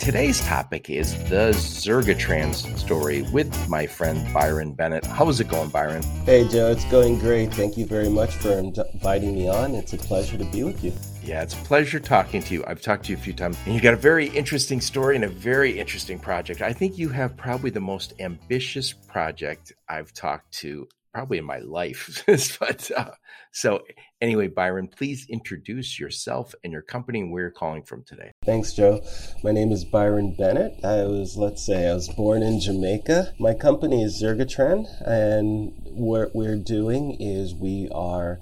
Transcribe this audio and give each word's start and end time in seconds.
Today's 0.00 0.40
topic 0.40 0.88
is 0.88 1.12
the 1.28 1.52
Zergratrans 1.52 2.78
story 2.78 3.20
with 3.34 3.68
my 3.68 3.86
friend 3.86 4.26
Byron 4.32 4.72
Bennett. 4.72 5.04
How's 5.04 5.40
it 5.40 5.48
going, 5.48 5.68
Byron? 5.68 6.02
Hey, 6.24 6.48
Joe. 6.48 6.70
It's 6.70 6.86
going 6.86 7.18
great. 7.18 7.52
Thank 7.52 7.76
you 7.76 7.84
very 7.84 8.08
much 8.08 8.34
for 8.36 8.50
inviting 8.50 9.34
me 9.34 9.46
on. 9.46 9.74
It's 9.74 9.92
a 9.92 9.98
pleasure 9.98 10.38
to 10.38 10.44
be 10.46 10.64
with 10.64 10.82
you. 10.82 10.94
Yeah, 11.22 11.42
it's 11.42 11.52
a 11.52 11.58
pleasure 11.58 12.00
talking 12.00 12.42
to 12.42 12.54
you. 12.54 12.64
I've 12.66 12.80
talked 12.80 13.04
to 13.04 13.12
you 13.12 13.18
a 13.18 13.20
few 13.20 13.34
times, 13.34 13.58
and 13.66 13.74
you 13.74 13.80
got 13.82 13.92
a 13.92 13.98
very 13.98 14.28
interesting 14.28 14.80
story 14.80 15.16
and 15.16 15.24
a 15.24 15.28
very 15.28 15.78
interesting 15.78 16.18
project. 16.18 16.62
I 16.62 16.72
think 16.72 16.96
you 16.96 17.10
have 17.10 17.36
probably 17.36 17.68
the 17.68 17.80
most 17.80 18.14
ambitious 18.20 18.94
project 18.94 19.74
I've 19.86 20.14
talked 20.14 20.50
to 20.60 20.88
probably 21.12 21.38
in 21.38 21.44
my 21.44 21.58
life. 21.58 22.24
but 22.60 22.90
uh, 22.96 23.10
so 23.52 23.82
anyway, 24.20 24.48
Byron, 24.48 24.88
please 24.88 25.26
introduce 25.28 25.98
yourself 25.98 26.54
and 26.62 26.72
your 26.72 26.82
company 26.82 27.20
and 27.20 27.32
where 27.32 27.42
you're 27.42 27.50
calling 27.50 27.82
from 27.82 28.04
today. 28.04 28.32
Thanks, 28.44 28.72
Joe. 28.72 29.02
My 29.42 29.52
name 29.52 29.72
is 29.72 29.84
Byron 29.84 30.34
Bennett. 30.36 30.84
I 30.84 31.04
was, 31.04 31.36
let's 31.36 31.64
say, 31.64 31.88
I 31.88 31.94
was 31.94 32.08
born 32.08 32.42
in 32.42 32.60
Jamaica. 32.60 33.34
My 33.38 33.54
company 33.54 34.02
is 34.02 34.22
Zergratran, 34.22 34.86
and 35.06 35.72
what 35.84 36.34
we're 36.34 36.56
doing 36.56 37.16
is 37.20 37.54
we 37.54 37.88
are 37.92 38.40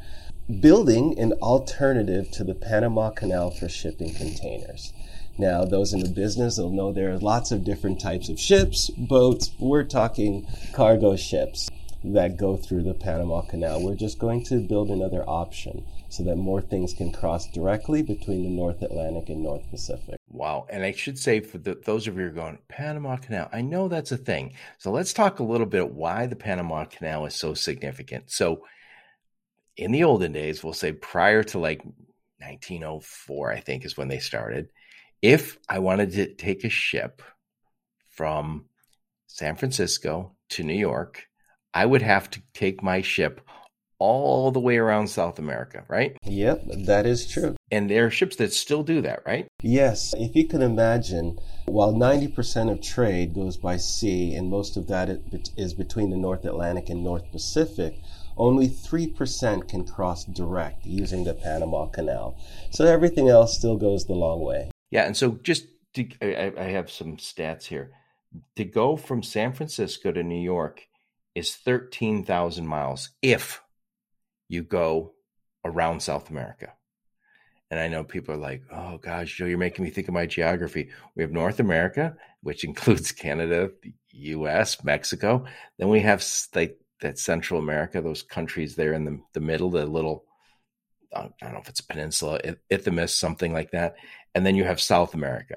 building 0.60 1.18
an 1.18 1.32
alternative 1.34 2.30
to 2.32 2.44
the 2.44 2.54
Panama 2.54 3.10
Canal 3.10 3.50
for 3.50 3.68
shipping 3.68 4.14
containers. 4.14 4.92
Now, 5.36 5.64
those 5.64 5.92
in 5.92 6.00
the 6.00 6.08
business 6.08 6.58
will 6.58 6.70
know 6.70 6.92
there 6.92 7.12
are 7.12 7.18
lots 7.18 7.52
of 7.52 7.64
different 7.64 8.00
types 8.00 8.28
of 8.28 8.40
ships, 8.40 8.90
boats. 8.90 9.52
We're 9.60 9.84
talking 9.84 10.46
cargo 10.72 11.14
ships 11.14 11.68
that 12.04 12.36
go 12.36 12.56
through 12.56 12.82
the 12.82 12.94
Panama 12.94 13.42
Canal. 13.42 13.82
We're 13.82 13.96
just 13.96 14.18
going 14.18 14.44
to 14.44 14.60
build 14.60 14.90
another 14.90 15.24
option 15.28 15.84
so 16.08 16.22
that 16.24 16.36
more 16.36 16.60
things 16.60 16.94
can 16.94 17.12
cross 17.12 17.50
directly 17.50 18.02
between 18.02 18.44
the 18.44 18.50
North 18.50 18.82
Atlantic 18.82 19.28
and 19.28 19.42
North 19.42 19.68
Pacific. 19.70 20.16
Wow. 20.30 20.66
And 20.70 20.84
I 20.84 20.92
should 20.92 21.18
say 21.18 21.40
for 21.40 21.58
the, 21.58 21.74
those 21.84 22.06
of 22.06 22.16
you 22.16 22.22
who 22.22 22.28
are 22.28 22.32
going, 22.32 22.58
Panama 22.68 23.16
Canal, 23.16 23.48
I 23.52 23.60
know 23.60 23.88
that's 23.88 24.12
a 24.12 24.16
thing. 24.16 24.54
So 24.78 24.90
let's 24.90 25.12
talk 25.12 25.38
a 25.38 25.44
little 25.44 25.66
bit 25.66 25.92
why 25.92 26.26
the 26.26 26.36
Panama 26.36 26.84
Canal 26.84 27.26
is 27.26 27.34
so 27.34 27.54
significant. 27.54 28.30
So 28.30 28.64
in 29.76 29.92
the 29.92 30.04
olden 30.04 30.32
days, 30.32 30.62
we'll 30.62 30.72
say 30.72 30.92
prior 30.92 31.42
to 31.44 31.58
like 31.58 31.82
1904, 32.38 33.52
I 33.52 33.60
think 33.60 33.84
is 33.84 33.96
when 33.96 34.08
they 34.08 34.18
started. 34.18 34.68
If 35.20 35.58
I 35.68 35.80
wanted 35.80 36.12
to 36.12 36.34
take 36.34 36.64
a 36.64 36.68
ship 36.68 37.22
from 38.08 38.66
San 39.26 39.56
Francisco 39.56 40.32
to 40.50 40.62
New 40.62 40.74
York, 40.74 41.27
I 41.78 41.86
would 41.86 42.02
have 42.02 42.28
to 42.30 42.42
take 42.54 42.82
my 42.82 43.02
ship 43.02 43.40
all 44.00 44.50
the 44.50 44.58
way 44.58 44.78
around 44.78 45.06
South 45.06 45.38
America, 45.38 45.84
right? 45.86 46.16
Yep, 46.24 46.62
that 46.86 47.06
is 47.06 47.24
true. 47.24 47.54
And 47.70 47.88
there 47.88 48.06
are 48.06 48.10
ships 48.10 48.34
that 48.36 48.52
still 48.52 48.82
do 48.82 49.00
that, 49.02 49.22
right? 49.24 49.46
Yes. 49.62 50.12
If 50.18 50.34
you 50.34 50.48
can 50.48 50.60
imagine, 50.60 51.38
while 51.66 51.92
90% 51.92 52.72
of 52.72 52.82
trade 52.82 53.32
goes 53.32 53.56
by 53.56 53.76
sea 53.76 54.34
and 54.34 54.50
most 54.50 54.76
of 54.76 54.88
that 54.88 55.08
is 55.56 55.72
between 55.72 56.10
the 56.10 56.16
North 56.16 56.44
Atlantic 56.44 56.88
and 56.88 57.04
North 57.04 57.30
Pacific, 57.30 58.00
only 58.36 58.68
3% 58.68 59.68
can 59.68 59.86
cross 59.86 60.24
direct 60.24 60.84
using 60.84 61.22
the 61.22 61.34
Panama 61.34 61.86
Canal. 61.86 62.36
So 62.72 62.86
everything 62.86 63.28
else 63.28 63.56
still 63.56 63.76
goes 63.76 64.04
the 64.04 64.14
long 64.14 64.40
way. 64.40 64.72
Yeah. 64.90 65.04
And 65.04 65.16
so 65.16 65.38
just 65.44 65.66
to, 65.94 66.08
I, 66.20 66.52
I 66.58 66.70
have 66.70 66.90
some 66.90 67.18
stats 67.18 67.66
here. 67.66 67.92
To 68.56 68.64
go 68.64 68.96
from 68.96 69.22
San 69.22 69.52
Francisco 69.52 70.10
to 70.10 70.24
New 70.24 70.42
York 70.42 70.87
is 71.38 71.56
13,000 71.56 72.66
miles 72.66 73.10
if 73.22 73.62
you 74.48 74.62
go 74.62 75.14
around 75.64 76.02
South 76.02 76.30
America. 76.30 76.72
And 77.70 77.78
I 77.78 77.88
know 77.88 78.02
people 78.02 78.34
are 78.34 78.38
like, 78.38 78.62
oh 78.72 78.98
gosh, 78.98 79.36
Joe, 79.36 79.44
you're 79.44 79.58
making 79.58 79.84
me 79.84 79.90
think 79.90 80.08
of 80.08 80.14
my 80.14 80.26
geography. 80.26 80.90
We 81.14 81.22
have 81.22 81.32
North 81.32 81.60
America, 81.60 82.16
which 82.42 82.64
includes 82.64 83.12
Canada, 83.12 83.70
the 83.82 83.92
US, 84.10 84.82
Mexico. 84.84 85.44
Then 85.78 85.88
we 85.88 86.00
have 86.00 86.26
like 86.54 86.78
that 87.00 87.18
Central 87.18 87.60
America, 87.60 88.00
those 88.00 88.22
countries 88.22 88.74
there 88.74 88.92
in 88.94 89.04
the, 89.04 89.20
the 89.34 89.40
middle, 89.40 89.70
the 89.70 89.86
little, 89.86 90.24
I 91.14 91.28
don't 91.40 91.52
know 91.52 91.60
if 91.60 91.68
it's 91.68 91.80
a 91.80 91.86
peninsula, 91.86 92.40
Isthmus, 92.70 93.14
something 93.14 93.52
like 93.52 93.70
that. 93.72 93.96
And 94.34 94.44
then 94.44 94.56
you 94.56 94.64
have 94.64 94.80
South 94.80 95.14
America. 95.14 95.56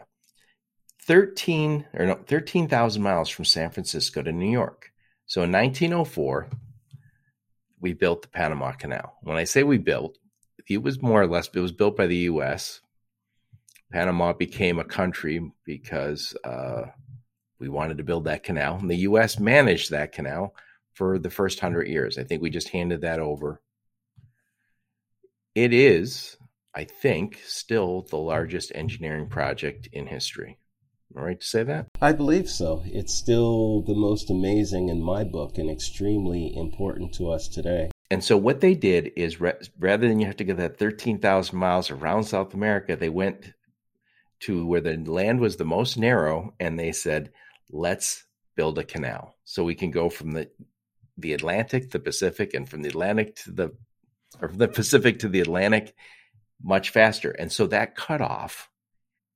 13 1.03 1.87
or 1.93 2.05
no, 2.05 2.15
13,000 2.27 3.01
miles 3.01 3.29
from 3.29 3.45
San 3.45 3.71
Francisco 3.71 4.21
to 4.21 4.31
New 4.31 4.51
York. 4.51 4.90
So 5.31 5.43
in 5.43 5.51
1904, 5.53 6.49
we 7.79 7.93
built 7.93 8.21
the 8.21 8.27
Panama 8.27 8.73
Canal. 8.73 9.17
When 9.21 9.37
I 9.37 9.45
say 9.45 9.63
we 9.63 9.77
built, 9.77 10.17
it 10.67 10.83
was 10.83 11.01
more 11.01 11.21
or 11.21 11.27
less 11.27 11.49
it 11.53 11.59
was 11.61 11.71
built 11.71 11.95
by 11.95 12.07
the 12.07 12.17
U.S. 12.33 12.81
Panama 13.93 14.33
became 14.33 14.77
a 14.77 14.83
country 14.83 15.53
because 15.63 16.35
uh, 16.43 16.87
we 17.59 17.69
wanted 17.69 17.99
to 17.99 18.03
build 18.03 18.25
that 18.25 18.43
canal, 18.43 18.75
and 18.75 18.89
the 18.89 19.07
U.S. 19.07 19.39
managed 19.39 19.91
that 19.91 20.11
canal 20.11 20.53
for 20.95 21.17
the 21.17 21.29
first 21.29 21.61
hundred 21.61 21.87
years. 21.87 22.17
I 22.17 22.25
think 22.25 22.41
we 22.41 22.49
just 22.49 22.67
handed 22.67 22.99
that 22.99 23.19
over. 23.19 23.61
It 25.55 25.71
is, 25.71 26.35
I 26.75 26.83
think, 26.83 27.39
still 27.45 28.01
the 28.01 28.17
largest 28.17 28.73
engineering 28.75 29.29
project 29.29 29.87
in 29.93 30.07
history. 30.07 30.57
Am 31.13 31.21
I 31.21 31.25
right 31.25 31.39
to 31.39 31.45
say 31.45 31.63
that? 31.63 31.87
I 32.01 32.13
believe 32.13 32.49
so. 32.49 32.83
It's 32.85 33.13
still 33.13 33.81
the 33.81 33.95
most 33.95 34.29
amazing 34.29 34.89
in 34.89 35.01
my 35.01 35.23
book 35.23 35.57
and 35.57 35.69
extremely 35.69 36.55
important 36.55 37.13
to 37.15 37.31
us 37.31 37.47
today. 37.47 37.91
And 38.09 38.23
so 38.23 38.37
what 38.37 38.61
they 38.61 38.75
did 38.75 39.11
is 39.15 39.39
rather 39.39 40.07
than 40.07 40.19
you 40.19 40.27
have 40.27 40.37
to 40.37 40.43
go 40.43 40.53
that 40.53 40.77
13,000 40.77 41.57
miles 41.57 41.91
around 41.91 42.23
South 42.23 42.53
America, 42.53 42.95
they 42.95 43.09
went 43.09 43.53
to 44.41 44.65
where 44.65 44.81
the 44.81 44.97
land 44.97 45.39
was 45.39 45.57
the 45.57 45.65
most 45.65 45.97
narrow 45.97 46.53
and 46.59 46.79
they 46.79 46.91
said, 46.91 47.31
let's 47.69 48.25
build 48.55 48.77
a 48.77 48.83
canal 48.83 49.35
so 49.45 49.63
we 49.63 49.75
can 49.75 49.91
go 49.91 50.09
from 50.09 50.31
the 50.31 50.49
the 51.17 51.33
Atlantic, 51.33 51.91
the 51.91 51.99
Pacific, 51.99 52.53
and 52.53 52.67
from 52.67 52.81
the 52.81 52.89
Atlantic 52.89 53.35
to 53.35 53.51
the 53.51 53.71
or 54.41 54.49
from 54.49 54.57
the 54.57 54.67
Pacific 54.67 55.19
to 55.19 55.29
the 55.29 55.41
Atlantic 55.41 55.93
much 56.63 56.89
faster. 56.89 57.31
And 57.31 57.51
so 57.51 57.67
that 57.67 57.95
cut 57.95 58.21
off 58.21 58.70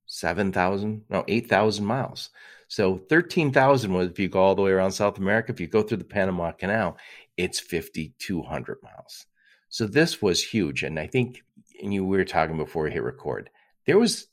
7,000, 0.06 1.02
no, 1.08 1.24
8,000 1.28 1.84
miles. 1.84 2.30
So 2.68 2.98
13,000 3.08 3.92
was 3.92 4.10
if 4.10 4.18
you 4.18 4.28
go 4.28 4.40
all 4.40 4.54
the 4.54 4.62
way 4.62 4.72
around 4.72 4.92
South 4.92 5.18
America. 5.18 5.52
If 5.52 5.60
you 5.60 5.66
go 5.66 5.82
through 5.82 5.98
the 5.98 6.04
Panama 6.04 6.52
Canal, 6.52 6.96
it's 7.36 7.60
5,200 7.60 8.78
miles. 8.82 9.26
So 9.68 9.86
this 9.86 10.20
was 10.20 10.42
huge. 10.42 10.82
And 10.82 10.98
I 10.98 11.06
think, 11.06 11.42
and 11.82 11.92
you 11.92 12.04
we 12.04 12.16
were 12.16 12.24
talking 12.24 12.56
before 12.56 12.84
we 12.84 12.92
hit 12.92 13.02
record, 13.02 13.50
there 13.86 13.98
was 13.98 14.26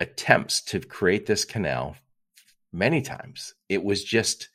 attempts 0.00 0.60
to 0.62 0.80
create 0.80 1.26
this 1.26 1.44
canal 1.44 1.96
many 2.72 3.02
times. 3.02 3.54
It 3.68 3.84
was 3.84 4.04
just 4.04 4.48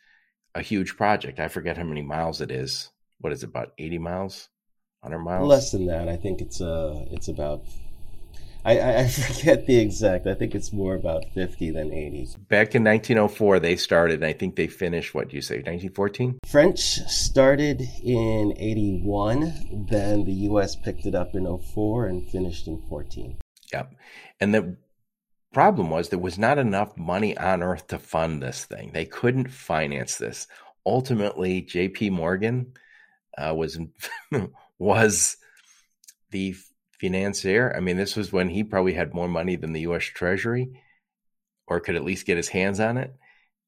a 0.56 0.62
huge 0.62 0.96
project. 0.96 1.40
I 1.40 1.48
forget 1.48 1.78
how 1.78 1.84
many 1.84 2.02
miles 2.02 2.42
it 2.42 2.52
is. 2.52 2.90
What 3.20 3.34
is 3.34 3.44
it, 3.44 3.50
about 3.50 3.74
80 3.78 4.00
miles? 4.00 4.50
100 5.02 5.22
miles? 5.24 5.48
Less 5.48 5.72
than 5.72 5.86
that. 5.88 6.08
I 6.08 6.16
think 6.16 6.42
it's 6.42 6.62
uh 6.62 7.06
it's 7.12 7.28
about 7.28 7.66
I, 8.66 9.02
I 9.02 9.08
forget 9.08 9.66
the 9.66 9.78
exact. 9.78 10.28
I 10.28 10.34
think 10.34 10.56
it's 10.56 10.72
more 10.72 10.96
about 10.96 11.26
50 11.34 11.72
than 11.72 11.92
80. 11.92 12.30
Back 12.48 12.76
in 12.76 12.84
1904, 12.84 13.60
they 13.60 13.76
started, 13.76 14.16
and 14.16 14.26
I 14.26 14.34
think 14.34 14.56
they 14.56 14.68
finished, 14.68 15.14
what 15.14 15.30
do 15.30 15.36
you 15.36 15.42
say, 15.42 15.56
1914? 15.56 16.40
French 16.46 16.80
started 16.80 17.82
in 18.04 18.54
81. 18.58 19.88
Then 19.90 20.26
the 20.26 20.34
U.S. 20.50 20.76
picked 20.76 21.06
it 21.06 21.16
up 21.16 21.36
in 21.36 21.46
04 21.46 22.08
and 22.08 22.30
finished 22.30 22.68
in 22.68 22.82
14. 22.90 23.38
Yep. 23.72 23.94
And 24.40 24.54
the 24.54 24.78
problem 25.54 25.90
was 25.90 26.10
there 26.10 26.20
was 26.20 26.40
not 26.40 26.58
enough 26.58 26.98
money 26.98 27.38
on 27.38 27.62
earth 27.64 27.88
to 27.88 28.00
fund 28.00 28.42
this 28.42 28.66
thing. 28.66 28.92
They 28.94 29.06
couldn't 29.06 29.52
finance 29.52 30.18
this. 30.18 30.48
Ultimately, 30.86 31.62
J.P. 31.62 32.10
Morgan 32.10 32.74
uh, 33.38 33.54
was 33.56 33.80
was 34.80 35.38
the 36.32 36.56
financier. 37.04 37.74
I 37.76 37.82
mean, 37.82 37.98
this 37.98 38.16
was 38.16 38.32
when 38.32 38.48
he 38.48 38.64
probably 38.64 38.94
had 38.94 39.14
more 39.14 39.28
money 39.28 39.58
than 39.58 39.74
the 39.74 39.82
U.S. 39.82 40.04
Treasury, 40.04 40.70
or 41.68 41.82
could 41.82 41.96
at 41.96 42.06
least 42.06 42.26
get 42.26 42.38
his 42.38 42.48
hands 42.48 42.80
on 42.80 42.98
it. 42.98 43.14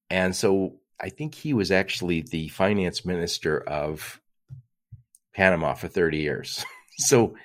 And 0.09 0.33
so 0.33 0.77
I 1.01 1.09
think 1.09 1.35
he 1.35 1.53
was 1.53 1.69
actually 1.69 2.21
the 2.21 2.47
finance 2.47 3.03
minister 3.05 3.59
of 3.59 4.21
Panama 5.33 5.73
for 5.73 5.89
30 5.89 6.19
years. 6.19 6.63
so 6.97 7.35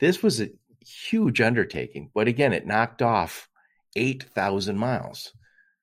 this 0.00 0.22
was 0.22 0.40
a 0.40 0.48
huge 0.80 1.42
undertaking. 1.42 2.10
But 2.14 2.26
again, 2.26 2.54
it 2.54 2.66
knocked 2.66 3.02
off 3.02 3.50
8,000 3.96 4.78
miles. 4.78 5.34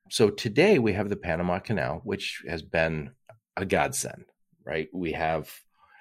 So 0.10 0.32
today 0.32 0.80
we 0.80 0.94
have 0.94 1.10
the 1.10 1.16
Panama 1.16 1.60
Canal, 1.60 2.02
which 2.04 2.44
has 2.48 2.64
been 2.64 3.12
a 3.56 3.66
godsend, 3.66 4.26
right? 4.66 4.88
We 4.92 5.12
have, 5.12 5.52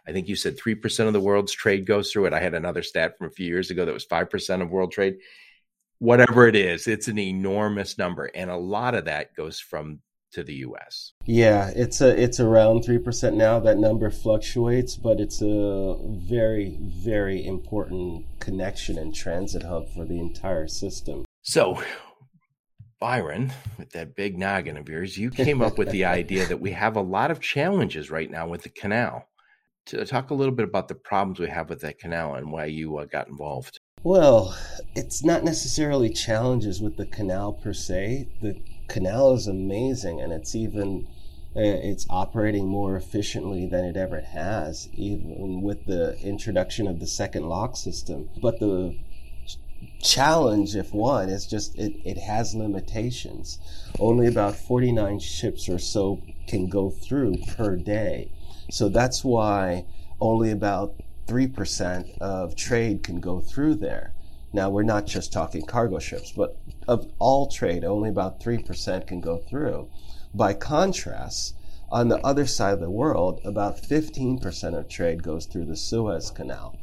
I 0.06 0.12
think 0.12 0.28
you 0.28 0.36
said 0.36 0.58
3% 0.58 1.06
of 1.06 1.12
the 1.12 1.20
world's 1.20 1.52
trade 1.52 1.86
goes 1.86 2.12
through 2.12 2.26
it. 2.26 2.32
I 2.32 2.40
had 2.40 2.54
another 2.54 2.82
stat 2.82 3.16
from 3.16 3.28
a 3.28 3.30
few 3.30 3.46
years 3.46 3.70
ago 3.70 3.84
that 3.84 3.94
was 3.94 4.06
5% 4.06 4.62
of 4.62 4.70
world 4.70 4.92
trade. 4.92 5.16
Whatever 5.98 6.46
it 6.46 6.56
is, 6.56 6.86
it's 6.86 7.08
an 7.08 7.18
enormous 7.18 7.96
number. 7.96 8.26
And 8.34 8.50
a 8.50 8.56
lot 8.56 8.94
of 8.94 9.06
that 9.06 9.34
goes 9.34 9.58
from 9.58 10.00
to 10.34 10.42
the 10.42 10.54
US. 10.66 11.12
Yeah, 11.24 11.70
it's 11.74 12.00
a 12.00 12.20
it's 12.20 12.40
around 12.40 12.84
3% 12.84 13.34
now. 13.34 13.58
That 13.60 13.78
number 13.78 14.10
fluctuates, 14.10 14.96
but 14.96 15.20
it's 15.20 15.40
a 15.40 15.96
very 16.02 16.76
very 16.80 17.44
important 17.46 18.26
connection 18.40 18.98
and 18.98 19.14
transit 19.14 19.62
hub 19.62 19.88
for 19.94 20.04
the 20.04 20.18
entire 20.18 20.66
system. 20.66 21.24
So, 21.42 21.82
Byron, 23.00 23.52
with 23.78 23.90
that 23.90 24.16
big 24.16 24.36
noggin 24.36 24.76
of 24.76 24.88
yours, 24.88 25.16
you 25.16 25.30
came 25.30 25.62
up 25.62 25.78
with 25.78 25.90
the 25.90 26.04
idea 26.20 26.46
that 26.46 26.60
we 26.60 26.72
have 26.72 26.96
a 26.96 27.02
lot 27.02 27.30
of 27.30 27.40
challenges 27.40 28.10
right 28.10 28.30
now 28.30 28.48
with 28.48 28.62
the 28.62 28.70
canal. 28.70 29.28
To 29.86 30.04
talk 30.06 30.30
a 30.30 30.34
little 30.34 30.54
bit 30.54 30.66
about 30.66 30.88
the 30.88 30.94
problems 30.94 31.38
we 31.38 31.48
have 31.48 31.68
with 31.68 31.80
that 31.82 31.98
canal 31.98 32.34
and 32.34 32.50
why 32.50 32.64
you 32.66 32.96
uh, 32.96 33.04
got 33.04 33.28
involved. 33.28 33.80
Well, 34.02 34.56
it's 34.94 35.24
not 35.24 35.44
necessarily 35.44 36.10
challenges 36.10 36.80
with 36.80 36.96
the 36.96 37.06
canal 37.06 37.52
per 37.52 37.72
se. 37.72 38.28
The 38.40 38.60
canal 38.88 39.34
is 39.34 39.46
amazing, 39.46 40.20
and 40.20 40.32
it's 40.32 40.54
even 40.54 41.06
uh, 41.56 41.60
it's 41.60 42.06
operating 42.10 42.66
more 42.66 42.96
efficiently 42.96 43.66
than 43.66 43.84
it 43.84 43.96
ever 43.96 44.20
has, 44.20 44.88
even 44.94 45.62
with 45.62 45.86
the 45.86 46.18
introduction 46.20 46.86
of 46.86 46.98
the 46.98 47.06
second 47.06 47.48
lock 47.48 47.76
system. 47.76 48.28
But 48.42 48.60
the 48.60 48.98
challenge, 50.02 50.74
if 50.74 50.92
one, 50.92 51.28
is 51.28 51.46
just 51.46 51.78
it, 51.78 51.94
it 52.04 52.18
has 52.18 52.54
limitations. 52.54 53.58
Only 53.98 54.26
about 54.26 54.56
49 54.56 55.18
ships 55.20 55.68
or 55.68 55.78
so 55.78 56.22
can 56.46 56.68
go 56.68 56.90
through 56.90 57.36
per 57.56 57.76
day. 57.76 58.30
So 58.74 58.88
that's 58.88 59.22
why 59.22 59.86
only 60.20 60.50
about 60.50 60.96
3% 61.28 62.18
of 62.18 62.56
trade 62.56 63.04
can 63.04 63.20
go 63.20 63.40
through 63.40 63.76
there. 63.76 64.14
Now, 64.52 64.68
we're 64.68 64.82
not 64.82 65.06
just 65.06 65.32
talking 65.32 65.64
cargo 65.64 66.00
ships, 66.00 66.32
but 66.32 66.56
of 66.88 67.08
all 67.20 67.46
trade, 67.46 67.84
only 67.84 68.08
about 68.08 68.40
3% 68.40 69.06
can 69.06 69.20
go 69.20 69.38
through. 69.38 69.88
By 70.34 70.54
contrast, 70.54 71.54
on 71.88 72.08
the 72.08 72.18
other 72.26 72.46
side 72.46 72.74
of 72.74 72.80
the 72.80 72.90
world, 72.90 73.40
about 73.44 73.80
15% 73.80 74.76
of 74.76 74.88
trade 74.88 75.22
goes 75.22 75.46
through 75.46 75.66
the 75.66 75.76
Suez 75.76 76.32
Canal. 76.32 76.76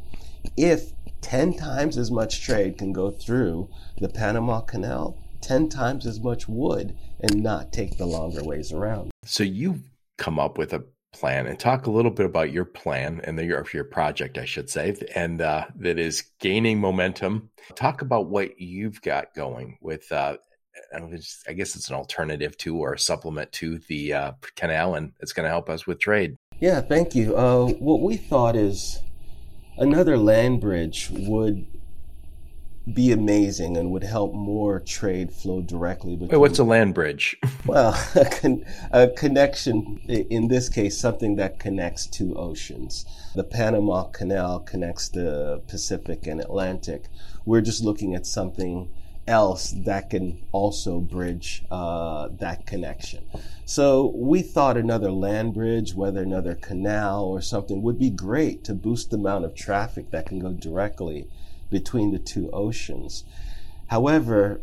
If 0.56 0.94
10 1.20 1.56
times 1.58 1.98
as 1.98 2.10
much 2.10 2.42
trade 2.42 2.78
can 2.78 2.94
go 2.94 3.12
through 3.12 3.70
the 4.00 4.08
Panama 4.08 4.62
Canal, 4.62 5.18
10 5.42 5.68
times 5.68 6.06
as 6.06 6.22
much 6.22 6.48
would 6.48 6.96
and 7.20 7.44
not 7.44 7.74
take 7.74 7.98
the 7.98 8.06
longer 8.06 8.46
ways 8.46 8.72
around. 8.72 9.12
So 9.26 9.44
you've 9.44 9.82
come 10.18 10.40
up 10.40 10.58
with 10.58 10.72
a 10.72 10.86
plan 11.14 11.48
and 11.48 11.60
talk 11.60 11.86
a 11.86 11.92
little 11.92 12.12
bit 12.12 12.26
about 12.26 12.52
your 12.52 12.66
plan 12.66 13.22
and 13.24 13.38
the, 13.38 13.46
your, 13.46 13.66
your 13.74 13.84
project, 13.84 14.38
I 14.38 14.46
should 14.46 14.70
say, 14.70 14.96
and 15.16 15.42
uh, 15.42 15.66
that 15.76 16.00
is 16.00 16.24
gaining 16.40 16.80
momentum. 16.80 17.50
Talk 17.76 18.02
about 18.02 18.28
what 18.28 18.60
you've 18.60 19.02
got 19.02 19.34
going 19.34 19.78
with. 19.82 20.12
Uh, 20.12 20.38
I 20.94 21.54
guess 21.54 21.76
it's 21.76 21.90
an 21.90 21.96
alternative 21.96 22.58
to 22.60 22.78
or 22.78 22.94
a 22.94 23.00
supplement 23.00 23.52
to 23.54 23.80
the 23.90 24.14
uh, 24.14 24.32
canal, 24.56 24.96
and 24.96 25.12
it's 25.20 25.34
going 25.34 25.44
to 25.44 25.50
help 25.50 25.70
us 25.70 25.86
with 25.86 26.00
trade. 26.00 26.38
Yeah, 26.60 26.82
thank 26.82 27.14
you. 27.16 27.36
Uh, 27.36 27.68
what 27.68 28.02
we 28.02 28.18
thought 28.18 28.56
is 28.56 29.00
another 29.78 30.18
land 30.18 30.62
bridge 30.62 31.10
would 31.12 31.66
be 32.92 33.12
amazing 33.12 33.78
and 33.78 33.92
would 33.92 34.04
help 34.04 34.34
more 34.34 34.80
trade 34.80 35.32
flow 35.32 35.62
directly. 35.62 36.16
Between, 36.16 36.30
Wait, 36.30 36.38
what's 36.38 36.60
a 36.60 36.64
land 36.64 36.94
bridge? 36.94 37.38
well, 37.66 37.92
a, 38.16 38.26
con- 38.26 38.66
a, 38.92 39.08
connection, 39.08 40.00
in 40.08 40.48
this 40.48 40.68
case, 40.68 40.98
something 40.98 41.36
that 41.36 41.60
connects 41.60 42.08
two 42.08 42.36
oceans. 42.36 43.06
The 43.36 43.44
Panama 43.44 44.06
Canal 44.06 44.62
connects 44.62 45.10
the 45.10 45.62
Pacific 45.68 46.26
and 46.26 46.42
Atlantic. 46.42 47.06
We're 47.46 47.62
just 47.62 47.84
looking 47.84 48.16
at 48.16 48.26
something 48.26 48.90
else 49.28 49.72
that 49.86 50.10
can 50.10 50.42
also 50.52 51.00
bridge 51.00 51.64
uh, 51.70 52.30
that 52.40 52.66
connection. 52.66 53.24
So 53.66 54.12
we 54.16 54.42
thought 54.42 54.76
another 54.76 55.12
land 55.12 55.54
bridge, 55.54 55.94
whether 55.94 56.22
another 56.22 56.56
canal 56.56 57.26
or 57.26 57.42
something, 57.42 57.84
would 57.84 58.00
be 58.00 58.10
great 58.10 58.64
to 58.66 58.74
boost 58.74 59.12
the 59.12 59.18
amount 59.18 59.46
of 59.46 59.54
traffic 59.54 60.10
that 60.12 60.26
can 60.26 60.40
go 60.40 60.52
directly 60.52 61.28
between 61.72 62.12
the 62.12 62.20
two 62.20 62.52
oceans. 62.52 63.24
However, 63.88 64.62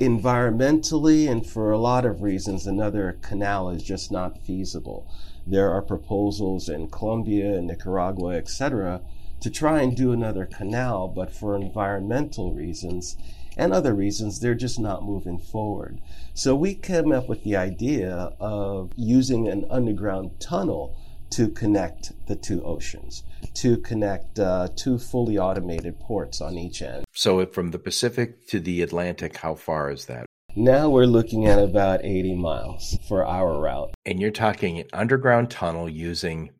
environmentally 0.00 1.28
and 1.28 1.46
for 1.46 1.70
a 1.70 1.78
lot 1.78 2.06
of 2.06 2.22
reasons, 2.22 2.66
another 2.66 3.18
canal 3.20 3.68
is 3.68 3.82
just 3.82 4.10
not 4.10 4.38
feasible. 4.38 5.06
There 5.46 5.70
are 5.70 5.82
proposals 5.82 6.70
in 6.70 6.88
Colombia 6.88 7.58
and 7.58 7.66
Nicaragua, 7.66 8.36
etc., 8.36 9.02
to 9.40 9.50
try 9.50 9.82
and 9.82 9.96
do 9.96 10.12
another 10.12 10.46
canal, 10.46 11.08
but 11.08 11.30
for 11.30 11.54
environmental 11.54 12.52
reasons 12.52 13.16
and 13.56 13.72
other 13.72 13.92
reasons, 13.92 14.38
they're 14.38 14.54
just 14.54 14.78
not 14.78 15.04
moving 15.04 15.38
forward. 15.38 16.00
So 16.32 16.54
we 16.54 16.74
came 16.74 17.10
up 17.12 17.28
with 17.28 17.42
the 17.42 17.56
idea 17.56 18.32
of 18.38 18.92
using 18.96 19.48
an 19.48 19.66
underground 19.68 20.38
tunnel 20.38 20.96
to 21.30 21.48
connect 21.48 22.12
the 22.26 22.36
two 22.36 22.62
oceans, 22.62 23.24
to 23.54 23.78
connect 23.78 24.38
uh, 24.38 24.68
two 24.76 24.98
fully 24.98 25.38
automated 25.38 25.98
ports 26.00 26.40
on 26.40 26.56
each 26.56 26.82
end. 26.82 27.04
So, 27.12 27.44
from 27.46 27.70
the 27.70 27.78
Pacific 27.78 28.46
to 28.48 28.60
the 28.60 28.82
Atlantic, 28.82 29.36
how 29.38 29.54
far 29.54 29.90
is 29.90 30.06
that? 30.06 30.26
Now 30.56 30.88
we're 30.88 31.06
looking 31.06 31.46
at 31.46 31.58
about 31.58 32.04
80 32.04 32.34
miles 32.34 32.98
for 33.06 33.24
our 33.24 33.60
route. 33.60 33.94
And 34.04 34.20
you're 34.20 34.30
talking 34.30 34.80
an 34.80 34.86
underground 34.92 35.50
tunnel 35.50 35.88
using 35.88 36.50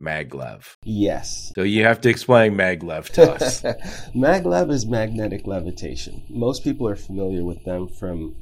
maglev. 0.00 0.74
Yes. 0.84 1.52
So 1.54 1.62
you 1.62 1.84
have 1.84 2.00
to 2.02 2.08
explain 2.08 2.54
maglev 2.54 3.10
to 3.10 3.32
us. 3.32 3.62
maglev 4.14 4.70
is 4.70 4.86
magnetic 4.86 5.46
levitation. 5.46 6.22
Most 6.28 6.64
people 6.64 6.88
are 6.88 6.96
familiar 6.96 7.44
with 7.44 7.64
them 7.64 7.86
from 7.86 8.34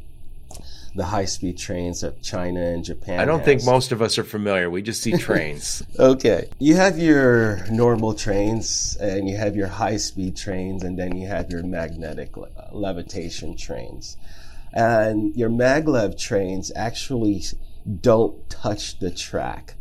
the 0.95 1.05
high 1.05 1.25
speed 1.25 1.57
trains 1.57 2.03
that 2.03 2.23
China 2.23 2.61
and 2.61 2.85
Japan. 2.85 3.19
I 3.19 3.25
don't 3.25 3.39
has. 3.39 3.47
think 3.47 3.65
most 3.65 3.93
of 3.93 4.03
us 4.03 4.19
are 4.19 4.25
familiar. 4.25 4.69
We 4.69 4.83
just 4.83 5.03
see 5.03 5.13
trains. 5.17 5.83
okay. 5.99 6.49
You 6.59 6.77
have 6.77 6.99
your 6.99 7.65
normal 7.71 8.15
trains 8.15 8.97
and 9.01 9.29
you 9.29 9.37
have 9.37 9.57
your 9.57 9.69
high 9.69 9.97
speed 9.97 10.37
trains 10.37 10.83
and 10.83 10.99
then 10.99 11.17
you 11.17 11.27
have 11.29 11.51
your 11.51 11.63
magnetic 11.63 12.37
le- 12.37 12.51
levitation 12.73 13.57
trains. 13.57 14.17
And 14.73 15.35
your 15.35 15.51
maglev 15.51 16.19
trains 16.19 16.71
actually 16.77 17.43
don't 18.01 18.49
touch 18.51 18.99
the 18.99 19.11
track. 19.11 19.75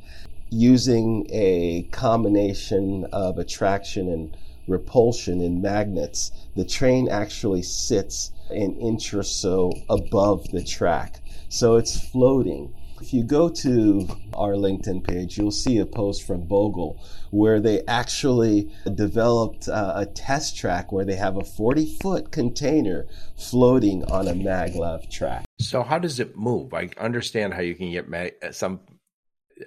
Using 0.50 1.28
a 1.30 1.88
combination 1.92 3.06
of 3.14 3.38
attraction 3.38 4.09
and 4.09 4.35
repulsion 4.68 5.42
in 5.42 5.62
magnets, 5.62 6.31
the 6.56 6.66
train 6.66 7.07
actually 7.09 7.62
sits 7.62 8.31
an 8.52 8.78
inch 8.78 9.14
or 9.14 9.24
so 9.24 9.72
above 9.90 10.50
the 10.52 10.64
track. 10.64 11.22
So 11.50 11.76
it's 11.76 12.00
floating. 12.10 12.74
If 13.02 13.14
you 13.14 13.24
go 13.24 13.50
to 13.50 14.08
our 14.36 14.54
LinkedIn 14.54 15.04
page, 15.08 15.38
you'll 15.38 15.50
see 15.50 15.80
a 15.80 15.86
post 15.88 16.26
from 16.26 16.48
Bögl 16.48 17.00
where 17.31 17.60
they 17.60 17.81
actually 17.88 18.72
developed 18.94 19.68
uh, 19.68 19.94
a 19.96 20.06
test 20.06 20.56
track 20.56 20.92
where 20.92 21.04
they 21.04 21.16
have 21.16 21.36
a 21.36 21.44
40 21.44 21.98
foot 22.00 22.31
container 22.31 23.08
floating 23.36 24.06
on 24.06 24.28
a 24.28 24.34
maglev 24.34 25.10
track. 25.10 25.46
So, 25.60 25.81
how 25.81 25.98
does 25.98 26.20
it 26.20 26.38
move? 26.38 26.76
I 26.76 26.90
understand 27.00 27.56
how 27.56 27.62
you 27.62 27.74
can 27.74 27.92
get 27.92 28.08
mag- 28.08 28.36
some. 28.52 28.81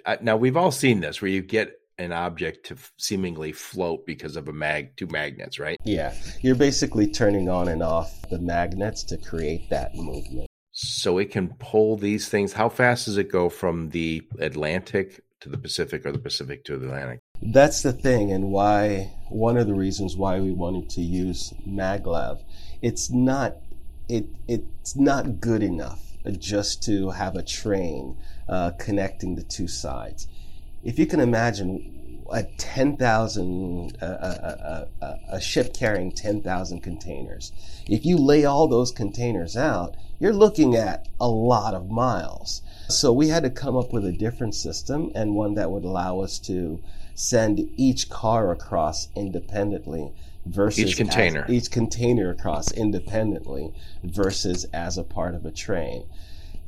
Uh, 0.05 0.15
now, 0.21 0.37
we've 0.37 0.57
all 0.57 0.71
seen 0.71 1.01
this 1.01 1.21
where 1.21 1.31
you 1.31 1.41
get 1.41 1.77
an 1.97 2.11
object 2.11 2.65
to 2.67 2.77
seemingly 2.97 3.51
float 3.51 4.05
because 4.05 4.35
of 4.35 4.47
a 4.47 4.53
mag 4.53 4.95
two 4.97 5.07
magnets, 5.07 5.59
right? 5.59 5.77
Yeah, 5.83 6.13
you're 6.41 6.55
basically 6.55 7.07
turning 7.07 7.49
on 7.49 7.67
and 7.67 7.81
off 7.81 8.29
the 8.29 8.39
magnets 8.39 9.03
to 9.05 9.17
create 9.17 9.69
that 9.69 9.95
movement. 9.95 10.47
So 10.71 11.17
it 11.19 11.31
can 11.31 11.49
pull 11.59 11.95
these 11.95 12.27
things. 12.27 12.53
How 12.53 12.67
fast 12.67 13.05
does 13.05 13.17
it 13.17 13.31
go 13.31 13.49
from 13.49 13.89
the 13.89 14.27
Atlantic 14.39 15.23
to 15.39 15.49
the 15.49 15.57
Pacific 15.57 16.05
or 16.05 16.11
the 16.11 16.19
Pacific 16.19 16.65
to 16.65 16.77
the 16.77 16.87
Atlantic? 16.87 17.19
That's 17.41 17.81
the 17.81 17.93
thing, 17.93 18.31
and 18.31 18.51
why 18.51 19.13
one 19.29 19.57
of 19.57 19.67
the 19.67 19.73
reasons 19.73 20.17
why 20.17 20.39
we 20.39 20.51
wanted 20.51 20.89
to 20.91 21.01
use 21.01 21.53
maglev. 21.67 22.43
It's 22.81 23.09
not 23.09 23.57
it 24.09 24.25
it's 24.47 24.95
not 24.95 25.39
good 25.39 25.63
enough 25.63 26.01
just 26.39 26.83
to 26.83 27.11
have 27.11 27.35
a 27.35 27.43
train 27.43 28.17
uh, 28.49 28.71
connecting 28.79 29.35
the 29.35 29.43
two 29.43 29.67
sides 29.67 30.27
if 30.85 30.99
you 30.99 31.05
can 31.05 31.19
imagine 31.19 32.23
a 32.31 32.43
10,000, 32.43 33.97
a, 34.01 34.05
uh, 34.05 34.07
a, 34.07 34.27
uh, 34.27 34.85
a, 35.01 35.05
uh, 35.05 35.17
a, 35.33 35.41
ship 35.41 35.73
carrying 35.73 36.11
10,000 36.11 36.81
containers, 36.81 37.51
if 37.87 38.05
you 38.05 38.17
lay 38.17 38.45
all 38.45 38.67
those 38.67 38.91
containers 38.91 39.57
out, 39.57 39.95
you're 40.19 40.33
looking 40.33 40.75
at 40.75 41.07
a 41.19 41.27
lot 41.27 41.73
of 41.73 41.89
miles. 41.89 42.61
So 42.87 43.11
we 43.11 43.27
had 43.27 43.43
to 43.43 43.49
come 43.49 43.75
up 43.75 43.91
with 43.91 44.05
a 44.05 44.11
different 44.11 44.55
system 44.55 45.11
and 45.13 45.35
one 45.35 45.55
that 45.55 45.71
would 45.71 45.83
allow 45.83 46.21
us 46.21 46.39
to 46.39 46.81
send 47.15 47.67
each 47.77 48.09
car 48.09 48.51
across 48.51 49.09
independently 49.15 50.11
versus 50.45 50.79
each 50.79 50.97
container, 50.97 51.43
as, 51.43 51.49
each 51.49 51.71
container 51.71 52.29
across 52.29 52.71
independently 52.71 53.73
versus 54.03 54.65
as 54.65 54.97
a 54.97 55.03
part 55.03 55.33
of 55.33 55.45
a 55.45 55.51
train. 55.51 56.05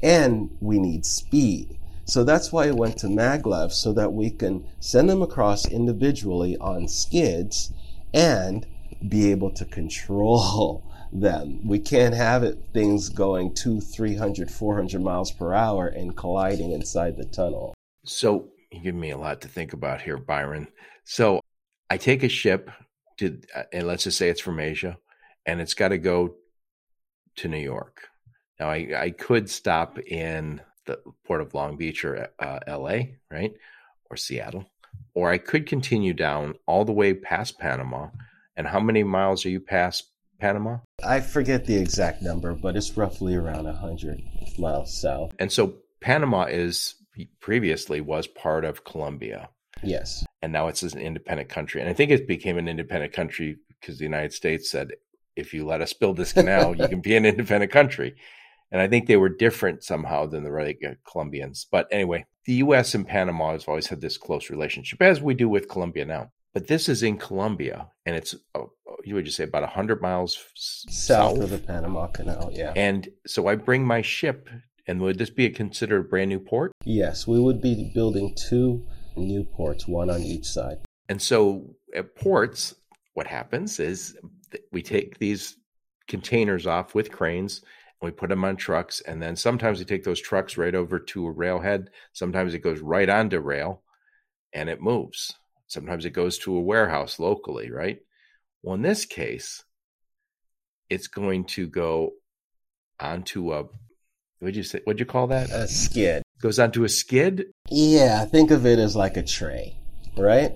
And 0.02 0.56
we 0.60 0.80
need 0.80 1.06
speed. 1.06 1.78
So 2.08 2.24
that's 2.24 2.54
why 2.54 2.68
I 2.68 2.72
went 2.72 2.98
to 3.00 3.08
maglev 3.08 3.72
so 3.74 3.92
that 3.94 4.14
we 4.14 4.30
can 4.30 4.66
send 4.80 5.10
them 5.10 5.22
across 5.22 5.68
individually 5.68 6.58
on 6.58 6.88
skids 6.88 7.74
and 8.14 8.66
be 9.10 9.30
able 9.32 9.52
to 9.52 9.66
control 9.66 10.84
them. 11.12 11.68
We 11.68 11.80
can't 11.80 12.16
have 12.16 12.44
it 12.44 12.58
things 12.74 13.10
going 13.10 13.54
two, 13.56 13.82
300, 13.82 14.50
400 14.50 15.02
miles 15.02 15.32
per 15.32 15.54
hour 15.54 15.88
and 15.88 16.16
colliding 16.16 16.72
inside 16.72 17.18
the 17.18 17.26
tunnel. 17.26 17.74
So 18.06 18.48
you 18.72 18.80
give 18.80 18.96
me 18.96 19.12
a 19.12 19.18
lot 19.18 19.42
to 19.42 19.50
think 19.50 19.74
about 19.74 20.02
here, 20.02 20.18
Byron. 20.18 20.70
So 21.04 21.42
I 21.90 21.98
take 21.98 22.24
a 22.24 22.30
ship 22.30 22.72
to, 23.18 23.42
uh, 23.54 23.64
and 23.74 23.86
let's 23.86 24.04
just 24.04 24.18
say 24.18 24.30
it's 24.30 24.42
from 24.42 24.60
Asia, 24.60 24.98
and 25.46 25.60
it's 25.60 25.74
got 25.74 25.90
to 25.90 25.98
go 25.98 26.36
to 27.38 27.48
New 27.50 27.58
York. 27.58 28.08
Now 28.60 28.70
I, 28.70 28.90
I 28.98 29.10
could 29.12 29.50
stop 29.50 30.00
in 30.00 30.62
the 30.88 31.00
port 31.26 31.42
of 31.42 31.54
Long 31.54 31.78
Beach 31.78 32.04
or 32.04 32.30
uh, 32.40 32.60
L.A. 32.66 33.16
right 33.32 33.54
or 34.10 34.18
Seattle, 34.18 34.66
or 35.14 35.30
I 35.30 35.38
could 35.38 35.68
continue 35.68 36.14
down 36.14 36.56
all 36.66 36.86
the 36.86 36.94
way 36.94 37.14
past 37.14 37.60
Panama. 37.60 38.10
And 38.56 38.66
how 38.66 38.80
many 38.80 39.04
miles 39.04 39.46
are 39.46 39.50
you 39.50 39.60
past 39.60 40.10
Panama? 40.40 40.80
I 41.04 41.20
forget 41.20 41.66
the 41.66 41.78
exact 41.78 42.22
number, 42.22 42.54
but 42.54 42.76
it's 42.76 42.98
roughly 42.98 43.36
around 43.36 43.66
100 43.66 44.22
miles 44.58 45.00
south. 45.00 45.32
And 45.38 45.52
so 45.52 45.76
Panama 46.02 46.46
is 46.46 46.96
previously 47.40 48.02
was 48.02 48.28
part 48.28 48.66
of 48.66 48.84
Colombia. 48.84 49.50
Yes. 49.84 50.26
And 50.42 50.54
now 50.54 50.68
it's 50.68 50.84
an 50.84 51.00
independent 51.00 51.50
country. 51.50 51.82
And 51.82 51.90
I 51.90 51.94
think 51.94 52.12
it 52.12 52.28
became 52.28 52.58
an 52.58 52.68
independent 52.68 53.14
country 53.14 53.58
because 53.80 53.98
the 53.98 54.06
United 54.06 54.34
States 54.34 54.70
said, 54.70 54.94
if 55.36 55.54
you 55.54 55.66
let 55.66 55.82
us 55.82 55.94
build 55.94 56.18
this 56.18 56.34
canal, 56.34 56.76
you 56.76 56.88
can 56.88 57.02
be 57.02 57.16
an 57.16 57.26
independent 57.26 57.72
country. 57.72 58.16
And 58.72 58.82
I 58.82 58.88
think 58.88 59.08
they 59.08 59.18
were 59.18 59.30
different 59.30 59.84
somehow 59.84 60.26
than 60.26 60.44
the 60.44 60.52
regular 60.52 60.98
Colombians. 61.10 61.68
But 61.72 61.88
anyway, 61.92 62.26
the 62.46 62.56
US 62.56 62.94
and 62.96 63.08
Panama 63.08 63.54
has 63.54 63.66
always 63.68 63.88
had 63.88 64.02
this 64.02 64.18
close 64.18 64.50
relationship, 64.50 65.02
as 65.02 65.22
we 65.22 65.34
do 65.34 65.48
with 65.50 65.70
Colombia 65.70 66.06
now. 66.06 66.32
But 66.54 66.68
this 66.68 66.90
is 66.90 67.04
in 67.04 67.18
Colombia, 67.18 67.90
and 68.06 68.16
it's 68.16 68.34
uh, 68.56 68.64
you 69.04 69.16
would 69.16 69.26
just 69.26 69.38
say 69.38 69.44
about 69.44 69.68
hundred 69.70 70.02
miles 70.02 70.38
south, 70.56 70.94
south 70.94 71.40
of 71.40 71.50
the 71.52 71.60
Panama 71.60 72.08
Canal. 72.08 72.50
Yeah. 72.52 72.74
And 72.76 73.08
so 73.28 73.48
I 73.48 73.56
bring 73.56 73.86
my 73.86 74.02
ship, 74.02 74.50
and 74.88 75.00
would 75.02 75.20
this 75.20 75.30
be 75.30 75.46
a 75.46 75.50
considered 75.52 76.06
a 76.06 76.10
brand 76.10 76.30
new 76.30 76.40
port? 76.40 76.72
Yes, 76.84 77.28
we 77.28 77.40
would 77.40 77.62
be 77.62 77.92
building 77.94 78.34
two 78.36 78.88
new 79.16 79.44
ports, 79.44 79.88
one 79.88 80.10
on 80.10 80.22
each 80.22 80.46
side. 80.46 80.80
And 81.10 81.22
so 81.22 81.76
at 81.96 82.16
ports, 82.16 82.74
what 83.14 83.28
happens 83.28 83.80
is 83.80 84.18
we 84.72 84.82
take 84.82 85.20
these 85.20 85.58
containers 86.08 86.66
off 86.66 86.96
with 86.96 87.12
cranes 87.12 87.62
we 88.02 88.12
put 88.12 88.30
them 88.30 88.44
on 88.44 88.56
trucks 88.56 89.02
and 89.02 89.22
then 89.22 89.36
sometimes 89.36 89.80
we 89.80 89.86
take 89.86 90.04
those 90.04 90.22
trucks 90.22 90.58
right 90.58 90.76
over 90.76 91.00
to 91.00 91.26
a 91.26 91.32
railhead 91.32 91.90
sometimes 92.14 92.54
it 92.54 92.60
goes 92.60 92.80
right 92.80 93.10
onto 93.10 93.40
rail 93.40 93.82
and 94.54 94.70
it 94.70 94.82
moves 94.82 95.34
Sometimes 95.68 96.06
it 96.06 96.12
goes 96.12 96.38
to 96.40 96.56
a 96.56 96.62
warehouse 96.62 97.20
locally, 97.20 97.70
right? 97.70 98.00
Well, 98.64 98.76
in 98.76 98.82
this 98.82 99.06
case, 99.06 99.64
it's 100.90 101.08
going 101.08 101.46
to 101.46 101.68
go 101.68 102.12
onto 103.00 103.54
a 103.54 103.66
what'd 104.40 104.56
you 104.56 104.64
say? 104.64 104.80
What'd 104.86 105.02
you 105.02 105.06
call 105.06 105.28
that? 105.28 105.50
A 105.52 105.68
skid. 105.68 106.24
Goes 106.42 106.58
onto 106.58 106.86
a 106.86 106.90
skid. 106.90 107.48
Yeah, 107.70 108.24
think 108.26 108.52
of 108.52 108.66
it 108.66 108.80
as 108.80 108.96
like 108.96 109.18
a 109.18 109.24
tray, 109.24 109.78
right? 110.16 110.52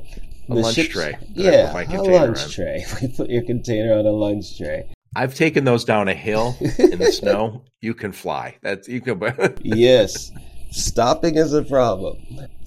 A 0.50 0.55
the 0.55 0.62
lunch 0.62 0.75
ships, 0.75 0.89
tray. 0.89 1.17
Yeah, 1.33 1.74
a 1.74 2.01
lunch 2.01 2.43
on. 2.43 2.50
tray. 2.50 2.86
We 3.01 3.10
put 3.10 3.29
your 3.29 3.43
container 3.43 3.93
on 3.93 4.05
a 4.05 4.12
lunch 4.12 4.57
tray. 4.57 4.93
I've 5.13 5.36
taken 5.36 5.65
those 5.65 5.84
down 5.84 6.08
a 6.08 6.13
hill 6.13 6.56
in 6.62 7.00
the 7.00 7.12
snow. 7.12 7.65
You 7.82 7.94
can 7.94 8.13
fly. 8.13 8.58
That's 8.62 8.88
you 8.88 9.01
can. 9.01 9.22
yes, 9.62 10.32
stopping 10.72 11.36
is 11.36 11.53
a 11.53 11.63
problem. 11.63 12.18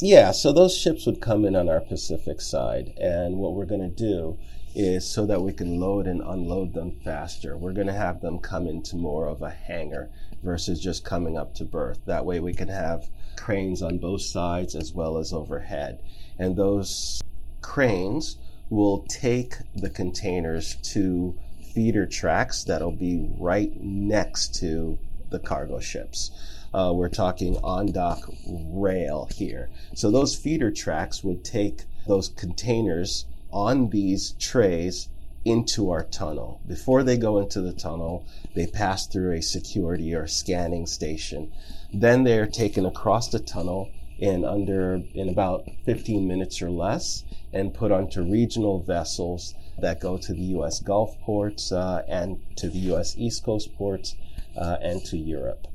Yeah, 0.02 0.30
so 0.32 0.52
those 0.52 0.76
ships 0.76 1.06
would 1.06 1.22
come 1.22 1.46
in 1.46 1.56
on 1.56 1.70
our 1.70 1.80
Pacific 1.80 2.42
side, 2.42 2.92
and 3.00 3.38
what 3.38 3.54
we're 3.54 3.64
going 3.64 3.80
to 3.80 3.88
do 3.88 4.38
is 4.74 5.08
so 5.08 5.24
that 5.24 5.40
we 5.40 5.52
can 5.54 5.80
load 5.80 6.06
and 6.06 6.20
unload 6.20 6.74
them 6.74 7.00
faster. 7.02 7.56
We're 7.56 7.72
going 7.72 7.86
to 7.86 7.94
have 7.94 8.20
them 8.20 8.38
come 8.40 8.66
into 8.66 8.96
more 8.96 9.26
of 9.26 9.40
a 9.40 9.50
hangar 9.50 10.10
versus 10.42 10.80
just 10.80 11.04
coming 11.04 11.38
up 11.38 11.54
to 11.54 11.64
berth. 11.64 12.00
That 12.04 12.26
way 12.26 12.40
we 12.40 12.52
can 12.52 12.68
have 12.68 13.08
cranes 13.36 13.80
on 13.80 13.98
both 13.98 14.22
sides 14.22 14.74
as 14.74 14.92
well 14.92 15.16
as 15.16 15.32
overhead. 15.32 16.02
And 16.38 16.56
those 16.56 17.22
cranes 17.62 18.36
will 18.68 19.06
take 19.08 19.54
the 19.76 19.90
containers 19.90 20.74
to 20.92 21.38
feeder 21.74 22.06
tracks 22.06 22.64
that'll 22.64 22.92
be 22.92 23.28
right 23.38 23.72
next 23.82 24.54
to 24.60 24.98
the 25.30 25.38
cargo 25.38 25.80
ships. 25.80 26.30
Uh, 26.72 26.92
we're 26.94 27.08
talking 27.08 27.56
on 27.58 27.92
dock 27.92 28.20
rail 28.46 29.28
here. 29.34 29.68
So 29.94 30.10
those 30.10 30.34
feeder 30.36 30.70
tracks 30.70 31.22
would 31.24 31.44
take 31.44 31.82
those 32.06 32.28
containers 32.28 33.26
on 33.50 33.90
these 33.90 34.32
trays 34.32 35.08
into 35.44 35.90
our 35.90 36.04
tunnel. 36.04 36.60
Before 36.66 37.02
they 37.02 37.16
go 37.16 37.38
into 37.38 37.60
the 37.60 37.72
tunnel, 37.72 38.24
they 38.54 38.66
pass 38.66 39.06
through 39.06 39.32
a 39.32 39.42
security 39.42 40.14
or 40.14 40.26
scanning 40.26 40.86
station. 40.86 41.52
Then 41.92 42.24
they're 42.24 42.46
taken 42.46 42.86
across 42.86 43.28
the 43.28 43.38
tunnel 43.38 43.90
in 44.18 44.44
under 44.44 45.02
in 45.12 45.28
about 45.28 45.68
15 45.84 46.26
minutes 46.26 46.62
or 46.62 46.70
less 46.70 47.24
and 47.52 47.74
put 47.74 47.92
onto 47.92 48.22
regional 48.22 48.80
vessels 48.80 49.54
that 49.78 50.00
go 50.00 50.16
to 50.16 50.32
the 50.32 50.42
U.S. 50.58 50.80
Gulf 50.80 51.18
ports 51.20 51.72
uh, 51.72 52.02
and 52.08 52.40
to 52.56 52.68
the 52.68 52.78
U.S. 52.90 53.16
East 53.16 53.44
Coast 53.44 53.74
ports 53.76 54.14
uh, 54.56 54.76
and 54.80 55.04
to 55.06 55.16
Europe. 55.16 55.66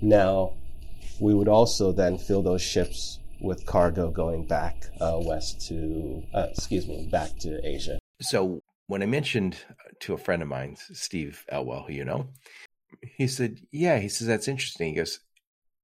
Now, 0.00 0.54
we 1.20 1.34
would 1.34 1.48
also 1.48 1.92
then 1.92 2.18
fill 2.18 2.42
those 2.42 2.62
ships 2.62 3.18
with 3.40 3.66
cargo 3.66 4.10
going 4.10 4.46
back 4.46 4.86
uh, 5.00 5.18
west 5.20 5.66
to, 5.68 6.22
uh, 6.34 6.46
excuse 6.50 6.86
me, 6.86 7.08
back 7.10 7.36
to 7.38 7.66
Asia. 7.66 7.98
So 8.20 8.62
when 8.86 9.02
I 9.02 9.06
mentioned 9.06 9.56
to 10.00 10.14
a 10.14 10.18
friend 10.18 10.42
of 10.42 10.48
mine, 10.48 10.76
Steve 10.92 11.44
Elwell, 11.50 11.84
who 11.86 11.92
you 11.92 12.04
know, 12.04 12.28
he 13.02 13.26
said, 13.26 13.60
"Yeah," 13.72 13.98
he 13.98 14.08
says 14.08 14.26
that's 14.26 14.48
interesting. 14.48 14.90
He 14.90 14.96
goes, 14.96 15.20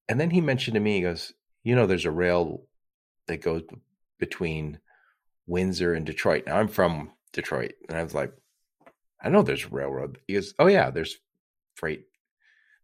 and 0.08 0.20
then 0.20 0.30
he 0.30 0.40
mentioned 0.40 0.74
to 0.74 0.80
me, 0.80 0.96
he 0.96 1.02
goes, 1.02 1.32
"You 1.62 1.74
know, 1.74 1.86
there's 1.86 2.04
a 2.04 2.10
rail 2.10 2.66
that 3.26 3.42
goes 3.42 3.62
between 4.18 4.78
Windsor 5.46 5.94
and 5.94 6.06
Detroit." 6.06 6.44
Now 6.46 6.56
I'm 6.56 6.68
from 6.68 7.12
Detroit, 7.32 7.72
and 7.88 7.98
I 7.98 8.02
was 8.02 8.14
like, 8.14 8.32
"I 9.22 9.28
know 9.28 9.42
there's 9.42 9.70
railroad." 9.70 10.18
He 10.26 10.34
goes, 10.34 10.54
"Oh 10.58 10.66
yeah, 10.66 10.90
there's 10.90 11.18
freight 11.74 12.04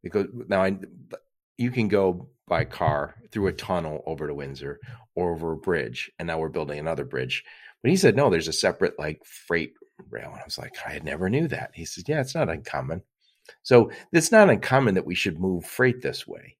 because 0.03 0.27
now 0.49 0.63
I 0.63 0.79
you 1.57 1.71
can 1.71 1.89
go 1.89 2.29
by 2.47 2.65
car 2.65 3.17
through 3.31 3.49
a 3.49 3.53
tunnel 3.53 4.03
over 4.07 4.27
to 4.27 4.35
Windsor 4.35 4.81
or 5.15 5.33
over 5.33 5.53
a 5.53 5.57
bridge, 5.57 6.11
and 6.19 6.27
now 6.27 6.39
we're 6.39 6.49
building 6.49 6.79
another 6.79 7.05
bridge. 7.05 7.45
But 7.83 7.91
he 7.91 7.97
said 7.97 8.17
no, 8.17 8.31
there's 8.31 8.49
a 8.49 8.53
separate 8.53 8.99
like 8.99 9.25
freight 9.25 9.75
rail, 10.11 10.31
and 10.33 10.41
I 10.41 10.45
was 10.45 10.59
like, 10.59 10.75
I 10.87 10.93
had 10.93 11.05
never 11.05 11.29
knew 11.29 11.49
that. 11.49 11.73
He 11.75 11.85
said, 11.85 12.05
yeah, 12.09 12.21
it's 12.21 12.35
not 12.35 12.49
uncommon. 12.49 13.03
So 13.63 13.91
it's 14.13 14.33
not 14.33 14.51
uncommon 14.51 14.95
that 14.95 15.07
we 15.07 15.15
should 15.15 15.39
move 15.41 15.65
freight 15.65 16.03
this 16.03 16.27
way. 16.27 16.57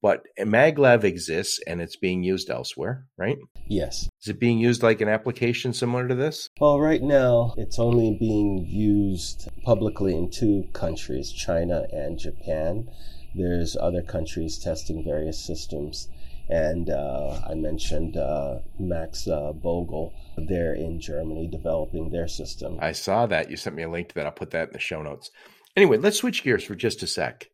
But 0.00 0.24
maglev 0.38 1.04
exists 1.04 1.60
and 1.66 1.80
it's 1.80 1.96
being 1.96 2.22
used 2.24 2.50
elsewhere, 2.50 3.06
right? 3.16 3.38
Yes. 3.66 4.08
Is 4.22 4.28
it 4.28 4.38
being 4.38 4.58
used 4.58 4.84
like 4.84 5.00
an 5.00 5.08
application 5.08 5.72
similar 5.72 6.06
to 6.06 6.14
this? 6.14 6.48
Well, 6.60 6.78
right 6.78 7.02
now 7.02 7.54
it's 7.58 7.80
only 7.80 8.16
being 8.20 8.64
used 8.68 9.48
publicly 9.64 10.14
in 10.14 10.30
two 10.30 10.68
countries, 10.72 11.32
China 11.32 11.86
and 11.90 12.20
Japan. 12.20 12.88
There's 13.34 13.76
other 13.76 14.00
countries 14.00 14.60
testing 14.60 15.02
various 15.04 15.44
systems. 15.44 16.08
And 16.48 16.88
uh, 16.88 17.40
I 17.50 17.54
mentioned 17.54 18.16
uh, 18.16 18.58
Max 18.78 19.26
uh, 19.26 19.52
Bögl. 19.54 20.12
They're 20.36 20.74
in 20.74 21.00
Germany 21.00 21.48
developing 21.48 22.10
their 22.10 22.28
system. 22.28 22.78
I 22.80 22.92
saw 22.92 23.26
that. 23.26 23.50
You 23.50 23.56
sent 23.56 23.74
me 23.74 23.82
a 23.82 23.90
link 23.90 24.10
to 24.10 24.14
that. 24.16 24.26
I'll 24.26 24.32
put 24.32 24.52
that 24.52 24.68
in 24.68 24.72
the 24.72 24.78
show 24.78 25.02
notes. 25.02 25.32
Anyway, 25.76 25.96
let's 25.96 26.18
switch 26.18 26.44
gears 26.44 26.62
for 26.62 26.76
just 26.76 27.02
a 27.02 27.08
sec. 27.08 27.48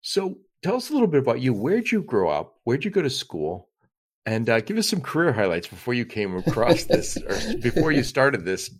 So, 0.00 0.38
tell 0.62 0.76
us 0.76 0.90
a 0.90 0.92
little 0.92 1.08
bit 1.08 1.22
about 1.22 1.40
you. 1.40 1.52
Where'd 1.52 1.90
you 1.90 2.02
grow 2.02 2.30
up? 2.30 2.54
Where'd 2.62 2.84
you 2.84 2.92
go 2.92 3.02
to 3.02 3.10
school? 3.10 3.67
And 4.28 4.50
uh, 4.50 4.60
give 4.60 4.76
us 4.76 4.86
some 4.86 5.00
career 5.00 5.32
highlights 5.32 5.68
before 5.68 5.94
you 5.94 6.04
came 6.04 6.36
across 6.36 6.84
this, 6.84 7.16
or 7.16 7.58
before 7.60 7.92
you 7.92 8.02
started 8.02 8.44
this 8.44 8.70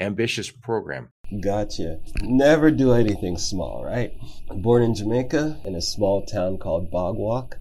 ambitious 0.00 0.50
program. 0.50 1.10
Gotcha. 1.40 2.00
Never 2.22 2.72
do 2.72 2.92
anything 2.92 3.38
small, 3.38 3.84
right? 3.84 4.12
Born 4.48 4.82
in 4.82 4.96
Jamaica 4.96 5.60
in 5.64 5.76
a 5.76 5.80
small 5.80 6.26
town 6.26 6.58
called 6.58 6.90
Bogwalk. 6.90 7.52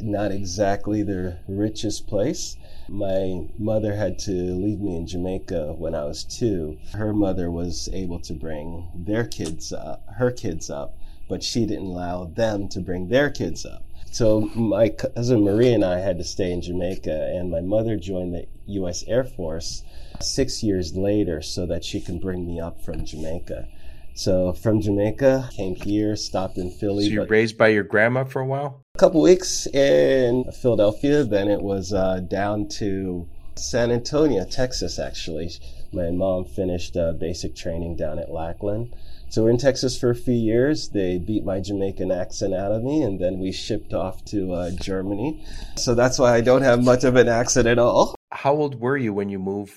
Not 0.00 0.32
exactly 0.32 1.02
the 1.02 1.40
richest 1.46 2.06
place. 2.06 2.56
My 2.88 3.46
mother 3.58 3.94
had 3.94 4.18
to 4.20 4.32
leave 4.32 4.80
me 4.80 4.96
in 4.96 5.06
Jamaica 5.06 5.74
when 5.76 5.94
I 5.94 6.04
was 6.04 6.24
two. 6.24 6.78
Her 6.94 7.12
mother 7.12 7.50
was 7.50 7.90
able 7.92 8.20
to 8.20 8.32
bring 8.32 8.88
their 8.94 9.26
kids 9.26 9.70
up, 9.70 10.02
her 10.16 10.30
kids 10.30 10.70
up, 10.70 10.96
but 11.28 11.42
she 11.42 11.66
didn't 11.66 11.88
allow 11.88 12.24
them 12.24 12.70
to 12.70 12.80
bring 12.80 13.08
their 13.08 13.28
kids 13.28 13.66
up. 13.66 13.84
So 14.10 14.40
my 14.56 14.88
cousin 14.88 15.44
Marie 15.44 15.72
and 15.72 15.84
I 15.84 16.00
had 16.00 16.18
to 16.18 16.24
stay 16.24 16.50
in 16.52 16.62
Jamaica, 16.62 17.32
and 17.32 17.50
my 17.50 17.60
mother 17.60 17.96
joined 17.96 18.34
the 18.34 18.46
U.S. 18.66 19.04
Air 19.06 19.24
Force 19.24 19.84
six 20.20 20.62
years 20.62 20.96
later 20.96 21.40
so 21.40 21.64
that 21.66 21.84
she 21.84 22.00
can 22.00 22.18
bring 22.18 22.46
me 22.46 22.60
up 22.60 22.82
from 22.82 23.04
Jamaica. 23.04 23.68
So 24.14 24.52
from 24.52 24.80
Jamaica, 24.80 25.50
came 25.52 25.76
here, 25.76 26.16
stopped 26.16 26.58
in 26.58 26.70
Philly. 26.70 27.04
So 27.04 27.10
you 27.10 27.24
raised 27.24 27.56
by 27.56 27.68
your 27.68 27.84
grandma 27.84 28.24
for 28.24 28.42
a 28.42 28.46
while? 28.46 28.82
A 28.96 28.98
couple 28.98 29.22
weeks 29.22 29.66
in 29.68 30.44
Philadelphia. 30.60 31.24
Then 31.24 31.48
it 31.48 31.62
was 31.62 31.92
uh, 31.92 32.20
down 32.20 32.68
to 32.80 33.28
San 33.54 33.90
Antonio, 33.92 34.44
Texas, 34.44 34.98
actually. 34.98 35.50
My 35.92 36.10
mom 36.10 36.44
finished 36.44 36.96
uh, 36.96 37.12
basic 37.12 37.54
training 37.54 37.96
down 37.96 38.18
at 38.18 38.30
Lackland. 38.30 38.94
So 39.30 39.44
we're 39.44 39.50
in 39.50 39.58
Texas 39.58 39.96
for 39.96 40.10
a 40.10 40.14
few 40.16 40.34
years. 40.34 40.88
They 40.88 41.16
beat 41.16 41.44
my 41.44 41.60
Jamaican 41.60 42.10
accent 42.10 42.52
out 42.52 42.72
of 42.72 42.82
me, 42.82 43.04
and 43.04 43.20
then 43.20 43.38
we 43.38 43.52
shipped 43.52 43.94
off 43.94 44.24
to 44.24 44.52
uh, 44.52 44.70
Germany. 44.72 45.46
So 45.76 45.94
that's 45.94 46.18
why 46.18 46.34
I 46.34 46.40
don't 46.40 46.62
have 46.62 46.82
much 46.82 47.04
of 47.04 47.14
an 47.14 47.28
accent 47.28 47.68
at 47.68 47.78
all. 47.78 48.16
How 48.32 48.54
old 48.54 48.80
were 48.80 48.96
you 48.96 49.14
when 49.14 49.28
you 49.28 49.38
moved 49.38 49.72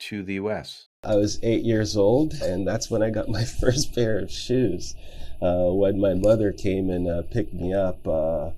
to 0.00 0.22
the 0.22 0.34
U.S.? 0.34 0.88
I 1.02 1.14
was 1.14 1.38
eight 1.42 1.64
years 1.64 1.96
old, 1.96 2.34
and 2.34 2.68
that's 2.68 2.90
when 2.90 3.02
I 3.02 3.08
got 3.08 3.28
my 3.30 3.44
first 3.44 3.94
pair 3.94 4.18
of 4.18 4.30
shoes. 4.30 4.94
Uh, 5.40 5.72
when 5.72 5.98
my 5.98 6.12
mother 6.12 6.52
came 6.52 6.90
and 6.90 7.08
uh, 7.08 7.22
picked 7.22 7.54
me 7.54 7.72
up, 7.72 8.06
uh, 8.06 8.50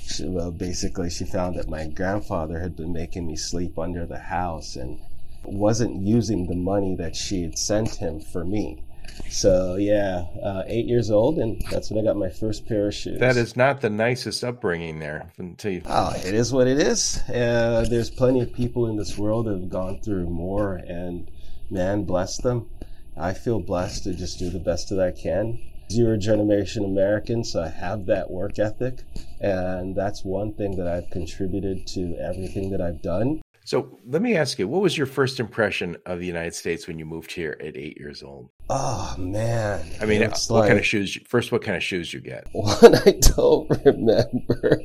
she, 0.00 0.24
well, 0.24 0.50
basically, 0.50 1.10
she 1.10 1.26
found 1.26 1.58
that 1.58 1.68
my 1.68 1.86
grandfather 1.88 2.58
had 2.58 2.74
been 2.74 2.94
making 2.94 3.26
me 3.26 3.36
sleep 3.36 3.78
under 3.78 4.06
the 4.06 4.18
house 4.18 4.76
and 4.76 4.98
wasn't 5.44 6.00
using 6.00 6.46
the 6.46 6.56
money 6.56 6.96
that 6.96 7.14
she 7.14 7.42
had 7.42 7.58
sent 7.58 7.96
him 7.96 8.18
for 8.18 8.46
me. 8.46 8.82
So 9.30 9.76
yeah, 9.76 10.24
uh, 10.42 10.62
eight 10.66 10.86
years 10.86 11.10
old, 11.10 11.38
and 11.38 11.62
that's 11.70 11.90
when 11.90 12.04
I 12.04 12.08
got 12.08 12.16
my 12.16 12.30
first 12.30 12.66
pair 12.66 12.88
of 12.88 12.94
shoes. 12.94 13.20
That 13.20 13.36
is 13.36 13.56
not 13.56 13.80
the 13.80 13.90
nicest 13.90 14.42
upbringing 14.42 14.98
there. 14.98 15.30
Until 15.38 15.72
you... 15.72 15.82
Oh, 15.86 16.12
it 16.16 16.34
is 16.34 16.52
what 16.52 16.66
it 16.66 16.78
is. 16.78 17.18
Uh, 17.28 17.86
there's 17.88 18.10
plenty 18.10 18.40
of 18.40 18.52
people 18.52 18.86
in 18.86 18.96
this 18.96 19.18
world 19.18 19.46
that 19.46 19.52
have 19.52 19.68
gone 19.68 20.00
through 20.00 20.28
more, 20.28 20.74
and 20.76 21.30
man, 21.70 22.04
bless 22.04 22.38
them. 22.38 22.68
I 23.16 23.34
feel 23.34 23.60
blessed 23.60 24.04
to 24.04 24.14
just 24.14 24.38
do 24.38 24.50
the 24.50 24.58
best 24.58 24.88
that 24.90 25.00
I 25.00 25.10
can. 25.10 25.60
Zero 25.90 26.16
generation 26.16 26.84
American, 26.84 27.44
so 27.44 27.62
I 27.62 27.68
have 27.68 28.06
that 28.06 28.30
work 28.30 28.58
ethic, 28.58 29.04
and 29.40 29.96
that's 29.96 30.24
one 30.24 30.52
thing 30.52 30.76
that 30.76 30.86
I've 30.86 31.10
contributed 31.10 31.86
to 31.88 32.14
everything 32.16 32.70
that 32.70 32.80
I've 32.80 33.02
done. 33.02 33.40
So 33.68 33.98
let 34.06 34.22
me 34.22 34.34
ask 34.34 34.58
you, 34.58 34.66
what 34.66 34.80
was 34.80 34.96
your 34.96 35.06
first 35.06 35.38
impression 35.38 35.98
of 36.06 36.20
the 36.20 36.24
United 36.24 36.54
States 36.54 36.88
when 36.88 36.98
you 36.98 37.04
moved 37.04 37.30
here 37.30 37.54
at 37.60 37.76
eight 37.76 37.98
years 37.98 38.22
old? 38.22 38.48
Oh 38.70 39.14
man! 39.18 39.86
I 40.00 40.06
mean, 40.06 40.22
what 40.22 40.48
like, 40.48 40.68
kind 40.68 40.78
of 40.78 40.86
shoes? 40.86 41.18
First, 41.28 41.52
what 41.52 41.60
kind 41.60 41.76
of 41.76 41.82
shoes 41.82 42.14
you 42.14 42.20
get? 42.20 42.48
One, 42.52 42.94
I 43.06 43.18
don't 43.20 43.68
remember, 43.84 44.80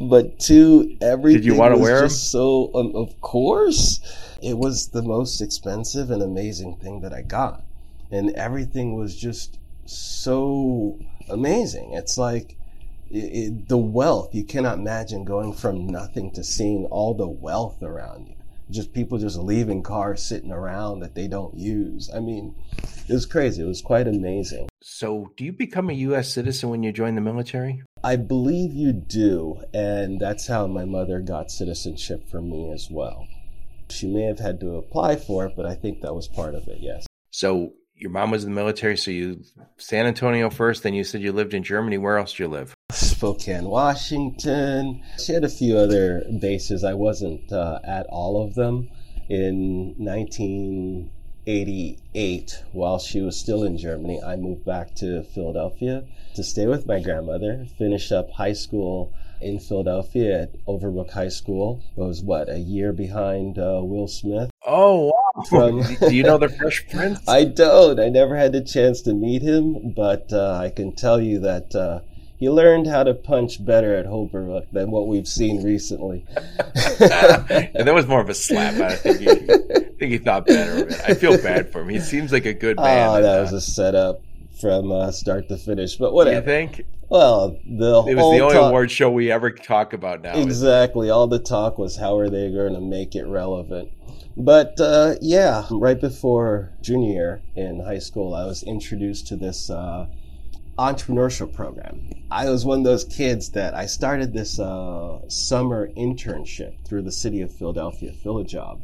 but 0.00 0.38
two, 0.38 0.96
everything. 1.02 1.42
Did 1.42 1.44
you 1.44 1.56
want 1.56 1.74
to 1.74 1.78
wear 1.78 2.00
them? 2.00 2.08
So, 2.08 2.70
um, 2.74 2.96
of 2.96 3.20
course, 3.20 4.00
it 4.40 4.56
was 4.56 4.88
the 4.88 5.02
most 5.02 5.42
expensive 5.42 6.10
and 6.10 6.22
amazing 6.22 6.76
thing 6.76 7.02
that 7.02 7.12
I 7.12 7.20
got, 7.20 7.62
and 8.10 8.30
everything 8.30 8.96
was 8.96 9.14
just 9.14 9.58
so 9.84 10.98
amazing. 11.28 11.92
It's 11.92 12.16
like 12.16 12.56
it, 13.12 13.68
the 13.68 13.78
wealth 13.78 14.34
you 14.34 14.44
cannot 14.44 14.78
imagine 14.78 15.24
going 15.24 15.52
from 15.52 15.86
nothing 15.86 16.32
to 16.32 16.42
seeing 16.42 16.86
all 16.86 17.14
the 17.14 17.28
wealth 17.28 17.82
around 17.82 18.28
you. 18.28 18.34
Just 18.70 18.94
people 18.94 19.18
just 19.18 19.36
leaving 19.36 19.82
cars 19.82 20.22
sitting 20.22 20.50
around 20.50 21.00
that 21.00 21.14
they 21.14 21.28
don't 21.28 21.54
use. 21.54 22.10
I 22.14 22.20
mean 22.20 22.54
it 23.08 23.12
was 23.12 23.26
crazy. 23.26 23.62
It 23.62 23.66
was 23.66 23.82
quite 23.82 24.08
amazing. 24.08 24.68
So 24.82 25.32
do 25.36 25.44
you 25.44 25.52
become 25.52 25.90
a 25.90 25.94
us 25.94 26.32
citizen 26.32 26.70
when 26.70 26.82
you 26.82 26.92
join 26.92 27.14
the 27.14 27.20
military? 27.20 27.82
I 28.02 28.16
believe 28.16 28.72
you 28.72 28.92
do 28.92 29.62
and 29.74 30.18
that's 30.18 30.46
how 30.46 30.66
my 30.66 30.84
mother 30.84 31.20
got 31.20 31.50
citizenship 31.50 32.28
for 32.28 32.40
me 32.40 32.72
as 32.72 32.88
well. 32.90 33.26
She 33.90 34.06
may 34.06 34.22
have 34.22 34.38
had 34.38 34.58
to 34.60 34.76
apply 34.76 35.16
for 35.16 35.44
it 35.46 35.54
but 35.54 35.66
i 35.66 35.74
think 35.74 36.00
that 36.00 36.14
was 36.14 36.28
part 36.28 36.54
of 36.54 36.66
it 36.66 36.78
yes. 36.80 37.06
So 37.30 37.74
your 38.02 38.10
mom 38.10 38.30
was 38.30 38.44
in 38.44 38.50
the 38.50 38.54
military 38.54 38.96
so 38.96 39.10
you 39.10 39.42
san 39.78 40.06
antonio 40.06 40.50
first 40.50 40.82
then 40.82 40.92
you 40.92 41.04
said 41.04 41.22
you 41.22 41.32
lived 41.32 41.54
in 41.54 41.62
germany 41.62 41.96
where 41.96 42.18
else 42.18 42.34
do 42.34 42.42
you 42.42 42.48
live 42.48 42.74
Spokane, 43.22 43.66
Washington. 43.66 45.00
She 45.16 45.32
had 45.32 45.44
a 45.44 45.48
few 45.48 45.78
other 45.78 46.24
bases. 46.40 46.84
I 46.84 46.94
wasn't 46.94 47.52
uh, 47.52 47.78
at 47.84 48.06
all 48.06 48.44
of 48.44 48.54
them. 48.54 48.90
In 49.28 49.94
1988, 49.96 52.64
while 52.72 52.98
she 52.98 53.20
was 53.20 53.38
still 53.38 53.62
in 53.62 53.78
Germany, 53.78 54.20
I 54.20 54.34
moved 54.36 54.64
back 54.64 54.96
to 54.96 55.22
Philadelphia 55.22 56.02
to 56.34 56.42
stay 56.42 56.66
with 56.66 56.84
my 56.86 56.98
grandmother, 57.00 57.64
finish 57.78 58.10
up 58.10 58.32
high 58.32 58.54
school 58.54 59.14
in 59.42 59.58
Philadelphia 59.58 60.42
at 60.42 60.64
Overbrook 60.66 61.10
High 61.10 61.28
School. 61.28 61.82
I 61.96 62.00
was 62.00 62.22
what 62.22 62.48
a 62.48 62.58
year 62.58 62.92
behind 62.92 63.58
uh, 63.58 63.80
Will 63.82 64.08
Smith. 64.08 64.50
Oh 64.66 65.06
wow! 65.06 65.42
From, 65.48 65.82
Do 66.08 66.14
you 66.14 66.22
know 66.22 66.38
the 66.38 66.48
Fresh 66.48 66.88
Prince? 66.88 67.20
I 67.28 67.44
don't. 67.44 68.00
I 68.00 68.08
never 68.08 68.36
had 68.36 68.52
the 68.52 68.62
chance 68.62 69.02
to 69.02 69.14
meet 69.14 69.42
him, 69.42 69.92
but 69.94 70.32
uh, 70.32 70.58
I 70.62 70.70
can 70.70 70.94
tell 70.94 71.20
you 71.20 71.40
that 71.40 71.74
uh, 71.74 72.00
he 72.42 72.50
learned 72.50 72.86
how 72.86 73.04
to 73.04 73.14
punch 73.14 73.64
better 73.64 73.94
at 73.96 74.06
Overbrook 74.06 74.66
than 74.72 74.90
what 74.90 75.06
we've 75.06 75.28
seen 75.28 75.62
recently. 75.62 76.24
and 76.36 77.86
that 77.86 77.92
was 77.94 78.06
more 78.06 78.20
of 78.20 78.28
a 78.28 78.34
slap. 78.34 78.74
I 78.74 78.96
think 78.96 79.20
he, 79.20 79.28
I 79.28 79.34
think 79.98 80.12
he 80.12 80.18
thought 80.18 80.46
better 80.46 80.82
of 80.82 80.90
it. 80.90 81.00
I 81.06 81.14
feel 81.14 81.40
bad 81.40 81.70
for 81.70 81.82
him. 81.82 81.88
He 81.88 82.00
seems 82.00 82.32
like 82.32 82.46
a 82.46 82.54
good 82.54 82.78
man. 82.78 83.08
Oh, 83.08 83.22
that 83.22 83.40
was 83.40 83.52
a 83.52 83.60
setup 83.60 84.22
from 84.60 84.90
uh, 84.90 85.12
start 85.12 85.48
to 85.50 85.56
finish. 85.56 85.96
But 85.96 86.12
whatever. 86.12 86.44
Do 86.44 86.52
you 86.52 86.66
think? 86.66 86.86
Well, 87.12 87.58
the 87.66 88.04
it 88.08 88.14
was 88.14 88.34
the 88.34 88.40
only 88.40 88.54
talk, 88.54 88.68
award 88.70 88.90
show 88.90 89.10
we 89.10 89.30
ever 89.30 89.50
talk 89.50 89.92
about 89.92 90.22
now. 90.22 90.34
Exactly. 90.34 91.10
All 91.10 91.26
the 91.26 91.38
talk 91.38 91.76
was 91.76 91.94
how 91.94 92.16
are 92.16 92.30
they 92.30 92.50
going 92.50 92.72
to 92.72 92.80
make 92.80 93.14
it 93.14 93.26
relevant. 93.26 93.90
But 94.34 94.80
uh, 94.80 95.16
yeah, 95.20 95.66
right 95.70 96.00
before 96.00 96.72
junior 96.80 97.12
year 97.12 97.42
in 97.54 97.80
high 97.80 97.98
school, 97.98 98.34
I 98.34 98.46
was 98.46 98.62
introduced 98.62 99.26
to 99.26 99.36
this 99.36 99.68
uh, 99.68 100.06
entrepreneurship 100.78 101.52
program. 101.52 102.08
I 102.30 102.48
was 102.48 102.64
one 102.64 102.78
of 102.78 102.84
those 102.84 103.04
kids 103.04 103.50
that 103.50 103.74
I 103.74 103.84
started 103.84 104.32
this 104.32 104.58
uh, 104.58 105.20
summer 105.28 105.88
internship 105.88 106.82
through 106.86 107.02
the 107.02 107.12
city 107.12 107.42
of 107.42 107.52
Philadelphia, 107.52 108.12
Philajob. 108.12 108.80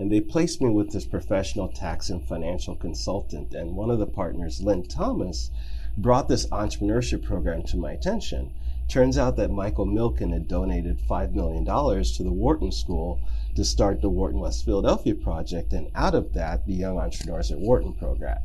And 0.00 0.10
they 0.10 0.20
placed 0.20 0.60
me 0.60 0.70
with 0.70 0.90
this 0.90 1.06
professional 1.06 1.68
tax 1.68 2.10
and 2.10 2.26
financial 2.26 2.74
consultant. 2.74 3.54
And 3.54 3.76
one 3.76 3.90
of 3.90 4.00
the 4.00 4.06
partners, 4.06 4.60
Lynn 4.60 4.82
Thomas, 4.82 5.52
brought 5.98 6.28
this 6.28 6.46
entrepreneurship 6.46 7.24
program 7.24 7.62
to 7.64 7.76
my 7.76 7.92
attention. 7.92 8.52
Turns 8.88 9.18
out 9.18 9.36
that 9.36 9.50
Michael 9.50 9.86
Milken 9.86 10.32
had 10.32 10.48
donated 10.48 10.98
$5 10.98 11.34
million 11.34 11.64
to 11.64 12.22
the 12.22 12.32
Wharton 12.32 12.72
School 12.72 13.20
to 13.54 13.64
start 13.64 14.00
the 14.00 14.08
Wharton 14.08 14.40
West 14.40 14.64
Philadelphia 14.64 15.14
project. 15.14 15.72
And 15.72 15.90
out 15.94 16.14
of 16.14 16.32
that, 16.34 16.66
the 16.66 16.74
Young 16.74 16.98
Entrepreneurs 16.98 17.50
at 17.50 17.58
Wharton 17.58 17.92
program. 17.92 18.38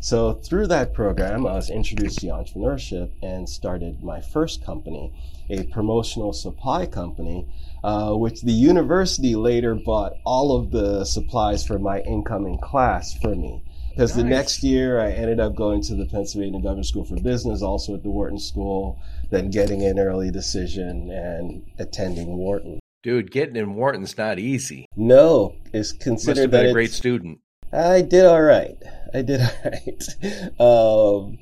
So 0.00 0.34
through 0.34 0.66
that 0.66 0.92
program, 0.92 1.46
I 1.46 1.54
was 1.54 1.70
introduced 1.70 2.18
to 2.18 2.26
entrepreneurship 2.26 3.10
and 3.22 3.48
started 3.48 4.02
my 4.02 4.20
first 4.20 4.62
company, 4.62 5.12
a 5.48 5.62
promotional 5.64 6.32
supply 6.32 6.84
company, 6.84 7.46
uh, 7.82 8.12
which 8.12 8.42
the 8.42 8.52
university 8.52 9.34
later 9.34 9.74
bought 9.74 10.12
all 10.24 10.56
of 10.56 10.70
the 10.72 11.04
supplies 11.06 11.66
for 11.66 11.78
my 11.78 12.00
incoming 12.00 12.58
class 12.58 13.14
for 13.14 13.34
me. 13.34 13.62
Because 13.94 14.16
nice. 14.16 14.24
the 14.24 14.28
next 14.28 14.62
year, 14.64 14.98
I 14.98 15.12
ended 15.12 15.38
up 15.38 15.54
going 15.54 15.80
to 15.82 15.94
the 15.94 16.06
Pennsylvania 16.06 16.60
Government 16.60 16.86
School 16.86 17.04
for 17.04 17.14
Business, 17.14 17.62
also 17.62 17.94
at 17.94 18.02
the 18.02 18.10
Wharton 18.10 18.40
School, 18.40 19.00
then 19.30 19.50
getting 19.50 19.84
an 19.84 20.00
early 20.00 20.32
decision 20.32 21.12
and 21.12 21.70
attending 21.78 22.36
Wharton. 22.36 22.80
Dude, 23.04 23.30
getting 23.30 23.54
in 23.54 23.76
Wharton's 23.76 24.18
not 24.18 24.40
easy. 24.40 24.86
No, 24.96 25.54
it's 25.72 25.92
considered 25.92 26.50
that 26.50 26.66
a 26.66 26.72
great 26.72 26.90
student. 26.90 27.38
I 27.72 28.00
did 28.00 28.24
all 28.24 28.42
right. 28.42 28.76
I 29.14 29.22
did 29.22 29.40
all 29.40 29.70
right. 29.70 31.28
Um, 31.28 31.38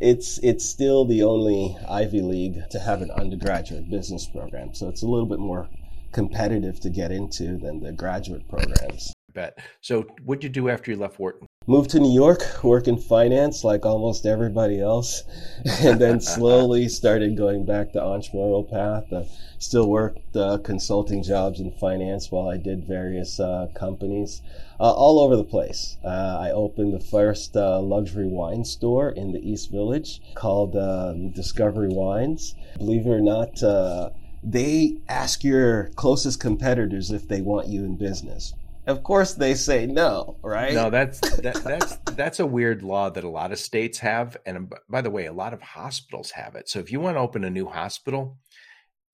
it's 0.00 0.38
it's 0.38 0.68
still 0.68 1.04
the 1.04 1.22
only 1.22 1.76
Ivy 1.88 2.22
League 2.22 2.68
to 2.70 2.80
have 2.80 3.02
an 3.02 3.12
undergraduate 3.12 3.88
business 3.88 4.26
program, 4.26 4.74
so 4.74 4.88
it's 4.88 5.02
a 5.02 5.06
little 5.06 5.26
bit 5.26 5.38
more 5.38 5.68
competitive 6.10 6.80
to 6.80 6.90
get 6.90 7.12
into 7.12 7.56
than 7.56 7.80
the 7.80 7.92
graduate 7.92 8.48
programs. 8.48 9.13
Bet. 9.34 9.58
So, 9.80 10.06
what'd 10.24 10.44
you 10.44 10.50
do 10.50 10.68
after 10.68 10.90
you 10.90 10.96
left 10.96 11.18
Wharton? 11.18 11.46
moved 11.66 11.90
to 11.90 11.98
New 11.98 12.12
York, 12.12 12.62
work 12.62 12.86
in 12.88 12.98
finance 12.98 13.64
like 13.64 13.86
almost 13.86 14.26
everybody 14.26 14.80
else, 14.80 15.22
and 15.80 15.98
then 15.98 16.20
slowly 16.34 16.88
started 16.88 17.36
going 17.36 17.64
back 17.64 17.92
the 17.92 18.00
entrepreneurial 18.00 18.68
path. 18.68 19.10
Uh, 19.12 19.24
still 19.58 19.88
worked 19.88 20.36
uh, 20.36 20.58
consulting 20.58 21.22
jobs 21.22 21.60
in 21.60 21.70
finance 21.72 22.30
while 22.30 22.48
I 22.48 22.58
did 22.58 22.86
various 22.86 23.40
uh, 23.40 23.68
companies 23.74 24.42
uh, 24.78 24.92
all 24.92 25.18
over 25.20 25.36
the 25.36 25.44
place. 25.44 25.96
Uh, 26.04 26.38
I 26.38 26.50
opened 26.50 26.92
the 26.92 27.00
first 27.00 27.56
uh, 27.56 27.80
luxury 27.80 28.28
wine 28.28 28.64
store 28.64 29.10
in 29.10 29.32
the 29.32 29.40
East 29.40 29.70
Village 29.70 30.20
called 30.34 30.76
um, 30.76 31.30
Discovery 31.30 31.88
Wines. 31.88 32.54
Believe 32.76 33.06
it 33.06 33.10
or 33.10 33.22
not, 33.22 34.12
they 34.46 34.98
ask 35.08 35.42
your 35.42 35.88
closest 35.96 36.38
competitors 36.38 37.10
if 37.10 37.26
they 37.26 37.40
want 37.40 37.68
you 37.68 37.82
in 37.84 37.96
business 37.96 38.52
of 38.86 39.02
course 39.02 39.34
they 39.34 39.54
say 39.54 39.86
no, 39.86 40.38
right? 40.42 40.74
No, 40.74 40.90
that's 40.90 41.20
that, 41.38 41.62
that's 41.64 41.96
that's 42.12 42.40
a 42.40 42.46
weird 42.46 42.82
law 42.82 43.10
that 43.10 43.24
a 43.24 43.28
lot 43.28 43.52
of 43.52 43.58
states 43.58 43.98
have, 43.98 44.36
and 44.46 44.56
um, 44.56 44.70
by 44.88 45.00
the 45.00 45.10
way, 45.10 45.26
a 45.26 45.32
lot 45.32 45.54
of 45.54 45.62
hospitals 45.62 46.30
have 46.32 46.54
it. 46.54 46.68
So 46.68 46.78
if 46.78 46.92
you 46.92 47.00
want 47.00 47.16
to 47.16 47.20
open 47.20 47.44
a 47.44 47.50
new 47.50 47.66
hospital, 47.66 48.38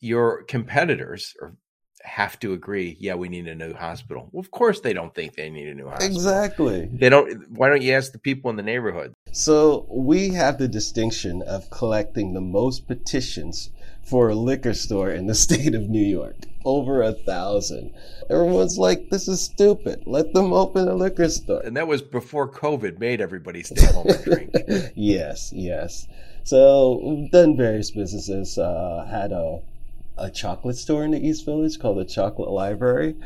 your 0.01 0.45
competitors, 0.45 1.35
or 1.41 1.57
have 2.03 2.39
to 2.41 2.53
agree, 2.53 2.97
yeah, 2.99 3.15
we 3.15 3.29
need 3.29 3.47
a 3.47 3.55
new 3.55 3.75
hospital. 3.75 4.29
Well, 4.33 4.41
of 4.41 4.51
course 4.51 4.81
they 4.81 4.93
don't 4.93 5.15
think 5.15 5.35
they 5.35 5.51
need 5.51 5.69
a 5.69 5.75
new 5.75 5.89
hospital. 5.89 6.17
Exactly. 6.17 6.89
They 6.93 7.09
don't 7.09 7.51
why 7.51 7.69
don't 7.69 7.83
you 7.83 7.93
ask 7.93 8.13
the 8.13 8.19
people 8.19 8.51
in 8.51 8.57
the 8.57 8.63
neighborhood? 8.63 9.13
So 9.33 9.87
we 9.91 10.31
have 10.31 10.59
the 10.59 10.69
distinction 10.69 11.43
of 11.43 11.71
collecting 11.71 12.33
the 12.33 12.41
most 12.41 12.87
petitions 12.87 13.71
for 14.11 14.29
a 14.29 14.35
liquor 14.35 14.75
store 14.75 15.11
in 15.11 15.27
the 15.27 15.35
state 15.47 15.75
of 15.75 15.89
New 15.89 16.05
York. 16.05 16.37
Over 16.65 17.03
a 17.03 17.13
thousand. 17.13 17.95
Everyone's 18.29 18.77
like, 18.77 19.09
this 19.09 19.29
is 19.29 19.41
stupid. 19.41 20.03
Let 20.05 20.35
them 20.35 20.53
open 20.53 20.89
a 20.89 20.95
liquor 20.95 21.29
store. 21.31 21.63
And 21.65 21.77
that 21.77 21.89
was 21.89 22.03
before 22.03 22.51
COVID 22.51 22.99
made 22.99 23.21
everybody 23.23 23.63
stay 23.63 23.87
home 23.87 24.09
and 24.09 24.25
drink. 24.25 24.55
yes, 24.95 25.53
yes. 25.55 26.07
So 26.45 27.29
done 27.33 27.57
various 27.57 27.91
businesses. 27.91 28.59
Uh, 28.59 29.07
had 29.11 29.33
a 29.33 29.61
a 30.19 30.31
chocolate 30.31 30.77
store 30.77 31.05
in 31.05 31.13
the 31.13 31.27
East 31.27 31.47
Village 31.47 31.79
called 31.79 31.99
the 31.99 32.05
Chocolate 32.05 32.51
Library. 32.51 33.17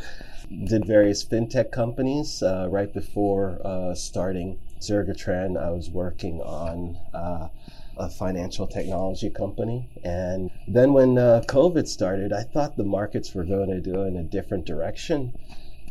Did 0.48 0.84
various 0.84 1.24
fintech 1.24 1.72
companies. 1.72 2.42
Uh, 2.42 2.68
right 2.70 2.92
before 2.92 3.58
uh, 3.64 3.94
starting 3.94 4.60
Zergratran, 4.80 5.60
I 5.60 5.70
was 5.70 5.90
working 5.90 6.40
on 6.40 6.96
uh, 7.12 7.48
a 7.96 8.11
financial 8.11 8.66
technology 8.66 9.30
company. 9.30 9.88
And 10.04 10.50
then 10.68 10.92
when 10.92 11.18
uh, 11.18 11.42
COVID 11.46 11.87
started, 11.87 12.33
I 12.33 12.42
thought 12.42 12.76
the 12.76 12.85
markets 12.85 13.35
were 13.35 13.44
going 13.44 13.70
to 13.70 13.90
go 13.90 14.04
in 14.04 14.16
a 14.16 14.22
different 14.22 14.66
direction. 14.66 15.33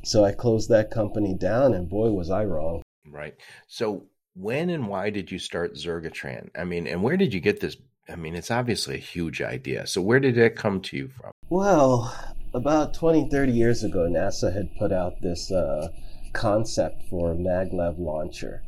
So 0.03 0.25
I 0.25 0.33
closed 0.33 0.69
that 0.69 0.91
company 0.91 1.33
down, 1.33 1.73
and 1.73 1.89
boy, 1.89 2.11
was 2.11 2.29
I 2.29 2.43
wrong. 2.45 2.83
Right. 3.09 3.35
So 3.67 4.05
when 4.35 4.69
and 4.69 4.87
why 4.87 5.09
did 5.09 5.31
you 5.31 5.39
start 5.39 5.75
Zergratran? 5.75 6.49
I 6.55 6.63
mean, 6.63 6.87
and 6.87 7.03
where 7.03 7.17
did 7.17 7.33
you 7.33 7.39
get 7.39 7.59
this 7.59 7.77
I 8.09 8.15
mean, 8.15 8.35
it's 8.35 8.51
obviously 8.51 8.95
a 8.95 8.99
huge 8.99 9.41
idea. 9.41 9.87
So, 9.87 10.01
where 10.01 10.19
did 10.19 10.37
it 10.37 10.57
come 10.57 10.81
to 10.81 10.97
you 10.97 11.07
from? 11.07 11.31
Well, 11.49 12.13
about 12.53 12.93
20, 12.93 13.29
30 13.29 13.51
years 13.51 13.83
ago, 13.83 14.09
NASA 14.09 14.53
had 14.53 14.75
put 14.75 14.91
out 14.91 15.21
this 15.21 15.51
uh, 15.51 15.87
concept 16.33 17.03
for 17.09 17.31
a 17.31 17.35
maglev 17.35 17.97
launcher. 17.99 18.61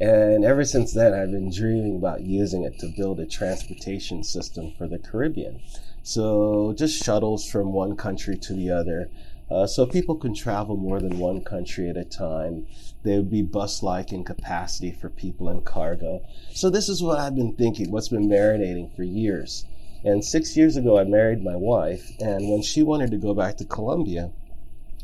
And 0.00 0.44
ever 0.44 0.64
since 0.64 0.92
then, 0.92 1.12
I've 1.12 1.30
been 1.30 1.50
dreaming 1.50 1.96
about 1.96 2.22
using 2.22 2.64
it 2.64 2.78
to 2.78 2.92
build 2.96 3.20
a 3.20 3.26
transportation 3.26 4.24
system 4.24 4.72
for 4.78 4.88
the 4.88 4.98
Caribbean. 4.98 5.60
So, 6.02 6.74
just 6.76 7.04
shuttles 7.04 7.48
from 7.48 7.74
one 7.74 7.96
country 7.96 8.38
to 8.38 8.54
the 8.54 8.70
other 8.70 9.10
uh, 9.50 9.66
so 9.66 9.84
people 9.84 10.14
can 10.14 10.32
travel 10.32 10.76
more 10.76 11.00
than 11.00 11.18
one 11.18 11.42
country 11.42 11.88
at 11.88 11.96
a 11.96 12.04
time. 12.04 12.66
They 13.02 13.16
would 13.16 13.30
be 13.30 13.42
bus-like 13.42 14.12
in 14.12 14.22
capacity 14.22 14.92
for 14.92 15.08
people 15.08 15.48
and 15.48 15.64
cargo. 15.64 16.22
So 16.52 16.70
this 16.70 16.88
is 16.88 17.02
what 17.02 17.18
I've 17.18 17.34
been 17.34 17.54
thinking, 17.54 17.90
what's 17.90 18.08
been 18.08 18.28
marinating 18.28 18.94
for 18.94 19.02
years. 19.02 19.64
And 20.04 20.24
six 20.24 20.56
years 20.56 20.76
ago, 20.76 20.98
I 20.98 21.04
married 21.04 21.42
my 21.42 21.56
wife, 21.56 22.12
and 22.20 22.48
when 22.48 22.62
she 22.62 22.82
wanted 22.82 23.10
to 23.10 23.18
go 23.18 23.34
back 23.34 23.56
to 23.56 23.64
Colombia, 23.64 24.30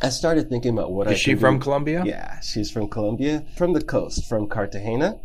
I 0.02 0.10
started 0.10 0.48
thinking 0.50 0.72
about 0.72 0.92
what 0.92 1.06
is 1.06 1.10
I 1.10 1.14
Is 1.14 1.20
she 1.20 1.34
from 1.34 1.58
do. 1.58 1.62
Colombia? 1.62 2.02
Yeah, 2.04 2.40
she's 2.40 2.70
from 2.70 2.88
Colombia, 2.88 3.44
from 3.56 3.72
the 3.72 3.82
coast, 3.82 4.28
from 4.28 4.46
Cartagena, 4.46 5.18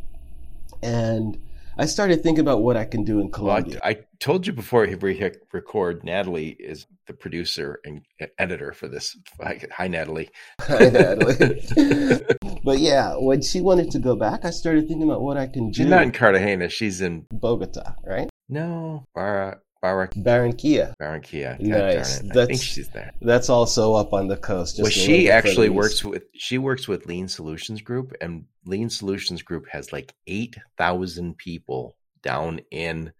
and 0.81 1.37
I 1.77 1.85
started 1.85 2.23
thinking 2.23 2.41
about 2.41 2.61
what 2.61 2.77
I 2.77 2.85
can 2.85 3.03
do 3.03 3.19
in 3.19 3.31
Colombia. 3.31 3.79
Well, 3.81 3.91
I, 3.91 3.91
I, 3.91 3.97
told 4.19 4.45
you 4.45 4.53
before 4.53 4.87
we 5.01 5.15
hit 5.15 5.41
record, 5.51 6.03
Natalie 6.03 6.55
is 6.59 6.85
the 7.07 7.13
producer 7.13 7.79
and 7.85 8.01
editor 8.37 8.71
for 8.71 8.87
this. 8.87 9.17
Hi, 9.41 9.87
Natalie. 9.87 10.29
Hi, 10.59 10.89
Natalie. 10.89 11.63
but 12.63 12.79
yeah, 12.79 13.15
when 13.15 13.41
she 13.41 13.61
wanted 13.61 13.91
to 13.91 13.99
go 13.99 14.15
back, 14.15 14.45
I 14.45 14.51
started 14.51 14.87
thinking 14.87 15.09
about 15.09 15.21
what 15.21 15.37
I 15.37 15.47
can 15.47 15.71
do. 15.71 15.81
She's 15.81 15.89
not 15.89 16.03
in 16.03 16.11
Cartagena. 16.11 16.69
She's 16.69 17.01
in 17.01 17.25
Bogota, 17.31 17.95
right? 18.05 18.29
No, 18.47 19.05
Barra, 19.15 19.59
Barra, 19.81 20.07
Barranquilla. 20.09 20.93
Barranquilla. 21.01 21.57
God 21.57 21.67
nice. 21.67 22.21
I 22.21 22.45
think 22.45 22.61
she's 22.61 22.89
there. 22.89 23.13
That's 23.19 23.49
also 23.49 23.95
up 23.95 24.13
on 24.13 24.27
the 24.27 24.37
coast. 24.37 24.79
well, 24.79 24.91
she 24.91 25.29
actually 25.31 25.69
works 25.69 26.03
with 26.03 26.23
she 26.35 26.59
works 26.59 26.87
with 26.87 27.07
Lean 27.07 27.27
Solutions 27.27 27.81
Group, 27.81 28.13
and 28.21 28.45
Lean 28.65 28.89
Solutions 28.89 29.41
Group 29.41 29.67
has 29.71 29.91
like 29.91 30.13
eight 30.27 30.55
thousand 30.77 31.37
people 31.37 31.97
down 32.21 32.61
in 32.69 33.11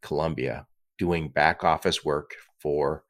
Colombia 0.00 0.66
doing 0.98 1.28
back 1.28 1.62
office 1.62 2.04
work 2.04 2.32
for 2.58 3.04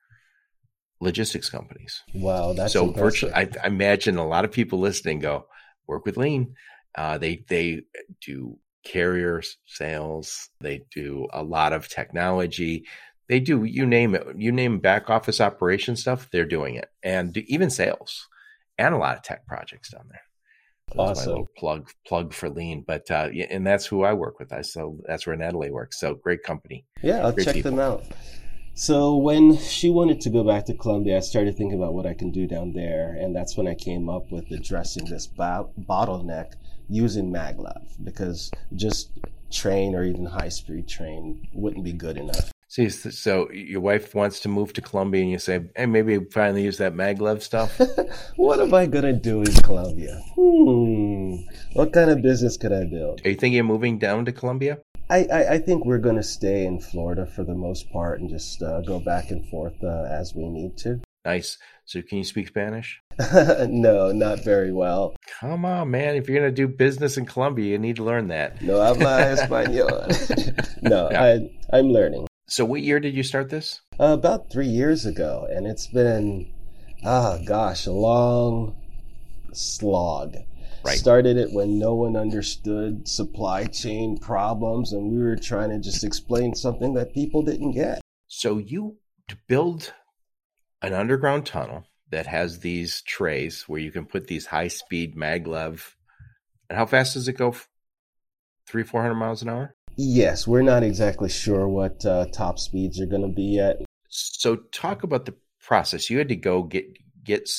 logistics 1.00 1.48
companies. 1.48 2.02
Wow, 2.14 2.52
that's 2.52 2.72
so 2.72 2.88
impressive. 2.88 3.30
virtually. 3.30 3.32
I, 3.32 3.48
I, 3.62 3.68
imagine 3.68 4.16
a 4.16 4.26
lot 4.26 4.44
of 4.44 4.50
people 4.50 4.80
listening 4.80 5.20
go 5.20 5.46
work 5.86 6.04
with 6.04 6.16
Lean. 6.16 6.54
Uh, 6.96 7.18
they 7.18 7.44
they 7.48 7.82
do 8.24 8.58
carrier 8.88 9.42
sales. 9.66 10.48
They 10.60 10.82
do 10.94 11.26
a 11.32 11.42
lot 11.42 11.72
of 11.72 11.88
technology. 11.88 12.84
They 13.28 13.40
do 13.40 13.64
you 13.64 13.86
name 13.86 14.14
it. 14.14 14.26
You 14.36 14.52
name 14.52 14.80
back 14.80 15.10
office 15.10 15.40
operation 15.40 15.96
stuff. 15.96 16.28
They're 16.32 16.46
doing 16.46 16.76
it, 16.76 16.88
and 17.02 17.32
do 17.32 17.42
even 17.46 17.70
sales, 17.70 18.26
and 18.78 18.94
a 18.94 18.98
lot 18.98 19.16
of 19.16 19.22
tech 19.22 19.46
projects 19.46 19.92
down 19.92 20.06
there. 20.10 20.22
That's 20.88 21.20
awesome. 21.20 21.44
plug 21.56 21.90
plug 22.06 22.32
for 22.32 22.48
Lean, 22.48 22.84
but 22.86 23.10
uh, 23.10 23.28
yeah, 23.32 23.46
and 23.50 23.66
that's 23.66 23.84
who 23.84 24.04
I 24.04 24.14
work 24.14 24.38
with. 24.38 24.52
I 24.52 24.62
so 24.62 24.98
that's 25.06 25.26
where 25.26 25.36
Natalie 25.36 25.70
works. 25.70 26.00
So 26.00 26.14
great 26.14 26.42
company. 26.42 26.86
Yeah, 27.02 27.18
I'll 27.18 27.32
great 27.32 27.44
check 27.44 27.54
people. 27.54 27.72
them 27.72 27.80
out. 27.80 28.04
So 28.72 29.16
when 29.16 29.58
she 29.58 29.90
wanted 29.90 30.20
to 30.22 30.30
go 30.30 30.44
back 30.44 30.64
to 30.66 30.74
Colombia, 30.74 31.16
I 31.16 31.20
started 31.20 31.56
thinking 31.56 31.76
about 31.76 31.94
what 31.94 32.06
I 32.06 32.14
can 32.14 32.30
do 32.30 32.46
down 32.46 32.72
there, 32.72 33.12
and 33.20 33.34
that's 33.34 33.56
when 33.56 33.66
I 33.66 33.74
came 33.74 34.08
up 34.08 34.30
with 34.30 34.50
addressing 34.52 35.04
this 35.04 35.26
bo- 35.26 35.72
bottleneck 35.78 36.52
using 36.88 37.32
maglev 37.32 37.82
because 38.04 38.50
just 38.74 39.10
train 39.50 39.94
or 39.94 40.04
even 40.04 40.26
high 40.26 40.48
speed 40.48 40.88
train 40.88 41.46
wouldn't 41.52 41.84
be 41.84 41.92
good 41.92 42.16
enough. 42.16 42.52
See, 42.70 42.90
so 42.90 43.50
your 43.50 43.80
wife 43.80 44.14
wants 44.14 44.40
to 44.40 44.48
move 44.50 44.74
to 44.74 44.82
Colombia, 44.82 45.22
and 45.22 45.30
you 45.30 45.38
say, 45.38 45.70
"Hey, 45.74 45.86
maybe 45.86 46.18
finally 46.30 46.64
use 46.64 46.76
that 46.76 46.92
maglev 46.92 47.40
stuff." 47.40 47.80
what 48.36 48.60
am 48.60 48.74
I 48.74 48.84
gonna 48.84 49.14
do 49.14 49.40
in 49.40 49.54
Colombia? 49.62 50.20
Hmm. 50.34 51.36
What 51.72 51.94
kind 51.94 52.10
of 52.10 52.20
business 52.20 52.58
could 52.58 52.74
I 52.74 52.84
build? 52.84 53.22
Are 53.24 53.30
you 53.30 53.36
thinking 53.36 53.60
of 53.60 53.66
moving 53.66 53.98
down 53.98 54.26
to 54.26 54.32
Colombia? 54.32 54.78
I, 55.10 55.24
I, 55.32 55.52
I 55.54 55.58
think 55.58 55.86
we're 55.86 55.98
going 55.98 56.16
to 56.16 56.22
stay 56.22 56.66
in 56.66 56.80
Florida 56.80 57.24
for 57.24 57.42
the 57.42 57.54
most 57.54 57.90
part 57.90 58.20
and 58.20 58.28
just 58.28 58.62
uh, 58.62 58.82
go 58.82 59.00
back 59.00 59.30
and 59.30 59.46
forth 59.48 59.82
uh, 59.82 60.02
as 60.02 60.34
we 60.34 60.48
need 60.48 60.76
to. 60.78 61.00
Nice. 61.28 61.58
So, 61.84 62.00
can 62.00 62.16
you 62.16 62.24
speak 62.24 62.48
Spanish? 62.48 63.02
no, 63.68 64.12
not 64.12 64.42
very 64.44 64.72
well. 64.72 65.14
Come 65.40 65.66
on, 65.66 65.90
man. 65.90 66.16
If 66.16 66.26
you're 66.26 66.38
going 66.38 66.50
to 66.50 66.54
do 66.54 66.66
business 66.66 67.18
in 67.18 67.26
Colombia, 67.26 67.72
you 67.72 67.78
need 67.78 67.96
to 67.96 68.04
learn 68.04 68.28
that. 68.28 68.62
No 68.62 68.80
habla 68.80 69.36
español. 69.36 70.08
no. 70.80 71.10
I, 71.10 71.50
I'm 71.76 71.88
learning. 71.88 72.28
So, 72.48 72.64
what 72.64 72.80
year 72.80 72.98
did 72.98 73.14
you 73.14 73.22
start 73.22 73.50
this? 73.50 73.82
Uh, 74.00 74.14
about 74.14 74.50
three 74.50 74.68
years 74.68 75.04
ago. 75.04 75.46
And 75.50 75.66
it's 75.66 75.86
been, 75.86 76.50
ah, 77.04 77.36
oh, 77.38 77.44
gosh, 77.44 77.84
a 77.84 77.92
long 77.92 78.74
slog. 79.52 80.34
Right. 80.82 80.96
Started 80.96 81.36
it 81.36 81.52
when 81.52 81.78
no 81.78 81.94
one 81.94 82.16
understood 82.16 83.06
supply 83.06 83.66
chain 83.66 84.16
problems, 84.16 84.94
and 84.94 85.12
we 85.12 85.18
were 85.22 85.36
trying 85.36 85.68
to 85.68 85.78
just 85.78 86.04
explain 86.04 86.54
something 86.54 86.94
that 86.94 87.12
people 87.12 87.42
didn't 87.42 87.72
get. 87.72 88.00
So, 88.28 88.56
you 88.56 88.96
to 89.28 89.36
build 89.46 89.92
an 90.82 90.94
underground 90.94 91.46
tunnel 91.46 91.84
that 92.10 92.26
has 92.26 92.60
these 92.60 93.02
trays 93.02 93.62
where 93.68 93.80
you 93.80 93.90
can 93.90 94.06
put 94.06 94.26
these 94.26 94.46
high 94.46 94.68
speed 94.68 95.16
maglev. 95.16 95.94
And 96.68 96.78
how 96.78 96.86
fast 96.86 97.14
does 97.14 97.28
it 97.28 97.34
go? 97.34 97.54
Three, 98.66 98.82
four 98.82 99.02
hundred 99.02 99.16
miles 99.16 99.42
an 99.42 99.48
hour? 99.48 99.74
Yes, 99.96 100.46
we're 100.46 100.62
not 100.62 100.82
exactly 100.82 101.28
sure 101.28 101.66
what 101.66 102.04
uh, 102.06 102.26
top 102.26 102.58
speeds 102.58 103.00
are 103.00 103.06
going 103.06 103.22
to 103.22 103.28
be 103.28 103.56
yet. 103.56 103.80
So, 104.08 104.56
talk 104.56 105.02
about 105.02 105.24
the 105.26 105.34
process. 105.60 106.08
You 106.08 106.18
had 106.18 106.28
to 106.28 106.36
go 106.36 106.62
get 106.62 106.86
get. 107.24 107.50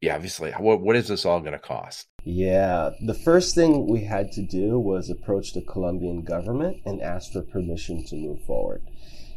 Yeah, 0.00 0.16
obviously. 0.16 0.50
What 0.52 0.80
what 0.80 0.96
is 0.96 1.08
this 1.08 1.24
all 1.24 1.40
going 1.40 1.52
to 1.52 1.58
cost? 1.58 2.08
Yeah, 2.24 2.90
the 3.04 3.14
first 3.14 3.54
thing 3.54 3.88
we 3.88 4.04
had 4.04 4.32
to 4.32 4.42
do 4.42 4.78
was 4.78 5.10
approach 5.10 5.54
the 5.54 5.62
Colombian 5.62 6.22
government 6.22 6.78
and 6.86 7.02
ask 7.02 7.32
for 7.32 7.42
permission 7.42 8.04
to 8.06 8.16
move 8.16 8.42
forward. 8.44 8.82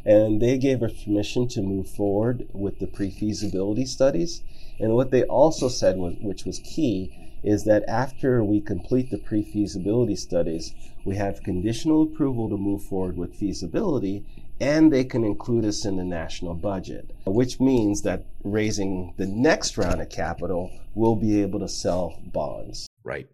And 0.06 0.40
they 0.40 0.56
gave 0.56 0.84
us 0.84 1.02
permission 1.02 1.48
to 1.48 1.60
move 1.60 1.88
forward 1.90 2.48
with 2.52 2.78
the 2.78 2.86
pre 2.86 3.10
feasibility 3.10 3.84
studies. 3.84 4.42
And 4.78 4.94
what 4.94 5.10
they 5.10 5.24
also 5.24 5.68
said, 5.68 5.96
was, 5.96 6.14
which 6.20 6.44
was 6.44 6.60
key, 6.60 7.12
is 7.42 7.64
that 7.64 7.84
after 7.88 8.44
we 8.44 8.60
complete 8.60 9.10
the 9.10 9.18
pre 9.18 9.42
feasibility 9.42 10.14
studies, 10.14 10.72
we 11.04 11.16
have 11.16 11.42
conditional 11.42 12.02
approval 12.02 12.48
to 12.48 12.56
move 12.56 12.84
forward 12.84 13.16
with 13.16 13.34
feasibility, 13.34 14.24
and 14.60 14.92
they 14.92 15.04
can 15.04 15.24
include 15.24 15.64
us 15.64 15.84
in 15.84 15.96
the 15.96 16.04
national 16.04 16.54
budget, 16.54 17.10
which 17.24 17.58
means 17.58 18.02
that 18.02 18.26
raising 18.44 19.12
the 19.16 19.26
next 19.26 19.76
round 19.76 20.00
of 20.00 20.08
capital, 20.08 20.70
we'll 20.94 21.16
be 21.16 21.42
able 21.42 21.58
to 21.58 21.68
sell 21.68 22.20
bonds. 22.32 22.88
Right. 23.02 23.28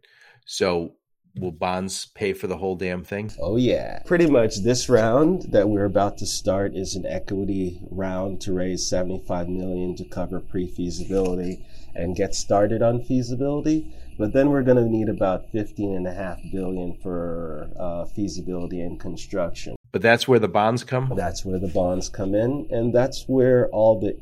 So 0.47 0.95
will 1.37 1.53
bonds 1.53 2.07
pay 2.07 2.33
for 2.33 2.47
the 2.47 2.59
whole 2.59 2.77
damn 2.77 3.05
thing? 3.05 3.33
Oh 3.41 3.57
yeah. 3.57 4.03
Pretty 4.05 4.27
much 4.27 4.63
this 4.63 4.89
round 4.89 5.53
that 5.53 5.69
we're 5.69 5.85
about 5.85 6.19
to 6.19 6.27
start 6.27 6.75
is 6.75 6.95
an 6.95 7.07
equity 7.07 7.81
round 7.91 8.41
to 8.43 8.53
raise 8.53 8.89
75 8.89 9.49
million 9.49 9.97
to 9.97 10.05
cover 10.05 10.41
pre-feasibility 10.41 11.65
and 11.95 12.17
get 12.17 12.35
started 12.35 12.83
on 12.83 13.03
feasibility. 13.03 13.95
But 14.19 14.33
then 14.33 14.51
we're 14.51 14.63
going 14.63 14.77
to 14.77 14.89
need 14.89 15.09
about 15.09 15.51
15 15.51 15.95
and 15.97 16.07
a 16.07 16.13
half 16.13 16.39
billion 16.53 16.95
for 17.03 17.71
uh, 17.79 18.05
feasibility 18.07 18.81
and 18.81 19.01
construction. 19.01 19.77
But 19.91 20.03
that's 20.03 20.29
where 20.29 20.39
the 20.39 20.49
bonds 20.49 20.85
come? 20.85 21.13
That's 21.17 21.45
where 21.45 21.59
the 21.59 21.69
bonds 21.69 22.09
come 22.09 22.35
in 22.35 22.69
and 22.71 22.95
that's 22.95 23.25
where 23.27 23.69
all 23.69 24.01
the 24.01 24.19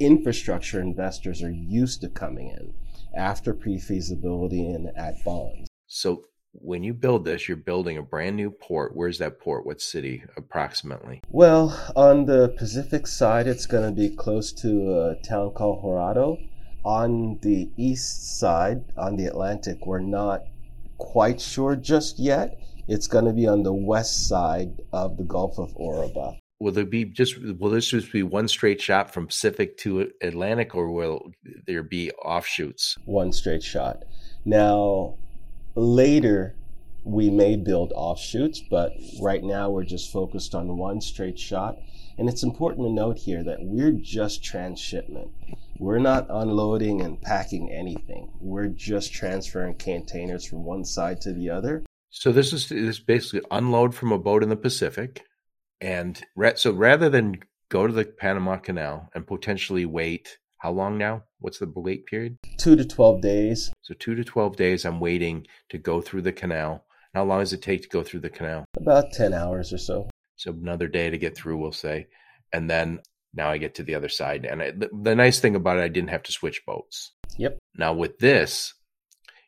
infrastructure 0.00 0.80
investors 0.80 1.42
are 1.42 1.50
used 1.50 2.00
to 2.02 2.08
coming 2.08 2.50
in 2.50 2.74
after 3.16 3.52
pre-feasibility 3.52 4.66
and 4.66 4.90
at 4.96 5.22
bonds. 5.24 5.68
So 5.86 6.24
when 6.60 6.82
you 6.82 6.94
build 6.94 7.24
this, 7.24 7.48
you're 7.48 7.56
building 7.56 7.98
a 7.98 8.02
brand 8.02 8.36
new 8.36 8.50
port. 8.50 8.94
Where's 8.94 9.18
that 9.18 9.40
port? 9.40 9.66
What 9.66 9.80
city 9.80 10.22
approximately? 10.36 11.22
Well, 11.30 11.78
on 11.96 12.26
the 12.26 12.54
Pacific 12.56 13.06
side, 13.06 13.46
it's 13.46 13.66
going 13.66 13.84
to 13.84 13.94
be 13.94 14.14
close 14.14 14.52
to 14.52 15.00
a 15.00 15.14
town 15.22 15.52
called 15.52 15.82
Juradó. 15.82 16.38
On 16.84 17.38
the 17.42 17.70
east 17.76 18.38
side, 18.38 18.84
on 18.96 19.16
the 19.16 19.26
Atlantic, 19.26 19.86
we're 19.86 20.00
not 20.00 20.44
quite 20.98 21.40
sure 21.40 21.76
just 21.76 22.18
yet. 22.18 22.58
It's 22.86 23.06
going 23.06 23.26
to 23.26 23.32
be 23.32 23.46
on 23.46 23.62
the 23.62 23.72
west 23.72 24.28
side 24.28 24.80
of 24.92 25.16
the 25.16 25.24
Gulf 25.24 25.58
of 25.58 25.74
Urabá. 25.76 26.38
Will 26.60 26.72
there 26.72 26.84
be 26.84 27.04
just 27.04 27.38
will 27.38 27.70
this 27.70 27.86
just 27.86 28.10
be 28.10 28.24
one 28.24 28.48
straight 28.48 28.80
shot 28.80 29.12
from 29.14 29.28
Pacific 29.28 29.76
to 29.78 30.10
Atlantic, 30.22 30.74
or 30.74 30.90
will 30.90 31.30
there 31.66 31.84
be 31.84 32.10
offshoots? 32.12 32.96
One 33.04 33.32
straight 33.32 33.62
shot. 33.62 34.02
Now, 34.44 35.18
later 35.78 36.54
we 37.04 37.30
may 37.30 37.56
build 37.56 37.92
offshoots, 37.94 38.60
but 38.60 38.92
right 39.20 39.42
now 39.42 39.70
we're 39.70 39.84
just 39.84 40.12
focused 40.12 40.54
on 40.54 40.76
one 40.76 41.00
straight 41.00 41.38
shot. 41.38 41.78
And 42.18 42.28
it's 42.28 42.42
important 42.42 42.86
to 42.86 42.92
note 42.92 43.18
here 43.18 43.44
that 43.44 43.58
we're 43.60 43.92
just 43.92 44.42
transshipment. 44.42 45.30
We're 45.78 46.00
not 46.00 46.26
unloading 46.28 47.00
and 47.02 47.22
packing 47.22 47.70
anything. 47.70 48.32
We're 48.40 48.66
just 48.66 49.12
transferring 49.12 49.74
containers 49.76 50.44
from 50.44 50.64
one 50.64 50.84
side 50.84 51.20
to 51.22 51.32
the 51.32 51.50
other. 51.50 51.84
So 52.10 52.32
this 52.32 52.52
is 52.52 52.68
this 52.68 52.98
basically 52.98 53.42
unload 53.50 53.94
from 53.94 54.10
a 54.10 54.18
boat 54.18 54.42
in 54.42 54.48
the 54.48 54.56
Pacific, 54.56 55.22
and 55.80 56.20
so 56.56 56.72
rather 56.72 57.08
than 57.08 57.38
go 57.68 57.86
to 57.86 57.92
the 57.92 58.06
Panama 58.06 58.56
Canal 58.56 59.08
and 59.14 59.26
potentially 59.26 59.84
wait 59.84 60.38
how 60.58 60.72
long 60.72 60.98
now? 60.98 61.22
What's 61.38 61.60
the 61.60 61.72
wait 61.74 62.06
period? 62.06 62.36
Two 62.58 62.74
to 62.74 62.84
12 62.84 63.20
days. 63.20 63.72
So, 63.82 63.94
two 63.94 64.16
to 64.16 64.24
12 64.24 64.56
days, 64.56 64.84
I'm 64.84 64.98
waiting 64.98 65.46
to 65.68 65.78
go 65.78 66.00
through 66.00 66.22
the 66.22 66.32
canal. 66.32 66.84
How 67.14 67.24
long 67.24 67.38
does 67.38 67.52
it 67.52 67.62
take 67.62 67.82
to 67.82 67.88
go 67.88 68.02
through 68.02 68.20
the 68.20 68.30
canal? 68.30 68.64
About 68.76 69.12
10 69.12 69.32
hours 69.32 69.72
or 69.72 69.78
so. 69.78 70.10
So, 70.36 70.50
another 70.50 70.88
day 70.88 71.10
to 71.10 71.18
get 71.18 71.36
through, 71.36 71.58
we'll 71.58 71.72
say. 71.72 72.08
And 72.52 72.68
then 72.68 73.00
now 73.32 73.50
I 73.50 73.58
get 73.58 73.76
to 73.76 73.84
the 73.84 73.94
other 73.94 74.08
side. 74.08 74.44
And 74.46 74.60
I, 74.60 74.70
the, 74.72 74.90
the 75.02 75.14
nice 75.14 75.38
thing 75.38 75.54
about 75.54 75.78
it, 75.78 75.82
I 75.82 75.88
didn't 75.88 76.10
have 76.10 76.24
to 76.24 76.32
switch 76.32 76.66
boats. 76.66 77.12
Yep. 77.36 77.58
Now, 77.76 77.92
with 77.92 78.18
this, 78.18 78.74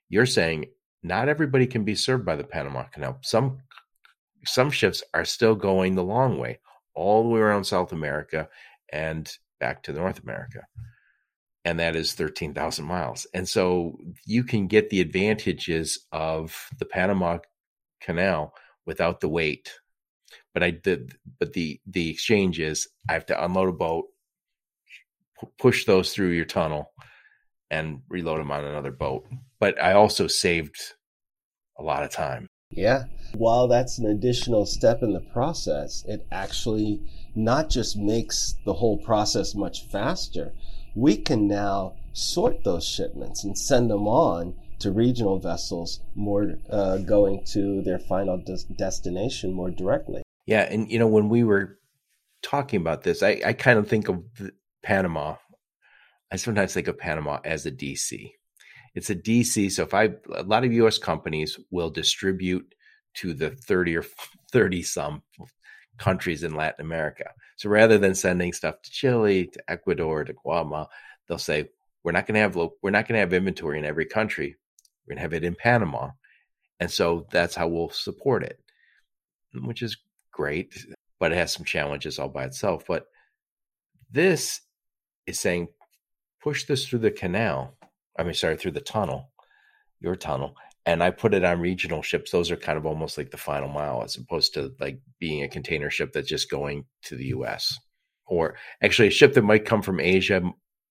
you're 0.08 0.26
saying 0.26 0.66
not 1.02 1.28
everybody 1.28 1.66
can 1.66 1.84
be 1.84 1.96
served 1.96 2.24
by 2.24 2.36
the 2.36 2.44
Panama 2.44 2.84
Canal. 2.84 3.18
Some 3.22 3.58
some 4.46 4.70
ships 4.70 5.02
are 5.12 5.26
still 5.26 5.54
going 5.54 5.96
the 5.96 6.04
long 6.04 6.38
way, 6.38 6.60
all 6.94 7.22
the 7.24 7.28
way 7.28 7.40
around 7.40 7.64
South 7.64 7.92
America 7.92 8.48
and 8.90 9.30
back 9.58 9.82
to 9.82 9.92
North 9.92 10.22
America 10.22 10.62
and 11.64 11.78
that 11.78 11.96
is 11.96 12.14
13,000 12.14 12.84
miles. 12.84 13.26
And 13.34 13.48
so 13.48 13.98
you 14.24 14.44
can 14.44 14.66
get 14.66 14.90
the 14.90 15.00
advantages 15.00 16.06
of 16.12 16.68
the 16.78 16.86
Panama 16.86 17.38
Canal 18.00 18.54
without 18.86 19.20
the 19.20 19.28
wait. 19.28 19.72
But 20.54 20.62
I 20.62 20.70
did, 20.70 21.16
but 21.38 21.52
the, 21.52 21.80
the 21.86 22.10
exchange 22.10 22.58
is 22.58 22.88
I 23.08 23.12
have 23.12 23.26
to 23.26 23.44
unload 23.44 23.68
a 23.68 23.72
boat, 23.72 24.06
push 25.58 25.84
those 25.84 26.12
through 26.12 26.30
your 26.30 26.44
tunnel 26.44 26.92
and 27.70 28.02
reload 28.08 28.40
them 28.40 28.50
on 28.50 28.64
another 28.64 28.90
boat. 28.90 29.26
But 29.60 29.80
I 29.80 29.92
also 29.92 30.26
saved 30.26 30.76
a 31.78 31.82
lot 31.82 32.02
of 32.02 32.10
time. 32.10 32.48
Yeah. 32.70 33.04
While 33.34 33.68
that's 33.68 33.98
an 33.98 34.06
additional 34.06 34.64
step 34.64 35.02
in 35.02 35.12
the 35.12 35.20
process, 35.20 36.04
it 36.06 36.26
actually 36.30 37.00
not 37.34 37.68
just 37.68 37.96
makes 37.96 38.54
the 38.64 38.74
whole 38.74 38.98
process 38.98 39.54
much 39.54 39.88
faster, 39.88 40.52
we 40.94 41.16
can 41.16 41.46
now 41.46 41.94
sort 42.12 42.64
those 42.64 42.84
shipments 42.86 43.44
and 43.44 43.56
send 43.56 43.90
them 43.90 44.06
on 44.06 44.54
to 44.80 44.90
regional 44.90 45.38
vessels 45.38 46.00
more 46.14 46.54
uh, 46.70 46.98
going 46.98 47.44
to 47.44 47.82
their 47.82 47.98
final 47.98 48.38
des- 48.38 48.72
destination 48.76 49.52
more 49.52 49.70
directly. 49.70 50.22
Yeah, 50.46 50.62
and 50.62 50.90
you 50.90 50.98
know 50.98 51.06
when 51.06 51.28
we 51.28 51.44
were 51.44 51.78
talking 52.42 52.80
about 52.80 53.02
this, 53.02 53.22
I, 53.22 53.40
I 53.44 53.52
kind 53.52 53.78
of 53.78 53.88
think 53.88 54.08
of 54.08 54.22
Panama. 54.82 55.36
I 56.32 56.36
sometimes 56.36 56.72
think 56.72 56.88
of 56.88 56.98
Panama 56.98 57.40
as 57.44 57.66
a 57.66 57.70
DC. 57.70 58.32
It's 58.94 59.10
a 59.10 59.14
DC. 59.14 59.70
So 59.70 59.82
if 59.82 59.94
I 59.94 60.10
a 60.34 60.42
lot 60.42 60.64
of 60.64 60.72
U.S. 60.72 60.98
companies 60.98 61.58
will 61.70 61.90
distribute 61.90 62.74
to 63.14 63.34
the 63.34 63.50
thirty 63.50 63.96
or 63.96 64.04
thirty 64.50 64.82
some 64.82 65.22
countries 65.98 66.42
in 66.42 66.54
Latin 66.54 66.84
America. 66.84 67.30
So 67.60 67.68
rather 67.68 67.98
than 67.98 68.14
sending 68.14 68.54
stuff 68.54 68.80
to 68.80 68.90
Chile, 68.90 69.48
to 69.48 69.70
Ecuador, 69.70 70.24
to 70.24 70.32
Guatemala, 70.32 70.88
they'll 71.28 71.36
say 71.36 71.68
we're 72.02 72.12
not 72.12 72.26
going 72.26 72.36
to 72.36 72.40
have 72.40 72.56
we're 72.56 72.90
not 72.90 73.06
going 73.06 73.16
to 73.16 73.18
have 73.18 73.34
inventory 73.34 73.78
in 73.78 73.84
every 73.84 74.06
country. 74.06 74.56
We're 75.04 75.12
going 75.12 75.18
to 75.18 75.22
have 75.22 75.34
it 75.34 75.44
in 75.44 75.54
Panama, 75.54 76.12
and 76.80 76.90
so 76.90 77.26
that's 77.30 77.54
how 77.54 77.68
we'll 77.68 77.90
support 77.90 78.44
it, 78.44 78.58
which 79.52 79.82
is 79.82 79.98
great. 80.32 80.86
But 81.18 81.32
it 81.32 81.36
has 81.36 81.52
some 81.52 81.66
challenges 81.66 82.18
all 82.18 82.30
by 82.30 82.44
itself. 82.44 82.84
But 82.88 83.08
this 84.10 84.62
is 85.26 85.38
saying 85.38 85.68
push 86.42 86.64
this 86.64 86.88
through 86.88 87.00
the 87.00 87.10
canal. 87.10 87.76
I 88.18 88.22
mean, 88.22 88.32
sorry, 88.32 88.56
through 88.56 88.70
the 88.70 88.80
tunnel, 88.80 89.32
your 90.00 90.16
tunnel, 90.16 90.56
and 90.86 91.02
I 91.02 91.10
put 91.10 91.34
it 91.34 91.44
on 91.44 91.60
regional 91.60 92.02
ships. 92.02 92.30
Those 92.30 92.50
are 92.50 92.56
kind 92.56 92.78
of 92.78 92.86
almost 92.86 93.18
like 93.18 93.30
the 93.30 93.36
final 93.36 93.68
mile, 93.68 94.02
as 94.02 94.16
opposed 94.16 94.54
to 94.54 94.72
like 94.80 95.00
being 95.18 95.42
a 95.42 95.48
container 95.48 95.90
ship 95.90 96.12
that's 96.12 96.28
just 96.28 96.50
going 96.50 96.84
to 97.04 97.16
the 97.16 97.26
U.S. 97.26 97.78
or 98.26 98.56
actually 98.82 99.08
a 99.08 99.12
ship 99.12 99.34
that 99.34 99.42
might 99.42 99.64
come 99.64 99.82
from 99.82 100.00
Asia 100.00 100.42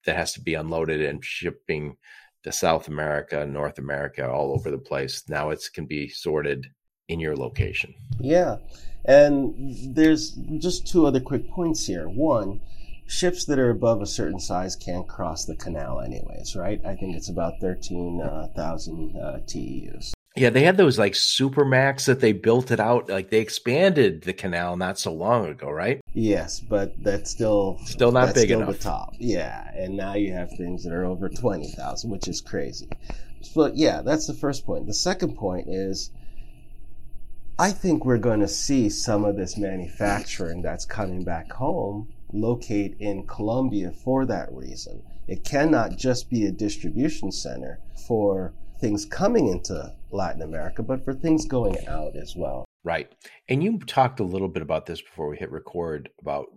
that 0.06 0.16
has 0.16 0.34
to 0.34 0.42
be 0.42 0.54
unloaded 0.54 1.02
and 1.02 1.24
shipping 1.24 1.98
to 2.44 2.52
South 2.52 2.88
America, 2.88 3.46
North 3.46 3.80
America, 3.80 4.30
all 4.30 4.54
over 4.54 4.72
the 4.72 4.78
place. 4.78 5.24
Now 5.28 5.50
it 5.50 5.64
can 5.74 5.86
be 5.86 6.08
sorted 6.08 6.68
in 7.10 7.20
your 7.20 7.36
location. 7.36 7.94
Yeah, 8.20 8.58
and 9.06 9.96
there's 9.96 10.32
just 10.60 10.88
two 10.88 11.06
other 11.06 11.20
quick 11.20 11.50
points 11.50 11.86
here. 11.86 12.08
One 12.08 12.62
ships 13.10 13.46
that 13.46 13.58
are 13.58 13.72
above 13.72 14.02
a 14.02 14.06
certain 14.06 14.40
size 14.40 14.76
can't 14.76 15.08
cross 15.08 15.46
the 15.46 15.56
canal 15.56 16.00
anyways, 16.00 16.56
right? 16.56 16.80
I 16.86 16.96
think 16.96 17.16
it's 17.16 17.30
about 17.30 17.54
13,000 17.60 18.22
uh, 19.16 19.20
uh, 19.20 19.40
TEUs. 19.40 20.14
Yeah, 20.36 20.52
they 20.52 20.62
had 20.62 20.78
those 20.78 21.00
like 21.00 21.14
Supermax 21.14 22.06
that 22.06 22.20
they 22.20 22.34
built 22.34 22.70
it 22.70 22.80
out. 22.80 23.10
Like 23.10 23.32
they 23.32 23.40
expanded 23.40 24.22
the 24.22 24.32
canal 24.32 24.78
not 24.78 25.00
so 25.00 25.12
long 25.12 25.48
ago, 25.48 25.70
right? 25.70 26.00
Yes, 26.14 26.60
but 26.60 26.94
that's 27.04 27.32
still 27.32 27.80
still 27.84 28.12
not 28.12 28.36
big 28.36 28.46
still 28.46 28.62
enough. 28.62 28.78
The 28.78 28.84
top, 28.84 29.14
yeah. 29.18 29.70
And 29.74 29.98
now 29.98 30.14
you 30.14 30.32
have 30.34 30.50
things 30.56 30.84
that 30.84 30.94
are 30.94 31.04
over 31.04 31.30
twenty 31.30 31.72
thousand, 31.72 32.12
which 32.12 32.28
is 32.28 32.42
crazy. 32.42 32.88
But 33.56 33.76
yeah, 33.76 34.02
that's 34.02 34.28
the 34.28 34.36
first 34.36 34.66
point. 34.66 34.86
The 34.86 34.94
second 34.94 35.36
point 35.36 35.68
is, 35.68 36.12
I 37.58 37.72
think 37.72 38.06
we're 38.06 38.18
going 38.20 38.42
to 38.42 38.48
see 38.48 38.88
some 38.90 39.26
of 39.26 39.36
this 39.36 39.58
manufacturing 39.58 40.62
that's 40.62 40.86
coming 40.86 41.24
back 41.24 41.52
home 41.52 42.08
locate 42.34 42.96
in 43.00 43.26
Colombia 43.28 43.92
for 43.92 44.26
that 44.26 44.52
reason. 44.52 45.04
It 45.28 45.44
cannot 45.44 45.98
just 45.98 46.30
be 46.30 46.46
a 46.46 46.52
distribution 46.52 47.32
center 47.32 47.80
for 48.08 48.54
things 48.80 49.06
coming 49.06 49.48
into 49.48 49.94
Latin 50.12 50.42
America, 50.42 50.82
but 50.82 51.04
for 51.04 51.14
things 51.14 51.46
going 51.46 51.88
out 51.88 52.16
as 52.16 52.36
well. 52.36 52.66
Right. 52.84 53.12
And 53.48 53.64
you 53.64 53.80
talked 53.80 54.20
a 54.20 54.24
little 54.24 54.48
bit 54.48 54.64
about 54.64 54.86
this 54.86 55.02
before 55.02 55.30
we 55.30 55.38
hit 55.38 55.52
record 55.52 56.10
about 56.22 56.48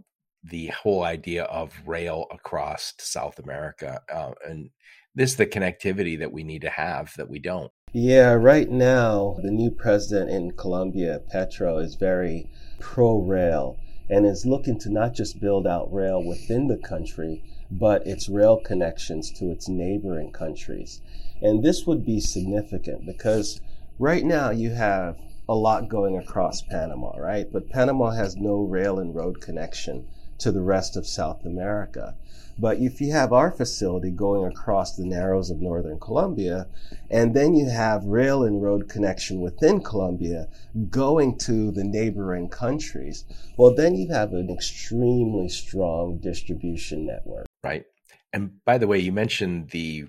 the 0.45 0.69
whole 0.69 1.03
idea 1.05 1.45
of 1.45 1.73
rail 1.87 2.27
across 2.33 2.95
South 2.99 3.39
America. 3.39 4.01
Uh, 4.13 4.33
and 4.49 4.71
this 5.15 5.35
the 5.35 5.47
connectivity 5.47 6.19
that 6.19 6.33
we 6.33 6.43
need 6.43 6.63
to 6.63 6.71
have 6.71 7.13
that 7.17 7.29
we 7.29 7.39
don't. 7.39 7.71
Yeah, 7.93 8.33
right 8.33 8.71
now, 8.71 9.37
the 9.43 9.51
new 9.51 9.71
president 9.71 10.31
in 10.31 10.53
Colombia, 10.53 11.21
Petro, 11.31 11.79
is 11.79 11.97
very 11.97 12.49
pro 12.81 13.19
rail 13.19 13.79
and 14.12 14.27
is 14.27 14.44
looking 14.44 14.79
to 14.79 14.90
not 14.90 15.14
just 15.14 15.40
build 15.40 15.66
out 15.66 15.90
rail 15.90 16.22
within 16.22 16.68
the 16.68 16.77
country, 16.77 17.42
but 17.70 18.07
its 18.07 18.29
rail 18.29 18.59
connections 18.59 19.31
to 19.31 19.51
its 19.51 19.70
neighboring 19.70 20.31
countries. 20.31 21.01
And 21.40 21.62
this 21.62 21.87
would 21.87 22.05
be 22.05 22.20
significant 22.20 23.07
because 23.07 23.62
right 23.98 24.22
now 24.22 24.51
you 24.51 24.72
have 24.72 25.16
a 25.48 25.55
lot 25.55 25.88
going 25.88 26.18
across 26.18 26.61
Panama, 26.61 27.16
right? 27.16 27.51
But 27.51 27.70
Panama 27.70 28.11
has 28.11 28.37
no 28.37 28.61
rail 28.61 28.98
and 28.98 29.14
road 29.14 29.40
connection 29.40 30.07
to 30.40 30.53
the 30.53 30.61
rest 30.61 30.94
of 30.94 31.07
South 31.07 31.46
America. 31.46 32.14
But 32.59 32.79
if 32.79 33.01
you 33.01 33.12
have 33.12 33.33
our 33.33 33.51
facility 33.51 34.11
going 34.11 34.45
across 34.51 34.97
the 34.97 35.05
narrows 35.05 35.51
of 35.51 35.61
northern 35.61 35.99
Colombia, 35.99 36.67
and 37.11 37.35
then 37.35 37.55
you 37.55 37.69
have 37.69 38.05
rail 38.05 38.45
and 38.45 38.62
road 38.62 38.88
connection 38.88 39.41
within 39.41 39.83
Colombia 39.83 40.49
going 40.91 41.38
to 41.38 41.71
the 41.71 41.85
neighboring 41.85 42.49
countries, 42.49 43.25
well, 43.57 43.75
then 43.75 43.95
you 43.95 44.12
have 44.12 44.33
an 44.33 44.51
extremely 44.51 45.49
strong 45.49 46.19
distribution 46.19 47.07
network. 47.07 47.47
Right. 47.65 47.85
And 48.33 48.65
by 48.65 48.79
the 48.79 48.87
way, 48.87 48.99
you 48.99 49.12
mentioned 49.12 49.71
the 49.71 50.07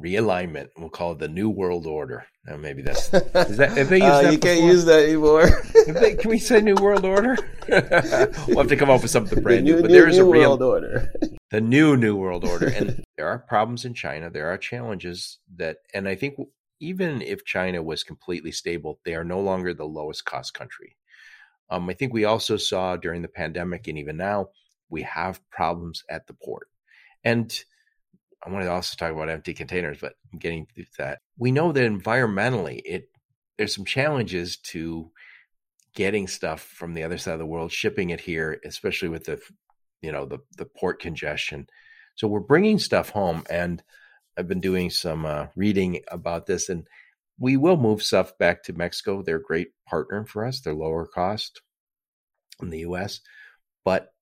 realignment. 0.00 0.68
We'll 0.76 0.90
call 0.90 1.12
it 1.12 1.18
the 1.18 1.28
New 1.28 1.48
World 1.48 1.86
Order. 1.86 2.26
Now, 2.46 2.56
maybe 2.56 2.82
that's 2.82 3.12
is 3.12 3.56
that. 3.56 3.76
Have 3.76 3.88
they 3.88 3.96
used 3.96 4.08
uh, 4.08 4.22
that 4.22 4.32
you 4.32 4.38
before? 4.38 4.54
can't 4.54 4.64
use 4.64 4.84
that 4.84 5.04
anymore. 5.04 5.62
they, 5.86 6.14
can 6.14 6.30
we 6.30 6.38
say 6.38 6.60
New 6.60 6.76
World 6.76 7.04
Order? 7.04 7.36
we'll 7.68 8.58
have 8.58 8.68
to 8.68 8.76
come 8.76 8.90
up 8.90 9.02
with 9.02 9.10
something 9.10 9.42
brand 9.42 9.64
new. 9.64 9.76
new 9.76 9.82
but 9.82 9.90
there 9.90 10.08
is 10.08 10.18
a 10.18 10.24
real 10.24 10.58
World 10.58 10.62
Order. 10.62 11.12
The 11.50 11.60
new 11.60 11.96
new 11.96 12.16
world 12.16 12.44
order. 12.44 12.68
And 12.68 13.04
there 13.16 13.28
are 13.28 13.38
problems 13.38 13.84
in 13.84 13.94
china. 13.94 14.30
There 14.30 14.48
are 14.48 14.58
challenges 14.58 15.38
that 15.56 15.78
and 15.94 16.08
i 16.08 16.14
think 16.14 16.36
even 16.80 17.22
if 17.22 17.44
china 17.44 17.82
was 17.82 18.04
completely 18.04 18.52
stable 18.52 19.00
they 19.04 19.14
are 19.14 19.24
no 19.24 19.40
longer 19.40 19.74
the 19.74 19.84
lowest 19.84 20.24
cost 20.24 20.54
country. 20.54 20.96
Um, 21.70 21.88
i 21.88 21.94
think 21.94 22.12
we 22.12 22.24
also 22.24 22.56
saw 22.56 22.96
during 22.96 23.22
the 23.22 23.28
pandemic 23.28 23.88
and 23.88 23.98
even 23.98 24.16
now 24.16 24.48
we 24.90 25.02
have 25.02 25.40
problems 25.50 26.02
at 26.08 26.26
the 26.26 26.34
port. 26.34 26.68
And 27.24 27.52
i 28.44 28.50
want 28.50 28.64
to 28.64 28.70
also 28.70 28.96
talk 28.96 29.12
about 29.12 29.30
empty 29.30 29.54
containers 29.54 29.98
but 30.00 30.14
i'm 30.32 30.38
getting 30.38 30.66
to 30.76 30.84
that. 30.98 31.20
We 31.36 31.52
know 31.52 31.72
that 31.72 31.90
environmentally 31.90 32.80
it 32.84 33.10
there's 33.56 33.74
some 33.74 33.84
challenges 33.84 34.56
to 34.58 35.10
getting 35.94 36.28
stuff 36.28 36.60
from 36.60 36.94
the 36.94 37.02
other 37.02 37.18
side 37.18 37.32
of 37.32 37.40
the 37.40 37.46
world 37.46 37.72
shipping 37.72 38.10
it 38.10 38.20
here 38.20 38.60
especially 38.64 39.08
with 39.08 39.24
the 39.24 39.40
you 40.02 40.12
know 40.12 40.26
the 40.26 40.38
the 40.56 40.66
port 40.66 41.00
congestion. 41.00 41.66
So 42.14 42.28
we're 42.28 42.40
bringing 42.40 42.78
stuff 42.78 43.10
home, 43.10 43.44
and 43.50 43.82
I've 44.36 44.48
been 44.48 44.60
doing 44.60 44.90
some 44.90 45.24
uh, 45.24 45.46
reading 45.56 46.00
about 46.10 46.46
this, 46.46 46.68
and 46.68 46.86
we 47.38 47.56
will 47.56 47.76
move 47.76 48.02
stuff 48.02 48.36
back 48.38 48.62
to 48.64 48.72
Mexico. 48.72 49.22
They're 49.22 49.36
a 49.36 49.42
great 49.42 49.68
partner 49.86 50.24
for 50.26 50.44
us. 50.44 50.60
They're 50.60 50.74
lower 50.74 51.06
cost 51.06 51.62
in 52.60 52.70
the 52.70 52.80
U.S., 52.80 53.20
but 53.84 54.12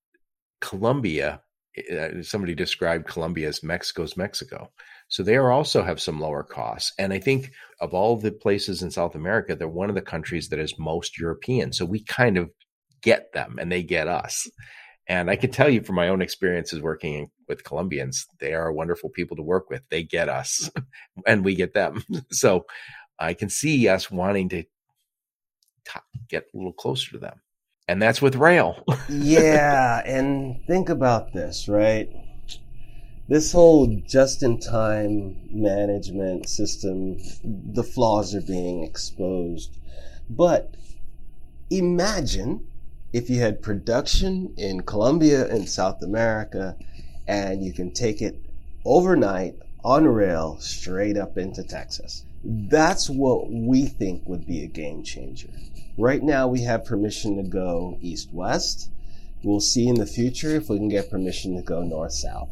Colombia. 0.61 1.41
Eh, 1.89 2.23
somebody 2.23 2.55
described 2.55 3.07
Colombia 3.07 3.47
as 3.47 3.61
Mexico's 3.61 4.17
Mexico. 4.17 4.71
So 5.09 5.23
they 5.23 5.37
are 5.37 5.51
also 5.51 5.83
have 5.83 6.01
some 6.01 6.19
lower 6.19 6.43
costs. 6.43 6.91
And 6.97 7.13
I 7.13 7.19
think 7.19 7.51
of 7.79 7.93
all 7.93 8.17
the 8.17 8.31
places 8.31 8.81
in 8.81 8.91
South 8.91 9.15
America, 9.15 9.55
they're 9.55 9.67
one 9.67 9.89
of 9.89 9.95
the 9.95 10.01
countries 10.01 10.49
that 10.49 10.59
is 10.59 10.77
most 10.77 11.17
European. 11.17 11.71
So 11.71 11.85
we 11.85 12.03
kind 12.03 12.37
of 12.37 12.49
get 13.01 13.31
them 13.33 13.57
and 13.59 13.71
they 13.71 13.83
get 13.83 14.07
us. 14.07 14.49
And 15.09 15.29
I 15.29 15.37
can 15.37 15.51
tell 15.51 15.69
you 15.69 15.81
from 15.81 15.95
my 15.95 16.09
own 16.09 16.21
experiences 16.21 16.81
working 16.81 17.31
with 17.47 17.63
Colombians, 17.63 18.27
they 18.39 18.53
are 18.53 18.71
wonderful 18.73 19.09
people 19.09 19.37
to 19.37 19.43
work 19.43 19.69
with. 19.69 19.81
They 19.89 20.03
get 20.03 20.27
us 20.27 20.69
and 21.25 21.45
we 21.45 21.55
get 21.55 21.73
them. 21.73 22.03
So 22.31 22.65
I 23.19 23.33
can 23.33 23.49
see 23.49 23.87
us 23.87 24.11
wanting 24.11 24.49
to 24.49 24.63
t- 24.63 25.99
get 26.27 26.43
a 26.53 26.57
little 26.57 26.73
closer 26.73 27.11
to 27.11 27.19
them. 27.19 27.41
And 27.87 28.01
that's 28.01 28.21
with 28.21 28.35
rail. 28.35 28.83
yeah. 29.09 30.01
And 30.05 30.59
think 30.67 30.89
about 30.89 31.33
this, 31.33 31.67
right? 31.69 32.09
This 33.29 33.51
whole 33.51 33.87
just 34.05 34.43
in 34.43 34.59
time 34.59 35.37
management 35.51 36.47
system, 36.49 37.17
the 37.43 37.83
flaws 37.83 38.35
are 38.35 38.41
being 38.41 38.83
exposed. 38.83 39.77
But 40.29 40.75
imagine 41.69 42.67
if 43.13 43.29
you 43.29 43.39
had 43.39 43.61
production 43.61 44.53
in 44.57 44.81
Colombia 44.81 45.47
and 45.47 45.67
South 45.67 46.01
America, 46.01 46.75
and 47.27 47.63
you 47.63 47.73
can 47.73 47.91
take 47.91 48.21
it 48.21 48.39
overnight 48.85 49.55
on 49.83 50.05
rail 50.05 50.57
straight 50.59 51.17
up 51.17 51.37
into 51.37 51.63
Texas. 51.63 52.23
That's 52.43 53.09
what 53.09 53.49
we 53.49 53.85
think 53.85 54.27
would 54.27 54.45
be 54.45 54.63
a 54.63 54.67
game 54.67 55.03
changer. 55.03 55.49
Right 55.97 56.21
now, 56.21 56.47
we 56.47 56.61
have 56.61 56.85
permission 56.85 57.37
to 57.37 57.43
go 57.43 57.97
east 58.01 58.31
west. 58.31 58.89
We'll 59.43 59.59
see 59.59 59.87
in 59.87 59.95
the 59.95 60.05
future 60.05 60.55
if 60.55 60.69
we 60.69 60.77
can 60.77 60.89
get 60.89 61.09
permission 61.09 61.55
to 61.55 61.61
go 61.61 61.83
north 61.83 62.13
south 62.13 62.49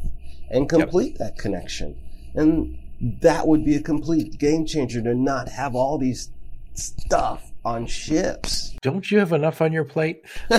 and 0.50 0.68
complete 0.68 1.12
yep. 1.12 1.18
that 1.18 1.38
connection. 1.38 1.96
And 2.34 2.78
that 3.00 3.46
would 3.46 3.64
be 3.64 3.74
a 3.74 3.82
complete 3.82 4.38
game 4.38 4.66
changer 4.66 5.02
to 5.02 5.14
not 5.14 5.48
have 5.50 5.74
all 5.74 5.98
these 5.98 6.30
stuff 6.74 7.52
on 7.66 7.84
ships. 7.84 8.76
Don't 8.80 9.10
you 9.10 9.18
have 9.18 9.32
enough 9.32 9.60
on 9.60 9.72
your 9.72 9.84
plate? 9.84 10.22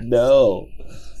no, 0.00 0.68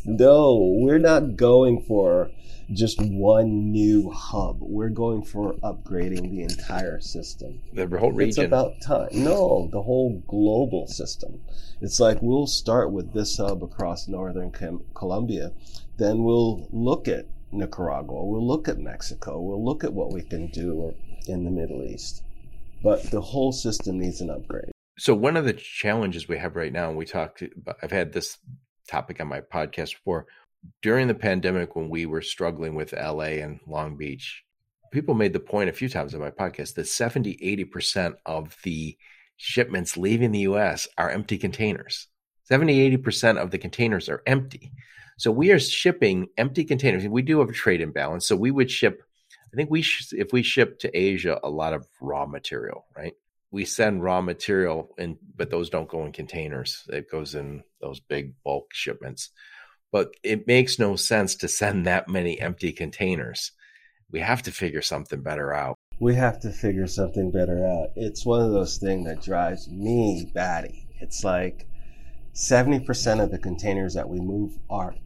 no, 0.04 0.76
we're 0.78 1.00
not 1.00 1.36
going 1.36 1.82
for 1.82 2.30
just 2.72 3.02
one 3.02 3.72
new 3.72 4.08
hub. 4.10 4.58
We're 4.60 4.90
going 4.90 5.24
for 5.24 5.54
upgrading 5.54 6.30
the 6.30 6.42
entire 6.42 7.00
system. 7.00 7.60
The 7.72 7.88
whole 7.88 8.12
region. 8.12 8.28
It's 8.28 8.38
about 8.38 8.80
time. 8.80 9.08
No, 9.12 9.68
the 9.72 9.82
whole 9.82 10.22
global 10.28 10.86
system. 10.86 11.40
It's 11.80 11.98
like 11.98 12.22
we'll 12.22 12.46
start 12.46 12.92
with 12.92 13.12
this 13.12 13.36
hub 13.36 13.64
across 13.64 14.06
northern 14.06 14.52
Colombia, 14.94 15.52
then 15.96 16.22
we'll 16.22 16.68
look 16.70 17.08
at 17.08 17.26
Nicaragua, 17.50 18.24
we'll 18.24 18.46
look 18.46 18.68
at 18.68 18.78
Mexico, 18.78 19.40
we'll 19.40 19.64
look 19.64 19.82
at 19.82 19.92
what 19.92 20.12
we 20.12 20.22
can 20.22 20.46
do 20.48 20.94
in 21.26 21.44
the 21.44 21.50
Middle 21.50 21.82
East 21.82 22.22
but 22.84 23.02
the 23.10 23.20
whole 23.20 23.50
system 23.50 23.98
needs 23.98 24.20
an 24.20 24.28
upgrade. 24.28 24.73
So 24.98 25.14
one 25.14 25.36
of 25.36 25.44
the 25.44 25.52
challenges 25.52 26.28
we 26.28 26.38
have 26.38 26.56
right 26.56 26.72
now, 26.72 26.88
and 26.88 26.96
we 26.96 27.04
talked, 27.04 27.42
I've 27.82 27.90
had 27.90 28.12
this 28.12 28.38
topic 28.88 29.20
on 29.20 29.26
my 29.26 29.40
podcast 29.40 29.94
before. 29.94 30.26
During 30.82 31.08
the 31.08 31.14
pandemic, 31.14 31.76
when 31.76 31.88
we 31.88 32.06
were 32.06 32.22
struggling 32.22 32.74
with 32.74 32.94
LA 32.94 33.42
and 33.42 33.60
Long 33.66 33.96
Beach, 33.96 34.44
people 34.92 35.14
made 35.14 35.32
the 35.32 35.40
point 35.40 35.68
a 35.68 35.74
few 35.74 35.88
times 35.88 36.14
on 36.14 36.20
my 36.20 36.30
podcast 36.30 36.74
that 36.74 36.86
70, 36.86 37.36
80% 37.74 38.14
of 38.24 38.56
the 38.62 38.96
shipments 39.36 39.96
leaving 39.96 40.30
the 40.30 40.40
US 40.40 40.86
are 40.96 41.10
empty 41.10 41.38
containers. 41.38 42.06
70, 42.44 42.96
80% 42.96 43.38
of 43.38 43.50
the 43.50 43.58
containers 43.58 44.08
are 44.08 44.22
empty. 44.26 44.72
So 45.18 45.30
we 45.30 45.50
are 45.50 45.58
shipping 45.58 46.28
empty 46.38 46.64
containers. 46.64 47.06
We 47.06 47.22
do 47.22 47.40
have 47.40 47.48
a 47.48 47.52
trade 47.52 47.80
imbalance. 47.80 48.26
So 48.26 48.36
we 48.36 48.50
would 48.50 48.70
ship 48.70 49.02
I 49.52 49.56
think 49.56 49.70
we 49.70 49.82
sh- 49.82 50.12
if 50.12 50.32
we 50.32 50.42
ship 50.42 50.80
to 50.80 50.98
Asia 50.98 51.38
a 51.44 51.48
lot 51.48 51.74
of 51.74 51.86
raw 52.00 52.26
material, 52.26 52.86
right? 52.96 53.14
We 53.54 53.64
send 53.64 54.02
raw 54.02 54.20
material 54.20 54.92
in, 54.98 55.16
but 55.36 55.48
those 55.48 55.70
don't 55.70 55.88
go 55.88 56.04
in 56.04 56.10
containers. 56.10 56.82
It 56.88 57.08
goes 57.08 57.36
in 57.36 57.62
those 57.80 58.00
big 58.00 58.34
bulk 58.42 58.74
shipments. 58.74 59.30
But 59.92 60.12
it 60.24 60.48
makes 60.48 60.80
no 60.80 60.96
sense 60.96 61.36
to 61.36 61.46
send 61.46 61.86
that 61.86 62.08
many 62.08 62.40
empty 62.40 62.72
containers. 62.72 63.52
We 64.10 64.18
have 64.18 64.42
to 64.42 64.50
figure 64.50 64.82
something 64.82 65.22
better 65.22 65.54
out. 65.54 65.76
We 66.00 66.16
have 66.16 66.40
to 66.40 66.50
figure 66.50 66.88
something 66.88 67.30
better 67.30 67.64
out. 67.64 67.90
It's 67.94 68.26
one 68.26 68.40
of 68.40 68.50
those 68.50 68.78
things 68.78 69.06
that 69.06 69.22
drives 69.22 69.68
me 69.68 70.28
batty. 70.34 70.88
It's 70.98 71.22
like 71.22 71.68
70% 72.34 73.22
of 73.22 73.30
the 73.30 73.38
containers 73.38 73.94
that 73.94 74.08
we 74.08 74.18
move 74.18 74.58
are 74.68 74.96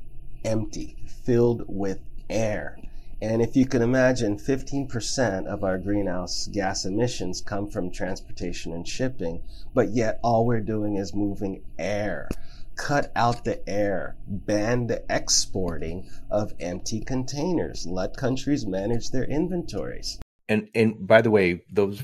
empty, 0.47 0.97
filled 1.27 1.65
with 1.69 1.99
air. 2.31 2.79
And 3.21 3.43
if 3.43 3.57
you 3.57 3.67
can 3.67 3.83
imagine, 3.83 4.39
15% 4.39 5.47
of 5.47 5.65
our 5.65 5.77
greenhouse 5.79 6.47
gas 6.47 6.85
emissions 6.85 7.41
come 7.41 7.69
from 7.69 7.91
transportation 7.91 8.73
and 8.73 8.87
shipping, 8.87 9.43
but 9.75 9.91
yet 9.91 10.21
all 10.23 10.47
we're 10.47 10.61
doing 10.61 10.97
is 10.97 11.15
moving 11.15 11.65
air. 11.79 12.29
Cut 12.77 13.11
out 13.17 13.45
the 13.45 13.69
air, 13.69 14.17
ban 14.29 14.87
the 14.87 15.03
exporting 15.11 16.09
of 16.31 16.53
empty 16.61 17.01
containers, 17.01 17.87
let 17.87 18.17
countries 18.17 18.67
manage 18.67 19.11
their 19.11 19.25
inventories. 19.25 20.21
And 20.49 20.69
and 20.75 21.07
by 21.07 21.21
the 21.21 21.31
way, 21.31 21.65
those 21.73 22.03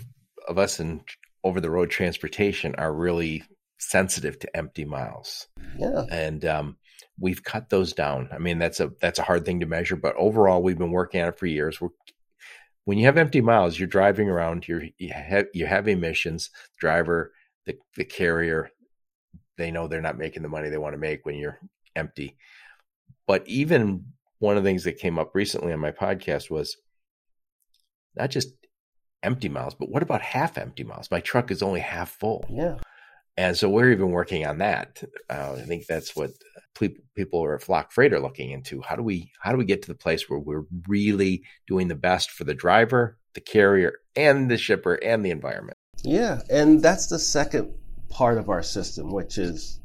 of 0.48 0.58
us 0.58 0.80
in 0.80 1.02
over 1.44 1.60
the 1.60 1.70
road 1.70 1.90
transportation 1.90 2.74
are 2.74 2.92
really 2.92 3.44
sensitive 3.78 4.38
to 4.40 4.56
empty 4.56 4.84
miles. 4.84 5.46
Yeah. 5.78 6.04
And 6.10 6.44
um, 6.44 6.76
we've 7.18 7.42
cut 7.42 7.70
those 7.70 7.92
down. 7.92 8.28
I 8.32 8.38
mean, 8.38 8.58
that's 8.58 8.80
a 8.80 8.92
that's 9.00 9.18
a 9.18 9.24
hard 9.24 9.44
thing 9.44 9.60
to 9.60 9.66
measure, 9.66 9.96
but 9.96 10.14
overall, 10.16 10.62
we've 10.62 10.78
been 10.78 10.90
working 10.90 11.20
on 11.20 11.28
it 11.28 11.38
for 11.38 11.46
years. 11.46 11.80
We're 11.80 11.90
when 12.84 12.98
you 12.98 13.06
have 13.06 13.16
empty 13.16 13.40
miles, 13.40 13.78
you're 13.78 13.88
driving 13.88 14.28
around. 14.28 14.68
You're 14.68 14.84
you 14.98 15.12
have, 15.12 15.46
you 15.54 15.66
have 15.66 15.88
emissions. 15.88 16.50
Driver, 16.78 17.32
the 17.66 17.76
the 17.96 18.04
carrier, 18.04 18.70
they 19.56 19.70
know 19.70 19.88
they're 19.88 20.00
not 20.00 20.18
making 20.18 20.42
the 20.42 20.48
money 20.48 20.68
they 20.68 20.78
want 20.78 20.94
to 20.94 20.98
make 20.98 21.24
when 21.24 21.36
you're 21.36 21.58
empty. 21.96 22.36
But 23.26 23.46
even 23.46 24.06
one 24.38 24.56
of 24.56 24.62
the 24.62 24.68
things 24.68 24.84
that 24.84 24.98
came 24.98 25.18
up 25.18 25.34
recently 25.34 25.72
on 25.72 25.80
my 25.80 25.92
podcast 25.92 26.50
was 26.50 26.76
not 28.14 28.30
just 28.30 28.52
empty 29.22 29.48
miles, 29.48 29.74
but 29.74 29.88
what 29.88 30.02
about 30.02 30.20
half 30.20 30.58
empty 30.58 30.84
miles? 30.84 31.10
My 31.10 31.20
truck 31.20 31.50
is 31.50 31.62
only 31.62 31.80
half 31.80 32.10
full. 32.10 32.44
Yeah. 32.50 32.76
And 33.36 33.56
so 33.56 33.68
we're 33.68 33.90
even 33.90 34.10
working 34.10 34.46
on 34.46 34.58
that. 34.58 35.02
Uh, 35.28 35.56
I 35.58 35.62
think 35.62 35.86
that's 35.86 36.14
what 36.14 36.30
people 37.14 37.52
at 37.52 37.62
Flock 37.62 37.92
Freight 37.92 38.12
are 38.12 38.20
looking 38.20 38.50
into. 38.50 38.80
How 38.82 38.96
do 38.96 39.02
we 39.02 39.32
how 39.40 39.52
do 39.52 39.58
we 39.58 39.64
get 39.64 39.82
to 39.82 39.88
the 39.88 39.96
place 39.96 40.28
where 40.28 40.38
we're 40.38 40.64
really 40.86 41.42
doing 41.66 41.88
the 41.88 41.94
best 41.94 42.30
for 42.30 42.44
the 42.44 42.54
driver, 42.54 43.18
the 43.34 43.40
carrier, 43.40 43.98
and 44.16 44.50
the 44.50 44.58
shipper 44.58 44.94
and 44.94 45.24
the 45.24 45.30
environment? 45.30 45.76
Yeah, 46.02 46.42
and 46.50 46.82
that's 46.82 47.06
the 47.06 47.18
second 47.18 47.72
part 48.08 48.38
of 48.38 48.48
our 48.48 48.62
system, 48.62 49.10
which 49.10 49.38
is 49.38 49.80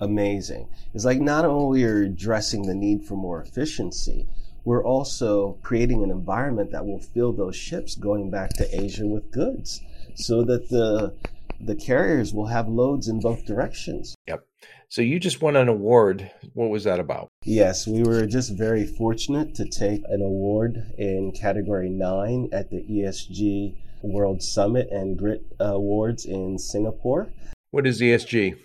amazing. 0.00 0.68
It's 0.94 1.04
like 1.04 1.20
not 1.20 1.44
only 1.44 1.84
are 1.84 2.02
addressing 2.02 2.62
the 2.62 2.74
need 2.74 3.04
for 3.04 3.14
more 3.14 3.42
efficiency, 3.42 4.28
we're 4.64 4.84
also 4.84 5.58
creating 5.62 6.02
an 6.02 6.10
environment 6.10 6.72
that 6.72 6.86
will 6.86 7.00
fill 7.00 7.32
those 7.32 7.56
ships 7.56 7.94
going 7.94 8.30
back 8.30 8.50
to 8.54 8.80
Asia 8.80 9.06
with 9.06 9.30
goods 9.30 9.80
so 10.14 10.42
that 10.44 10.68
the 10.68 11.14
the 11.60 11.76
carriers 11.76 12.32
will 12.32 12.46
have 12.46 12.68
loads 12.68 13.08
in 13.08 13.20
both 13.20 13.44
directions. 13.46 14.14
Yep. 14.26 14.44
So 14.88 15.02
you 15.02 15.20
just 15.20 15.42
won 15.42 15.56
an 15.56 15.68
award. 15.68 16.30
What 16.54 16.70
was 16.70 16.84
that 16.84 16.98
about? 16.98 17.28
Yes, 17.44 17.86
we 17.86 18.02
were 18.02 18.26
just 18.26 18.56
very 18.56 18.86
fortunate 18.86 19.54
to 19.56 19.68
take 19.68 20.02
an 20.08 20.22
award 20.22 20.92
in 20.96 21.32
category 21.32 21.90
nine 21.90 22.48
at 22.52 22.70
the 22.70 22.82
ESG 22.82 23.76
World 24.02 24.42
Summit 24.42 24.88
and 24.90 25.18
Grit 25.18 25.44
Awards 25.60 26.24
in 26.24 26.58
Singapore. 26.58 27.28
What 27.70 27.86
is 27.86 28.00
ESG? 28.00 28.56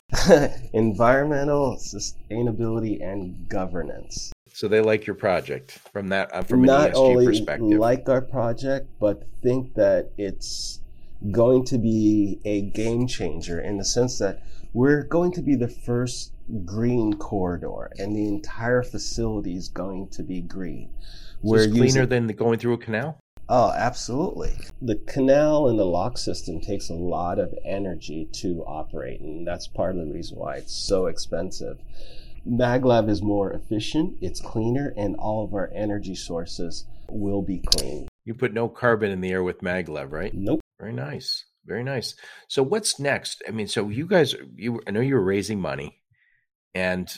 Environmental 0.74 1.76
Sustainability 1.76 3.04
and 3.04 3.50
Governance. 3.50 4.32
So 4.54 4.68
they 4.68 4.80
like 4.80 5.06
your 5.06 5.16
project 5.16 5.72
from 5.92 6.10
that 6.10 6.34
uh, 6.34 6.44
from 6.44 6.62
not 6.62 6.90
an 6.90 6.94
ESG 6.94 6.98
only 6.98 7.26
perspective. 7.26 7.80
like 7.80 8.08
our 8.08 8.22
project, 8.22 8.88
but 9.00 9.24
think 9.42 9.74
that 9.74 10.12
it's 10.18 10.80
going 11.32 11.66
to 11.66 11.78
be 11.78 12.40
a 12.46 12.62
game 12.62 13.08
changer 13.08 13.60
in 13.60 13.78
the 13.78 13.86
sense 13.86 14.20
that 14.20 14.44
we're 14.74 15.04
going 15.04 15.32
to 15.34 15.42
be 15.42 15.56
the 15.56 15.68
first 15.68 16.34
green 16.66 17.14
corridor, 17.14 17.92
and 17.98 18.16
the 18.16 18.28
entire 18.28 18.84
facility 18.84 19.56
is 19.56 19.70
going 19.70 20.10
to 20.10 20.24
be 20.24 20.42
green. 20.42 20.90
So 21.46 21.56
it's 21.56 21.74
cleaner 21.74 22.06
than 22.06 22.28
going 22.28 22.60
through 22.60 22.74
a 22.74 22.78
canal. 22.78 23.20
Oh, 23.50 23.72
absolutely. 23.76 24.54
The 24.82 24.96
canal 24.96 25.68
and 25.68 25.78
the 25.78 25.86
lock 25.86 26.18
system 26.18 26.62
takes 26.62 26.90
a 26.90 26.94
lot 26.94 27.40
of 27.40 27.54
energy 27.66 28.30
to 28.34 28.64
operate, 28.66 29.20
and 29.20 29.46
that's 29.46 29.68
part 29.68 29.98
of 29.98 30.08
the 30.08 30.14
reason 30.14 30.38
why 30.38 30.56
it's 30.56 30.74
so 30.74 31.08
expensive. 31.08 31.80
maglev 32.48 33.10
is 33.10 33.22
more 33.22 33.52
efficient, 33.52 34.18
it's 34.22 34.40
cleaner, 34.40 34.94
and 34.96 35.16
all 35.18 35.44
of 35.44 35.54
our 35.54 35.70
energy 35.74 36.16
sources 36.16 36.86
will 37.10 37.42
be 37.42 37.60
clean. 37.60 38.08
You 38.26 38.34
put 38.34 38.54
no 38.54 38.70
carbon 38.70 39.12
in 39.12 39.22
the 39.22 39.32
air 39.32 39.44
with 39.44 39.62
maglev, 39.62 40.12
right? 40.12 40.34
Nope. 40.34 40.62
Very 40.80 40.94
nice. 40.94 41.46
Very 41.66 41.84
nice. 41.84 42.16
So 42.48 42.64
what's 42.64 43.00
next? 43.00 43.42
I 43.48 43.52
mean, 43.52 43.68
so 43.68 43.90
you 43.90 44.06
guys, 44.06 44.36
you 44.56 44.82
I 44.88 44.92
know 44.92 45.00
you 45.00 45.16
were 45.16 45.24
raising 45.24 45.62
money, 45.62 46.02
and 46.74 47.14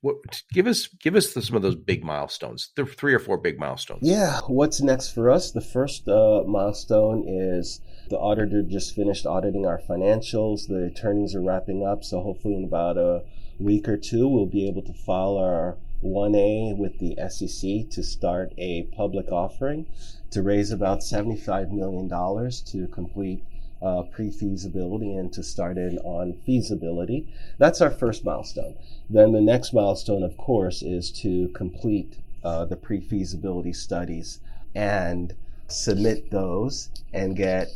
what 0.00 0.16
give 0.52 0.66
us 0.66 0.88
give 0.88 1.14
us 1.14 1.32
the, 1.32 1.42
some 1.42 1.56
of 1.56 1.62
those 1.62 1.76
big 1.76 2.04
milestones. 2.04 2.70
There 2.74 2.84
are 2.84 2.88
three 2.88 3.14
or 3.14 3.18
four 3.18 3.38
big 3.38 3.58
milestones. 3.58 4.00
Yeah. 4.02 4.40
What's 4.46 4.80
next 4.82 5.12
for 5.12 5.30
us? 5.30 5.52
The 5.52 5.60
first 5.60 6.08
uh, 6.08 6.42
milestone 6.46 7.24
is 7.28 7.80
the 8.08 8.18
auditor 8.18 8.62
just 8.62 8.94
finished 8.94 9.26
auditing 9.26 9.66
our 9.66 9.78
financials. 9.78 10.68
The 10.68 10.90
attorneys 10.92 11.34
are 11.34 11.42
wrapping 11.42 11.86
up, 11.86 12.02
so 12.02 12.20
hopefully 12.20 12.56
in 12.56 12.64
about 12.64 12.96
a 12.96 13.22
week 13.58 13.88
or 13.88 13.96
two, 13.96 14.26
we'll 14.28 14.46
be 14.46 14.68
able 14.68 14.82
to 14.82 14.92
file 14.92 15.36
our 15.36 15.76
1A 16.02 16.76
with 16.76 16.98
the 16.98 17.16
SEC 17.28 17.88
to 17.90 18.02
start 18.02 18.52
a 18.58 18.82
public 18.94 19.30
offering 19.30 19.86
to 20.30 20.42
raise 20.42 20.70
about 20.70 21.00
$75 21.00 21.70
million 21.70 22.08
to 22.08 22.88
complete 22.88 23.44
uh, 23.82 24.02
pre-feasibility 24.02 25.12
and 25.14 25.32
to 25.32 25.42
start 25.42 25.76
in 25.76 25.98
on 25.98 26.32
feasibility. 26.46 27.26
That's 27.58 27.80
our 27.80 27.90
first 27.90 28.24
milestone. 28.24 28.76
Then 29.10 29.32
the 29.32 29.40
next 29.40 29.72
milestone, 29.72 30.22
of 30.22 30.36
course, 30.36 30.82
is 30.82 31.10
to 31.22 31.48
complete 31.48 32.18
uh, 32.44 32.64
the 32.64 32.76
pre-feasibility 32.76 33.72
studies 33.72 34.40
and 34.74 35.34
submit 35.68 36.30
those 36.30 36.90
and 37.12 37.36
get 37.36 37.68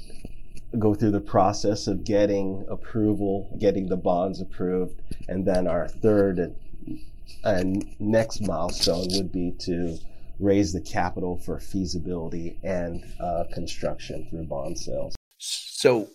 go 0.79 0.95
through 0.95 1.13
the 1.13 1.21
process 1.21 1.87
of 1.87 2.05
getting 2.05 2.67
approval, 2.69 3.49
getting 3.59 3.89
the 3.89 3.97
bonds 3.97 4.41
approved, 4.41 5.01
and 5.29 5.47
then 5.47 5.67
our 5.67 5.89
third 5.89 6.55
and, 7.45 7.85
next 7.99 8.41
milestone 8.41 9.09
would 9.13 9.33
be 9.33 9.53
to 9.61 9.99
raise 10.39 10.73
the 10.73 10.81
capital 10.81 11.39
for 11.39 11.59
feasibility 11.59 12.59
and 12.63 13.05
uh, 13.21 13.45
construction 13.53 14.27
through 14.29 14.45
bond 14.45 14.79
sales. 14.79 15.15
So, 15.39 16.09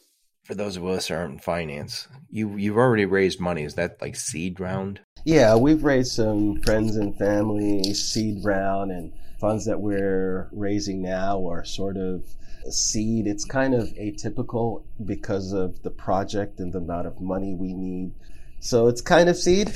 for 0.44 0.56
those 0.56 0.78
of 0.78 0.86
us 0.86 1.08
who 1.08 1.16
aren't 1.16 1.34
in 1.34 1.40
finance, 1.40 2.08
you 2.30 2.56
you've 2.58 2.78
already 2.78 3.06
raised 3.06 3.40
money. 3.40 3.64
Is 3.64 3.76
that 3.76 4.02
like 4.02 4.16
seed 4.16 4.60
round? 4.60 5.00
Yeah, 5.24 5.56
we've 5.56 5.84
raised 5.84 6.14
some 6.14 6.62
friends 6.62 6.96
and 6.96 7.18
family 7.18 7.94
seed 7.94 8.44
round, 8.44 8.92
and 8.92 9.14
funds 9.40 9.66
that 9.66 9.80
we're 9.80 10.50
raising 10.52 11.02
now 11.02 11.48
are 11.48 11.64
sort 11.64 11.98
of 11.98 12.24
seed. 12.70 13.28
It's 13.28 13.46
kind 13.46 13.74
of 13.74 13.88
atypical 13.90 14.84
because 15.04 15.52
of 15.52 15.82
the 15.84 15.92
project 15.92 16.60
and 16.60 16.74
the 16.74 16.80
amount 16.80 17.08
of 17.08 17.22
money 17.22 17.54
we 17.54 17.74
need. 17.74 18.14
So 18.60 18.88
it's 18.88 19.02
kind 19.02 19.30
of 19.30 19.38
seed. 19.38 19.72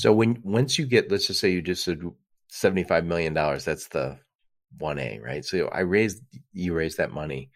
So 0.00 0.14
when 0.14 0.40
once 0.42 0.78
you 0.78 0.86
get, 0.86 1.10
let's 1.10 1.26
just 1.26 1.40
say 1.40 1.50
you 1.50 1.60
just 1.60 1.84
said 1.84 2.00
seventy-five 2.48 3.04
million 3.04 3.34
dollars, 3.34 3.66
that's 3.66 3.88
the 3.88 4.18
one 4.78 4.98
A, 4.98 5.20
right? 5.22 5.44
So 5.44 5.68
I 5.68 5.80
raised, 5.80 6.22
you 6.54 6.72
raised 6.72 6.96
that 6.96 7.12
money. 7.12 7.50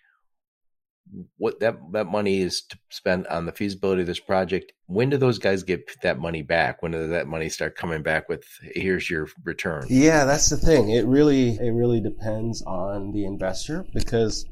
What 1.38 1.60
that 1.60 1.78
that 1.92 2.06
money 2.06 2.42
is 2.42 2.60
to 2.68 2.78
spend 2.90 3.26
on 3.28 3.46
the 3.46 3.52
feasibility 3.52 4.02
of 4.02 4.08
this 4.08 4.20
project. 4.20 4.72
When 4.88 5.08
do 5.08 5.16
those 5.16 5.38
guys 5.38 5.62
get 5.62 5.90
that 6.02 6.18
money 6.18 6.42
back? 6.42 6.82
When 6.82 6.92
does 6.92 7.08
that 7.08 7.26
money 7.26 7.48
start 7.48 7.76
coming 7.76 8.02
back 8.02 8.28
with 8.28 8.44
here's 8.60 9.08
your 9.08 9.26
return? 9.42 9.86
Yeah, 9.88 10.26
that's 10.26 10.50
the 10.50 10.58
thing. 10.58 10.90
It 10.90 11.06
really 11.06 11.56
it 11.56 11.70
really 11.70 12.02
depends 12.02 12.60
on 12.60 13.12
the 13.12 13.24
investor 13.24 13.86
because 13.94 14.44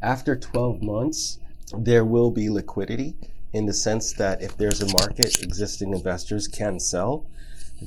after 0.00 0.36
12 0.36 0.80
months, 0.80 1.38
there 1.76 2.06
will 2.06 2.30
be 2.30 2.48
liquidity 2.48 3.14
in 3.58 3.66
the 3.66 3.74
sense 3.74 4.12
that 4.14 4.40
if 4.40 4.56
there's 4.56 4.80
a 4.80 4.86
market, 4.92 5.42
existing 5.42 5.92
investors 5.92 6.46
can 6.46 6.78
sell. 6.78 7.26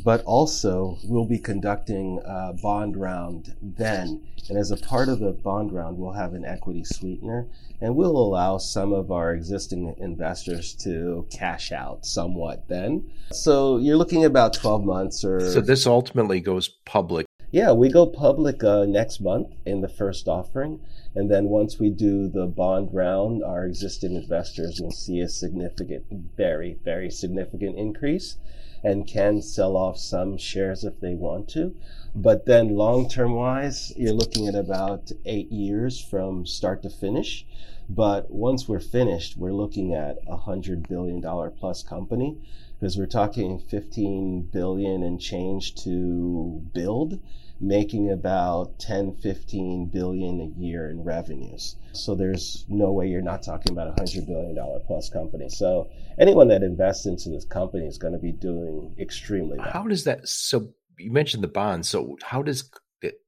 But 0.06 0.24
also, 0.24 0.98
we'll 1.04 1.26
be 1.26 1.40
conducting 1.40 2.22
a 2.26 2.54
bond 2.54 2.96
round 2.96 3.56
then. 3.62 4.26
And 4.50 4.58
as 4.58 4.72
a 4.72 4.78
part 4.78 5.10
of 5.10 5.20
the 5.20 5.32
bond 5.32 5.74
round, 5.74 5.98
we'll 5.98 6.14
have 6.14 6.34
an 6.34 6.46
equity 6.46 6.84
sweetener 6.84 7.48
and 7.82 7.96
we'll 7.96 8.16
allow 8.16 8.58
some 8.58 8.94
of 8.94 9.12
our 9.12 9.34
existing 9.34 9.96
investors 9.98 10.74
to 10.76 11.26
cash 11.32 11.72
out 11.72 12.06
somewhat 12.06 12.68
then. 12.70 13.12
So 13.32 13.78
you're 13.78 13.98
looking 13.98 14.24
at 14.24 14.28
about 14.28 14.54
12 14.54 14.86
months 14.86 15.26
or. 15.26 15.40
So 15.52 15.62
this 15.62 15.88
ultimately 15.88 16.40
goes 16.40 16.70
public. 16.86 17.26
Yeah, 17.52 17.74
we 17.74 17.90
go 17.90 18.06
public 18.06 18.64
uh, 18.64 18.86
next 18.86 19.20
month 19.20 19.50
in 19.66 19.82
the 19.82 19.90
first 19.90 20.28
offering. 20.30 20.80
And 21.14 21.30
then 21.30 21.50
once 21.50 21.78
we 21.78 21.90
do 21.90 22.30
the 22.30 22.46
bond 22.46 22.94
round, 22.94 23.44
our 23.44 23.66
existing 23.66 24.16
investors 24.16 24.80
will 24.82 24.92
see 24.92 25.20
a 25.20 25.28
significant, 25.28 26.06
very, 26.38 26.78
very 26.86 27.10
significant 27.10 27.78
increase 27.78 28.38
and 28.84 29.06
can 29.06 29.42
sell 29.42 29.76
off 29.76 29.98
some 29.98 30.38
shares 30.38 30.84
if 30.84 31.00
they 31.02 31.14
want 31.14 31.50
to. 31.50 31.76
But 32.16 32.46
then 32.46 32.76
long 32.76 33.10
term 33.10 33.34
wise, 33.36 33.94
you're 33.98 34.14
looking 34.14 34.48
at 34.48 34.56
about 34.56 35.12
eight 35.26 35.52
years 35.52 36.00
from 36.00 36.46
start 36.46 36.82
to 36.84 36.90
finish. 36.90 37.46
But 37.90 38.32
once 38.32 38.70
we're 38.70 38.80
finished, 38.80 39.38
we're 39.38 39.54
looking 39.54 39.94
at 39.94 40.18
a 40.28 40.38
hundred 40.38 40.88
billion 40.88 41.20
dollar 41.20 41.50
plus 41.50 41.84
company 41.84 42.38
because 42.82 42.98
we're 42.98 43.06
talking 43.06 43.60
15 43.60 44.50
billion 44.52 45.04
and 45.04 45.22
change 45.22 45.76
to 45.84 46.64
build 46.74 47.22
making 47.64 48.10
about 48.10 48.80
10 48.80 49.18
15 49.18 49.92
billion 49.94 50.42
a 50.42 50.60
year 50.60 50.90
in 50.90 51.04
revenues. 51.04 51.76
So 51.94 52.16
there's 52.16 52.66
no 52.68 52.92
way 52.92 53.08
you're 53.08 53.22
not 53.22 53.44
talking 53.44 53.72
about 53.72 53.90
a 53.90 53.92
hundred 53.92 54.26
billion 54.26 54.56
dollar 54.56 54.80
plus 54.80 55.10
company. 55.10 55.48
So 55.48 55.92
anyone 56.20 56.48
that 56.48 56.64
invests 56.64 57.06
into 57.06 57.30
this 57.30 57.46
company 57.46 57.86
is 57.86 58.00
going 58.00 58.14
to 58.14 58.20
be 58.20 58.32
doing 58.32 58.96
extremely 59.00 59.60
well. 59.60 59.70
How 59.70 59.84
does 59.84 60.04
that 60.06 60.28
so 60.28 60.74
you 60.98 61.12
mentioned 61.12 61.44
the 61.44 61.50
bonds 61.50 61.88
so 61.88 62.18
how 62.24 62.42
does 62.42 62.68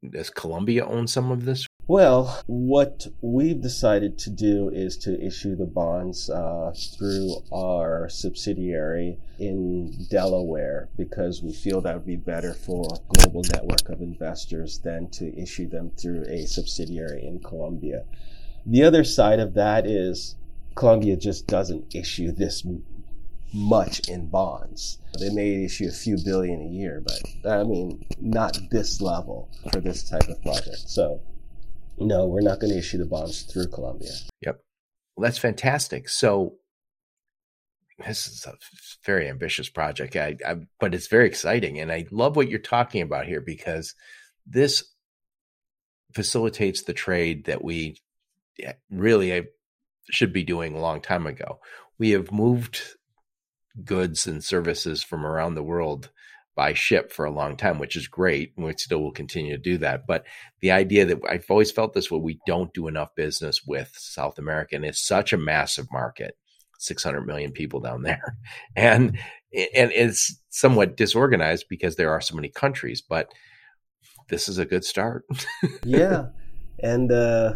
does 0.10 0.32
Colombia 0.32 0.84
own 0.86 1.06
some 1.06 1.32
of 1.32 1.46
this 1.46 1.68
well, 1.88 2.42
what 2.48 3.08
we've 3.22 3.60
decided 3.62 4.18
to 4.20 4.30
do 4.30 4.70
is 4.70 4.98
to 4.98 5.22
issue 5.22 5.56
the 5.56 5.66
bonds 5.66 6.30
uh, 6.30 6.74
through 6.98 7.36
our 7.52 8.08
subsidiary 8.08 9.18
in 9.38 10.06
Delaware 10.10 10.88
because 10.96 11.44
we 11.44 11.52
feel 11.52 11.82
that 11.82 11.96
would 11.96 12.06
be 12.06 12.16
better 12.16 12.54
for 12.54 12.86
a 12.86 13.14
global 13.16 13.42
network 13.54 13.90
of 13.90 14.02
investors 14.02 14.80
than 14.80 15.10
to 15.10 15.38
issue 15.38 15.68
them 15.68 15.92
through 15.92 16.24
a 16.30 16.46
subsidiary 16.46 17.26
in 17.26 17.40
Colombia. 17.40 18.06
The 18.66 18.84
other 18.84 19.04
side 19.04 19.40
of 19.40 19.54
that 19.56 19.86
is 19.86 20.36
Colombia 20.76 21.18
just 21.18 21.48
doesn't 21.48 21.94
issue 21.94 22.32
this 22.32 22.66
much 23.54 24.08
in 24.08 24.28
bonds. 24.28 25.00
They 25.20 25.30
may 25.30 25.66
issue 25.66 25.88
a 25.88 25.92
few 25.92 26.18
billion 26.24 26.62
a 26.62 26.70
year, 26.70 27.04
but 27.06 27.52
I 27.52 27.64
mean, 27.64 28.06
not 28.20 28.58
this 28.72 29.02
level 29.02 29.50
for 29.72 29.82
this 29.82 30.10
type 30.10 30.28
of 30.30 30.42
project. 30.42 30.90
So 30.90 31.22
no, 31.98 32.28
we're 32.28 32.42
not 32.42 32.60
going 32.60 32.72
to 32.72 32.80
issue 32.80 32.98
the 32.98 33.06
bonds 33.06 33.44
through 33.44 33.68
Colombia. 33.68 34.12
Yep. 34.42 34.60
Well, 35.16 35.24
that's 35.24 35.38
fantastic. 35.38 36.10
So 36.10 36.56
this 38.06 38.28
is 38.28 38.46
a 38.46 38.54
very 39.06 39.30
ambitious 39.30 39.70
project, 39.70 40.16
I, 40.16 40.38
I, 40.46 40.56
but 40.80 40.94
it's 40.94 41.08
very 41.08 41.28
exciting. 41.28 41.80
And 41.80 41.92
I 41.92 42.06
love 42.12 42.36
what 42.36 42.50
you're 42.50 42.60
talking 42.60 43.02
about 43.02 43.28
here 43.28 43.42
because 43.42 43.94
this 44.46 44.84
facilitates 46.14 46.84
the 46.84 46.94
trade 46.94 47.46
that 47.46 47.64
we 47.64 47.98
really 48.90 49.48
should 50.10 50.34
be 50.34 50.44
doing 50.44 50.76
a 50.76 50.82
long 50.82 51.02
time 51.02 51.28
ago. 51.28 51.60
We 51.98 52.12
have 52.12 52.32
moved 52.32 52.82
goods 53.84 54.28
and 54.28 54.44
services 54.44 55.04
from 55.04 55.26
around 55.26 55.56
the 55.56 55.64
world 55.64 56.12
by 56.56 56.74
ship 56.74 57.12
for 57.12 57.26
a 57.26 57.32
long 57.32 57.58
time, 57.58 57.80
which 57.80 57.96
is 57.96 58.08
great. 58.08 58.54
And 58.56 58.66
we 58.66 58.74
still 58.78 59.02
will 59.02 59.12
continue 59.12 59.56
to 59.56 59.62
do 59.62 59.78
that. 59.80 60.06
But 60.08 60.26
the 60.62 60.72
idea 60.72 61.06
that 61.06 61.20
I've 61.28 61.46
always 61.50 61.72
felt 61.72 61.94
this 61.94 62.12
way, 62.12 62.20
we 62.20 62.40
don't 62.46 62.74
do 62.74 62.88
enough 62.88 63.16
business 63.16 63.62
with 63.66 63.92
South 63.96 64.38
America. 64.38 64.76
And 64.76 64.86
it's 64.86 65.06
such 65.06 65.34
a 65.34 65.38
massive 65.38 65.88
market, 65.92 66.38
600 66.80 67.22
million 67.26 67.52
people 67.52 67.80
down 67.80 68.04
there. 68.04 68.38
And, 68.76 69.18
and 69.76 69.92
it's 69.92 70.36
somewhat 70.50 70.98
disorganized 70.98 71.66
because 71.70 71.96
there 71.96 72.12
are 72.12 72.22
so 72.22 72.36
many 72.36 72.50
countries, 72.50 73.02
but 73.02 73.32
this 74.30 74.50
is 74.50 74.58
a 74.58 74.66
good 74.66 74.84
start. 74.84 75.26
yeah. 75.84 76.28
And, 76.80 77.12
uh, 77.12 77.54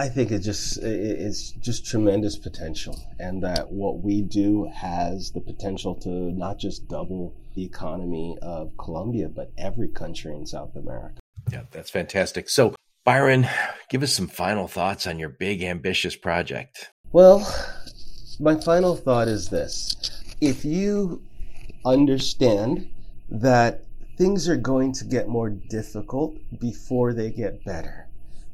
I 0.00 0.08
think 0.08 0.30
it 0.30 0.38
just 0.38 0.78
it's 0.78 1.50
just 1.50 1.84
tremendous 1.84 2.38
potential, 2.38 2.98
and 3.18 3.42
that 3.42 3.70
what 3.70 4.00
we 4.00 4.22
do 4.22 4.66
has 4.74 5.30
the 5.32 5.42
potential 5.42 5.94
to 5.96 6.08
not 6.08 6.58
just 6.58 6.88
double 6.88 7.36
the 7.54 7.66
economy 7.66 8.38
of 8.40 8.72
Colombia, 8.78 9.28
but 9.28 9.52
every 9.58 9.88
country 9.88 10.34
in 10.34 10.46
South 10.46 10.74
America. 10.74 11.20
Yeah, 11.52 11.64
that's 11.70 11.90
fantastic. 11.90 12.48
So, 12.48 12.74
Byron, 13.04 13.46
give 13.90 14.02
us 14.02 14.14
some 14.14 14.26
final 14.26 14.68
thoughts 14.68 15.06
on 15.06 15.18
your 15.18 15.28
big, 15.28 15.62
ambitious 15.62 16.16
project. 16.16 16.88
Well, 17.12 17.46
my 18.40 18.54
final 18.54 18.96
thought 18.96 19.28
is 19.28 19.50
this: 19.50 19.94
if 20.40 20.64
you 20.64 21.22
understand 21.84 22.88
that 23.28 23.84
things 24.16 24.48
are 24.48 24.56
going 24.56 24.94
to 24.94 25.04
get 25.04 25.28
more 25.28 25.50
difficult 25.50 26.38
before 26.58 27.12
they 27.12 27.30
get 27.30 27.62
better 27.66 28.09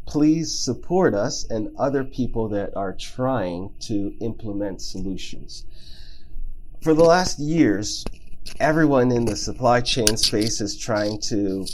please 0.06 0.56
support 0.56 1.14
us 1.14 1.44
and 1.50 1.74
other 1.76 2.04
people 2.04 2.48
that 2.48 2.74
are 2.76 2.94
trying 2.94 3.70
to 3.80 4.14
implement 4.20 4.80
solutions. 4.80 5.64
For 6.80 6.94
the 6.94 7.04
last 7.04 7.38
years, 7.38 8.04
everyone 8.60 9.10
in 9.10 9.24
the 9.24 9.36
supply 9.36 9.80
chain 9.80 10.16
space 10.16 10.60
is 10.60 10.78
trying 10.78 11.20
to 11.22 11.66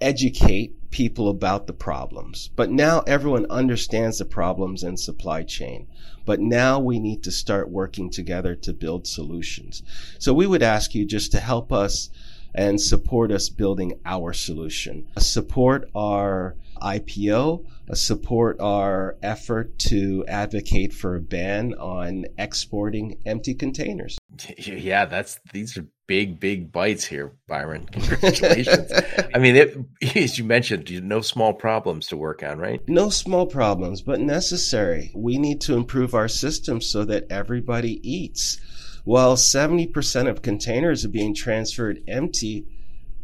educate 0.00 0.90
people 0.90 1.28
about 1.28 1.66
the 1.66 1.72
problems. 1.72 2.50
But 2.54 2.70
now 2.70 3.00
everyone 3.00 3.46
understands 3.50 4.18
the 4.18 4.24
problems 4.24 4.84
in 4.84 4.96
supply 4.96 5.42
chain. 5.42 5.88
But 6.24 6.38
now 6.38 6.78
we 6.78 7.00
need 7.00 7.24
to 7.24 7.32
start 7.32 7.68
working 7.68 8.10
together 8.10 8.54
to 8.54 8.72
build 8.72 9.08
solutions. 9.08 9.82
So 10.20 10.32
we 10.32 10.46
would 10.46 10.62
ask 10.62 10.94
you 10.94 11.04
just 11.04 11.32
to 11.32 11.40
help 11.40 11.72
us 11.72 12.10
and 12.54 12.80
support 12.80 13.30
us 13.30 13.48
building 13.48 14.00
our 14.04 14.32
solution. 14.32 15.06
Support 15.18 15.90
our 15.94 16.56
IPO, 16.80 17.64
support 17.94 18.60
our 18.60 19.16
effort 19.22 19.78
to 19.78 20.24
advocate 20.28 20.92
for 20.92 21.16
a 21.16 21.20
ban 21.20 21.74
on 21.74 22.26
exporting 22.38 23.18
empty 23.26 23.54
containers. 23.54 24.18
Yeah, 24.58 25.04
that's 25.04 25.38
these 25.52 25.76
are 25.76 25.86
big, 26.06 26.40
big 26.40 26.72
bites 26.72 27.04
here, 27.04 27.32
Byron. 27.46 27.86
Congratulations. 27.92 28.90
I 29.34 29.38
mean, 29.38 29.56
it, 29.56 29.76
as 30.16 30.38
you 30.38 30.44
mentioned, 30.44 30.90
no 31.04 31.20
small 31.20 31.52
problems 31.52 32.08
to 32.08 32.16
work 32.16 32.42
on, 32.42 32.58
right? 32.58 32.80
No 32.88 33.10
small 33.10 33.46
problems, 33.46 34.02
but 34.02 34.20
necessary. 34.20 35.12
We 35.14 35.38
need 35.38 35.60
to 35.62 35.74
improve 35.74 36.14
our 36.14 36.28
system 36.28 36.80
so 36.80 37.04
that 37.04 37.26
everybody 37.30 38.00
eats. 38.08 38.60
While 39.04 39.36
70% 39.36 40.28
of 40.28 40.42
containers 40.42 41.04
are 41.04 41.10
being 41.10 41.34
transferred 41.34 42.00
empty, 42.08 42.66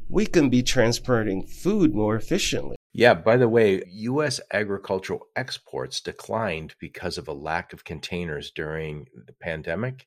we 0.08 0.26
can 0.26 0.50
be 0.50 0.62
transporting 0.62 1.46
food 1.46 1.94
more 1.94 2.16
efficiently. 2.16 2.76
Yeah, 2.92 3.14
by 3.14 3.36
the 3.36 3.48
way, 3.48 3.82
U.S. 3.86 4.40
agricultural 4.52 5.26
exports 5.36 6.00
declined 6.00 6.74
because 6.80 7.16
of 7.16 7.28
a 7.28 7.32
lack 7.32 7.72
of 7.72 7.84
containers 7.84 8.50
during 8.50 9.06
the 9.26 9.32
pandemic. 9.32 10.06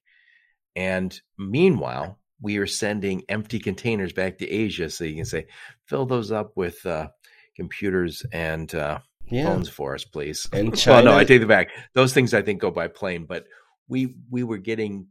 And 0.76 1.20
meanwhile, 1.38 2.20
we 2.42 2.58
are 2.58 2.68
sending 2.68 3.24
empty 3.30 3.60
containers 3.60 4.14
back 4.14 4.38
to 4.40 4.50
Asia 4.50 4.90
so 4.90 5.06
you 5.06 5.16
can 5.16 5.26
say, 5.26 5.48
fill 5.86 6.06
those 6.06 6.32
up 6.32 6.52
with 6.56 6.86
uh, 6.86 7.08
computers 7.56 8.24
and 8.32 8.74
uh, 8.76 9.00
yeah. 9.28 9.46
phones 9.46 9.70
for 9.70 9.96
us, 9.96 10.04
please. 10.04 10.48
And 10.52 10.78
China- 10.78 10.96
well, 11.06 11.14
no, 11.14 11.20
I 11.20 11.24
take 11.24 11.42
it 11.42 11.48
back. 11.48 11.70
Those 11.94 12.14
things 12.14 12.34
I 12.34 12.42
think 12.42 12.62
go 12.62 12.70
by 12.70 12.90
plane, 12.90 13.26
but 13.26 13.46
we 13.88 14.16
we 14.30 14.44
were 14.44 14.58
getting 14.58 15.08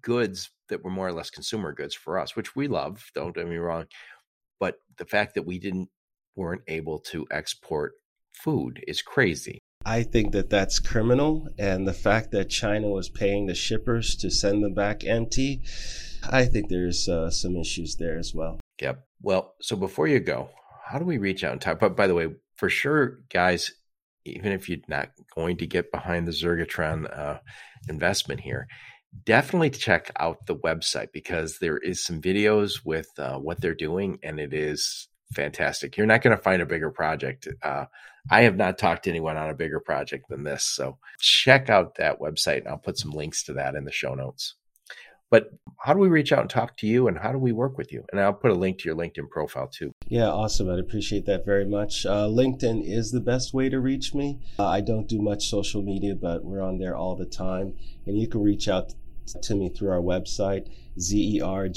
goods 0.00 0.50
that 0.68 0.84
were 0.84 0.90
more 0.90 1.08
or 1.08 1.12
less 1.12 1.30
consumer 1.30 1.72
goods 1.72 1.94
for 1.94 2.18
us, 2.18 2.36
which 2.36 2.54
we 2.56 2.68
love. 2.68 3.10
Don't 3.14 3.34
get 3.34 3.48
me 3.48 3.56
wrong, 3.56 3.86
but 4.60 4.76
the 4.98 5.04
fact 5.04 5.34
that 5.34 5.46
we 5.46 5.58
didn't 5.58 5.88
weren't 6.36 6.62
able 6.68 6.98
to 6.98 7.26
export 7.30 7.92
food 8.32 8.82
is 8.86 9.02
crazy. 9.02 9.58
I 9.84 10.04
think 10.04 10.32
that 10.32 10.48
that's 10.48 10.78
criminal, 10.78 11.48
and 11.58 11.86
the 11.86 11.92
fact 11.92 12.30
that 12.30 12.48
China 12.48 12.88
was 12.88 13.08
paying 13.08 13.46
the 13.46 13.54
shippers 13.54 14.14
to 14.16 14.30
send 14.30 14.62
them 14.62 14.74
back 14.74 15.04
empty, 15.04 15.62
I 16.30 16.44
think 16.44 16.68
there's 16.68 17.08
uh, 17.08 17.30
some 17.30 17.56
issues 17.56 17.96
there 17.96 18.16
as 18.16 18.32
well. 18.32 18.60
Yep. 18.80 19.04
Well, 19.20 19.54
so 19.60 19.76
before 19.76 20.06
you 20.06 20.20
go, 20.20 20.50
how 20.84 20.98
do 20.98 21.04
we 21.04 21.18
reach 21.18 21.42
out 21.42 21.52
and 21.52 21.60
talk? 21.60 21.80
But 21.80 21.96
by 21.96 22.06
the 22.06 22.14
way, 22.14 22.28
for 22.54 22.68
sure, 22.68 23.20
guys, 23.32 23.72
even 24.24 24.52
if 24.52 24.68
you're 24.68 24.78
not 24.88 25.10
going 25.34 25.56
to 25.56 25.66
get 25.66 25.90
behind 25.90 26.28
the 26.28 26.32
Zergratran 26.32 27.18
uh, 27.18 27.38
investment 27.88 28.40
here, 28.40 28.68
definitely 29.24 29.70
check 29.70 30.10
out 30.18 30.46
the 30.46 30.56
website 30.56 31.12
because 31.12 31.58
there 31.58 31.78
is 31.78 32.04
some 32.04 32.20
videos 32.20 32.84
with 32.84 33.08
uh, 33.18 33.38
what 33.38 33.60
they're 33.60 33.74
doing 33.74 34.18
and 34.22 34.40
it 34.40 34.52
is 34.52 35.08
fantastic. 35.34 35.96
You're 35.96 36.06
not 36.06 36.22
going 36.22 36.36
to 36.36 36.42
find 36.42 36.62
a 36.62 36.66
bigger 36.66 36.90
project 36.90 37.48
uh, 37.62 37.86
i 38.30 38.42
have 38.42 38.56
not 38.56 38.78
talked 38.78 39.04
to 39.04 39.10
anyone 39.10 39.36
on 39.36 39.50
a 39.50 39.54
bigger 39.54 39.80
project 39.80 40.28
than 40.28 40.44
this 40.44 40.64
so 40.64 40.98
check 41.18 41.68
out 41.68 41.96
that 41.96 42.20
website 42.20 42.58
and 42.58 42.68
i'll 42.68 42.78
put 42.78 42.98
some 42.98 43.10
links 43.10 43.42
to 43.44 43.52
that 43.54 43.74
in 43.74 43.84
the 43.84 43.92
show 43.92 44.14
notes. 44.14 44.54
But 45.30 45.48
how 45.78 45.94
do 45.94 45.98
we 45.98 46.08
reach 46.08 46.30
out 46.30 46.40
and 46.40 46.50
talk 46.50 46.76
to 46.76 46.86
you 46.86 47.08
and 47.08 47.16
how 47.16 47.32
do 47.32 47.38
we 47.38 47.52
work 47.52 47.78
with 47.78 47.90
you? 47.90 48.04
And 48.12 48.20
i'll 48.20 48.34
put 48.34 48.50
a 48.50 48.54
link 48.54 48.78
to 48.78 48.84
your 48.88 48.96
linkedin 48.96 49.30
profile 49.30 49.68
too. 49.68 49.92
Yeah 50.06 50.28
awesome 50.28 50.70
i'd 50.70 50.78
appreciate 50.78 51.26
that 51.26 51.44
very 51.44 51.64
much. 51.64 52.06
Uh, 52.06 52.26
linkedin 52.26 52.82
is 52.86 53.10
the 53.10 53.20
best 53.20 53.54
way 53.54 53.68
to 53.68 53.80
reach 53.80 54.14
me. 54.14 54.40
Uh, 54.58 54.68
i 54.68 54.80
don't 54.80 55.08
do 55.08 55.20
much 55.20 55.48
social 55.48 55.82
media 55.82 56.14
but 56.14 56.44
we're 56.44 56.62
on 56.62 56.78
there 56.78 56.94
all 56.94 57.16
the 57.16 57.26
time 57.26 57.74
and 58.06 58.18
you 58.18 58.28
can 58.28 58.42
reach 58.42 58.68
out 58.68 58.92
to 59.42 59.54
me 59.54 59.70
through 59.70 59.90
our 59.90 60.00
website, 60.00 60.68
Z-E-R-G-R-A-T-R-A-N 60.98 61.72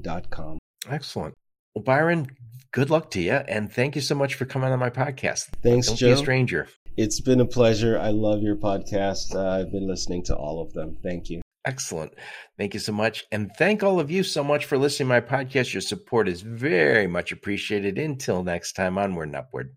dot 0.00 0.30
com. 0.30 0.58
Excellent. 0.88 1.34
Well, 1.74 1.84
Byron, 1.84 2.28
good 2.72 2.90
luck 2.90 3.10
to 3.12 3.20
you. 3.20 3.32
And 3.32 3.72
thank 3.72 3.94
you 3.94 4.02
so 4.02 4.14
much 4.14 4.34
for 4.34 4.44
coming 4.44 4.72
on 4.72 4.78
my 4.78 4.90
podcast. 4.90 5.48
Thanks, 5.62 5.88
Don't 5.88 5.96
Joe. 5.96 6.06
Be 6.08 6.12
a 6.12 6.16
stranger. 6.16 6.68
It's 6.96 7.20
been 7.20 7.40
a 7.40 7.46
pleasure. 7.46 7.98
I 7.98 8.10
love 8.10 8.42
your 8.42 8.56
podcast. 8.56 9.34
Uh, 9.34 9.60
I've 9.60 9.70
been 9.70 9.88
listening 9.88 10.24
to 10.24 10.36
all 10.36 10.60
of 10.60 10.72
them. 10.72 10.98
Thank 11.02 11.30
you. 11.30 11.40
Excellent. 11.66 12.12
Thank 12.58 12.74
you 12.74 12.80
so 12.80 12.92
much. 12.92 13.24
And 13.30 13.50
thank 13.58 13.82
all 13.82 14.00
of 14.00 14.10
you 14.10 14.22
so 14.22 14.42
much 14.42 14.64
for 14.64 14.78
listening 14.78 15.08
to 15.08 15.14
my 15.14 15.20
podcast. 15.20 15.74
Your 15.74 15.82
support 15.82 16.28
is 16.28 16.40
very 16.40 17.06
much 17.06 17.32
appreciated. 17.32 17.98
Until 17.98 18.42
next 18.42 18.72
time, 18.72 18.98
onward 18.98 19.28
and 19.28 19.36
upward. 19.36 19.76